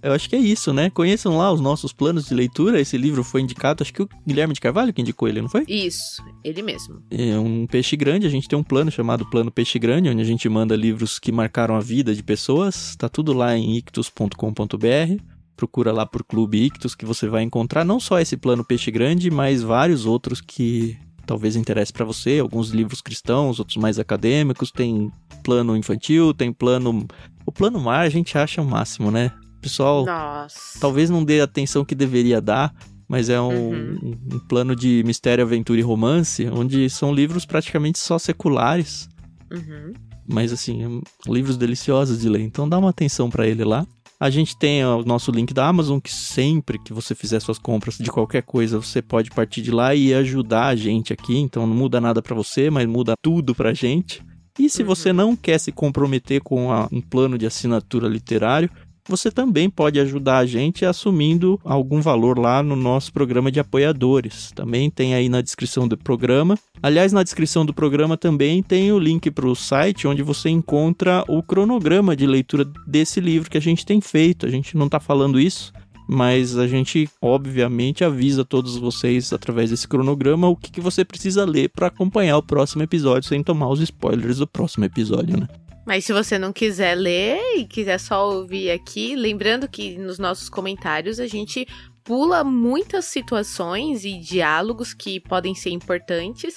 Eu 0.00 0.12
acho 0.12 0.28
que 0.30 0.36
é 0.36 0.38
isso, 0.38 0.72
né? 0.72 0.88
Conheçam 0.90 1.36
lá 1.36 1.52
os 1.52 1.60
nossos 1.60 1.92
planos 1.92 2.26
de 2.26 2.34
leitura. 2.34 2.80
Esse 2.80 2.96
livro 2.96 3.22
foi 3.24 3.40
indicado, 3.42 3.82
acho 3.82 3.92
que 3.92 4.00
o 4.02 4.08
Guilherme 4.26 4.54
de 4.54 4.60
Carvalho 4.60 4.92
que 4.92 5.02
indicou 5.02 5.28
ele, 5.28 5.42
não 5.42 5.48
foi? 5.48 5.64
Isso, 5.68 6.22
ele 6.44 6.62
mesmo. 6.62 7.02
É 7.10 7.36
um 7.38 7.66
peixe 7.66 7.94
grande. 7.96 8.26
A 8.26 8.30
gente 8.30 8.48
tem 8.48 8.58
um 8.58 8.62
plano 8.62 8.90
chamado 8.90 9.28
Plano 9.28 9.50
Peixe 9.50 9.78
Grande, 9.78 10.08
onde 10.08 10.22
a 10.22 10.24
gente 10.24 10.48
manda 10.48 10.74
livros 10.76 11.18
que 11.18 11.30
marcaram 11.32 11.74
a 11.76 11.80
vida 11.80 12.14
de 12.14 12.22
pessoas. 12.22 12.94
Tá 12.96 13.08
tudo 13.08 13.32
lá 13.32 13.56
em 13.56 13.76
ictus.com.br. 13.76 15.22
Procura 15.58 15.90
lá 15.90 16.06
por 16.06 16.22
Clube 16.22 16.62
Ictus 16.66 16.94
que 16.94 17.04
você 17.04 17.26
vai 17.28 17.42
encontrar 17.42 17.84
não 17.84 17.98
só 17.98 18.20
esse 18.20 18.36
plano 18.36 18.64
Peixe 18.64 18.92
Grande, 18.92 19.28
mas 19.28 19.60
vários 19.60 20.06
outros 20.06 20.40
que 20.40 20.96
talvez 21.26 21.56
interesse 21.56 21.92
pra 21.92 22.04
você. 22.04 22.38
Alguns 22.38 22.70
livros 22.70 23.00
cristãos, 23.02 23.58
outros 23.58 23.76
mais 23.76 23.98
acadêmicos. 23.98 24.70
Tem 24.70 25.10
plano 25.42 25.76
infantil, 25.76 26.32
tem 26.32 26.52
plano. 26.52 27.04
O 27.44 27.50
plano 27.50 27.80
mar 27.80 28.06
a 28.06 28.08
gente 28.08 28.38
acha 28.38 28.62
o 28.62 28.64
máximo, 28.64 29.10
né? 29.10 29.32
Pessoal, 29.60 30.06
Nossa. 30.06 30.78
talvez 30.78 31.10
não 31.10 31.24
dê 31.24 31.40
a 31.40 31.44
atenção 31.44 31.84
que 31.84 31.96
deveria 31.96 32.40
dar, 32.40 32.72
mas 33.08 33.28
é 33.28 33.40
um, 33.40 33.70
Uhum. 33.72 34.16
um- 34.34 34.38
plano 34.48 34.76
de 34.76 35.02
mistério, 35.04 35.42
aventura 35.44 35.80
e 35.80 35.82
romance, 35.82 36.46
onde 36.46 36.88
são 36.88 37.12
livros 37.12 37.44
praticamente 37.44 37.98
só 37.98 38.16
seculares, 38.16 39.08
Uhum. 39.50 39.92
mas 40.24 40.52
assim, 40.52 41.02
livros 41.26 41.56
deliciosos 41.56 42.20
de 42.20 42.28
ler. 42.28 42.42
Então 42.42 42.68
dá 42.68 42.78
uma 42.78 42.90
atenção 42.90 43.28
pra 43.28 43.44
ele 43.48 43.64
lá. 43.64 43.84
A 44.20 44.30
gente 44.30 44.56
tem 44.58 44.84
o 44.84 45.04
nosso 45.04 45.30
link 45.30 45.54
da 45.54 45.68
Amazon, 45.68 46.00
que 46.00 46.12
sempre 46.12 46.78
que 46.82 46.92
você 46.92 47.14
fizer 47.14 47.38
suas 47.40 47.58
compras 47.58 47.96
de 47.98 48.10
qualquer 48.10 48.42
coisa, 48.42 48.80
você 48.80 49.00
pode 49.00 49.30
partir 49.30 49.62
de 49.62 49.70
lá 49.70 49.94
e 49.94 50.12
ajudar 50.12 50.66
a 50.66 50.74
gente 50.76 51.12
aqui. 51.12 51.38
Então 51.38 51.66
não 51.66 51.74
muda 51.74 52.00
nada 52.00 52.20
pra 52.20 52.34
você, 52.34 52.68
mas 52.68 52.86
muda 52.88 53.14
tudo 53.22 53.54
pra 53.54 53.72
gente. 53.72 54.20
E 54.58 54.68
se 54.68 54.82
Uhum. 54.82 54.88
você 54.88 55.12
não 55.12 55.36
quer 55.36 55.58
se 55.58 55.70
comprometer 55.70 56.40
com 56.42 56.72
a- 56.72 56.88
um 56.90 57.00
plano 57.00 57.38
de 57.38 57.46
assinatura 57.46 58.08
literário, 58.08 58.68
você 59.08 59.30
também 59.30 59.70
pode 59.70 59.98
ajudar 59.98 60.38
a 60.38 60.46
gente 60.46 60.84
assumindo 60.84 61.58
algum 61.64 62.00
valor 62.00 62.38
lá 62.38 62.62
no 62.62 62.76
nosso 62.76 63.12
programa 63.12 63.50
de 63.50 63.58
apoiadores. 63.58 64.52
Também 64.54 64.90
tem 64.90 65.14
aí 65.14 65.28
na 65.28 65.40
descrição 65.40 65.88
do 65.88 65.96
programa. 65.96 66.58
Aliás, 66.82 67.12
na 67.12 67.22
descrição 67.22 67.64
do 67.64 67.72
programa 67.72 68.16
também 68.16 68.62
tem 68.62 68.92
o 68.92 68.98
link 68.98 69.30
para 69.30 69.46
o 69.46 69.56
site 69.56 70.06
onde 70.06 70.22
você 70.22 70.48
encontra 70.48 71.24
o 71.28 71.42
cronograma 71.42 72.14
de 72.14 72.26
leitura 72.26 72.64
desse 72.86 73.20
livro 73.20 73.50
que 73.50 73.58
a 73.58 73.62
gente 73.62 73.86
tem 73.86 74.00
feito. 74.00 74.46
A 74.46 74.50
gente 74.50 74.76
não 74.76 74.86
está 74.86 75.00
falando 75.00 75.40
isso, 75.40 75.72
mas 76.08 76.56
a 76.56 76.66
gente 76.66 77.08
obviamente 77.20 78.02
avisa 78.02 78.44
todos 78.44 78.76
vocês 78.76 79.32
através 79.32 79.70
desse 79.70 79.86
cronograma 79.86 80.48
o 80.48 80.56
que, 80.56 80.70
que 80.70 80.80
você 80.80 81.04
precisa 81.04 81.44
ler 81.44 81.68
para 81.68 81.88
acompanhar 81.88 82.38
o 82.38 82.42
próximo 82.42 82.82
episódio 82.82 83.28
sem 83.28 83.42
tomar 83.42 83.68
os 83.68 83.80
spoilers 83.80 84.38
do 84.38 84.46
próximo 84.46 84.86
episódio, 84.86 85.38
né? 85.38 85.48
Mas 85.88 86.04
se 86.04 86.12
você 86.12 86.38
não 86.38 86.52
quiser 86.52 86.94
ler 86.94 87.40
e 87.56 87.64
quiser 87.64 87.98
só 87.98 88.30
ouvir 88.30 88.70
aqui, 88.70 89.16
lembrando 89.16 89.66
que 89.66 89.96
nos 89.96 90.18
nossos 90.18 90.50
comentários 90.50 91.18
a 91.18 91.26
gente 91.26 91.66
pula 92.04 92.44
muitas 92.44 93.06
situações 93.06 94.04
e 94.04 94.18
diálogos 94.18 94.92
que 94.92 95.18
podem 95.18 95.54
ser 95.54 95.70
importantes. 95.70 96.56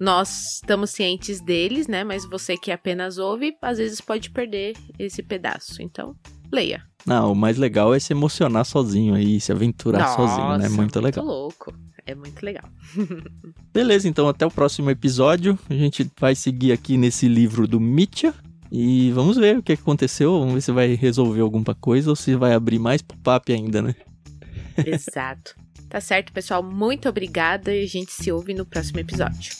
Nós 0.00 0.54
estamos 0.54 0.90
cientes 0.90 1.40
deles, 1.40 1.86
né? 1.86 2.02
Mas 2.02 2.28
você 2.28 2.56
que 2.56 2.72
apenas 2.72 3.18
ouve, 3.18 3.56
às 3.62 3.78
vezes 3.78 4.00
pode 4.00 4.30
perder 4.30 4.76
esse 4.98 5.22
pedaço. 5.22 5.80
Então, 5.80 6.16
leia. 6.52 6.82
Não, 7.06 7.30
o 7.30 7.36
mais 7.36 7.56
legal 7.58 7.94
é 7.94 8.00
se 8.00 8.12
emocionar 8.12 8.64
sozinho 8.64 9.14
aí, 9.14 9.40
se 9.40 9.52
aventurar 9.52 10.08
sozinho, 10.08 10.58
né? 10.58 10.64
Nossa, 10.64 10.76
Muito 10.76 11.00
legal. 11.00 11.24
louco. 11.24 11.72
É 12.04 12.16
muito 12.16 12.44
legal. 12.44 12.64
Beleza, 13.72 14.08
então 14.08 14.28
até 14.28 14.44
o 14.44 14.50
próximo 14.50 14.90
episódio. 14.90 15.56
A 15.70 15.74
gente 15.74 16.10
vai 16.18 16.34
seguir 16.34 16.72
aqui 16.72 16.96
nesse 16.96 17.28
livro 17.28 17.68
do 17.68 17.78
Mitya. 17.78 18.34
E 18.74 19.10
vamos 19.12 19.36
ver 19.36 19.58
o 19.58 19.62
que 19.62 19.74
aconteceu. 19.74 20.38
Vamos 20.38 20.54
ver 20.54 20.60
se 20.62 20.72
vai 20.72 20.94
resolver 20.94 21.42
alguma 21.42 21.74
coisa 21.74 22.08
ou 22.08 22.16
se 22.16 22.34
vai 22.34 22.54
abrir 22.54 22.78
mais 22.78 23.02
pop 23.02 23.52
ainda, 23.52 23.82
né? 23.82 23.94
Exato. 24.86 25.54
Tá 25.90 26.00
certo, 26.00 26.32
pessoal. 26.32 26.62
Muito 26.62 27.06
obrigada 27.06 27.74
e 27.74 27.84
a 27.84 27.86
gente 27.86 28.10
se 28.10 28.32
ouve 28.32 28.54
no 28.54 28.64
próximo 28.64 28.98
episódio. 28.98 29.52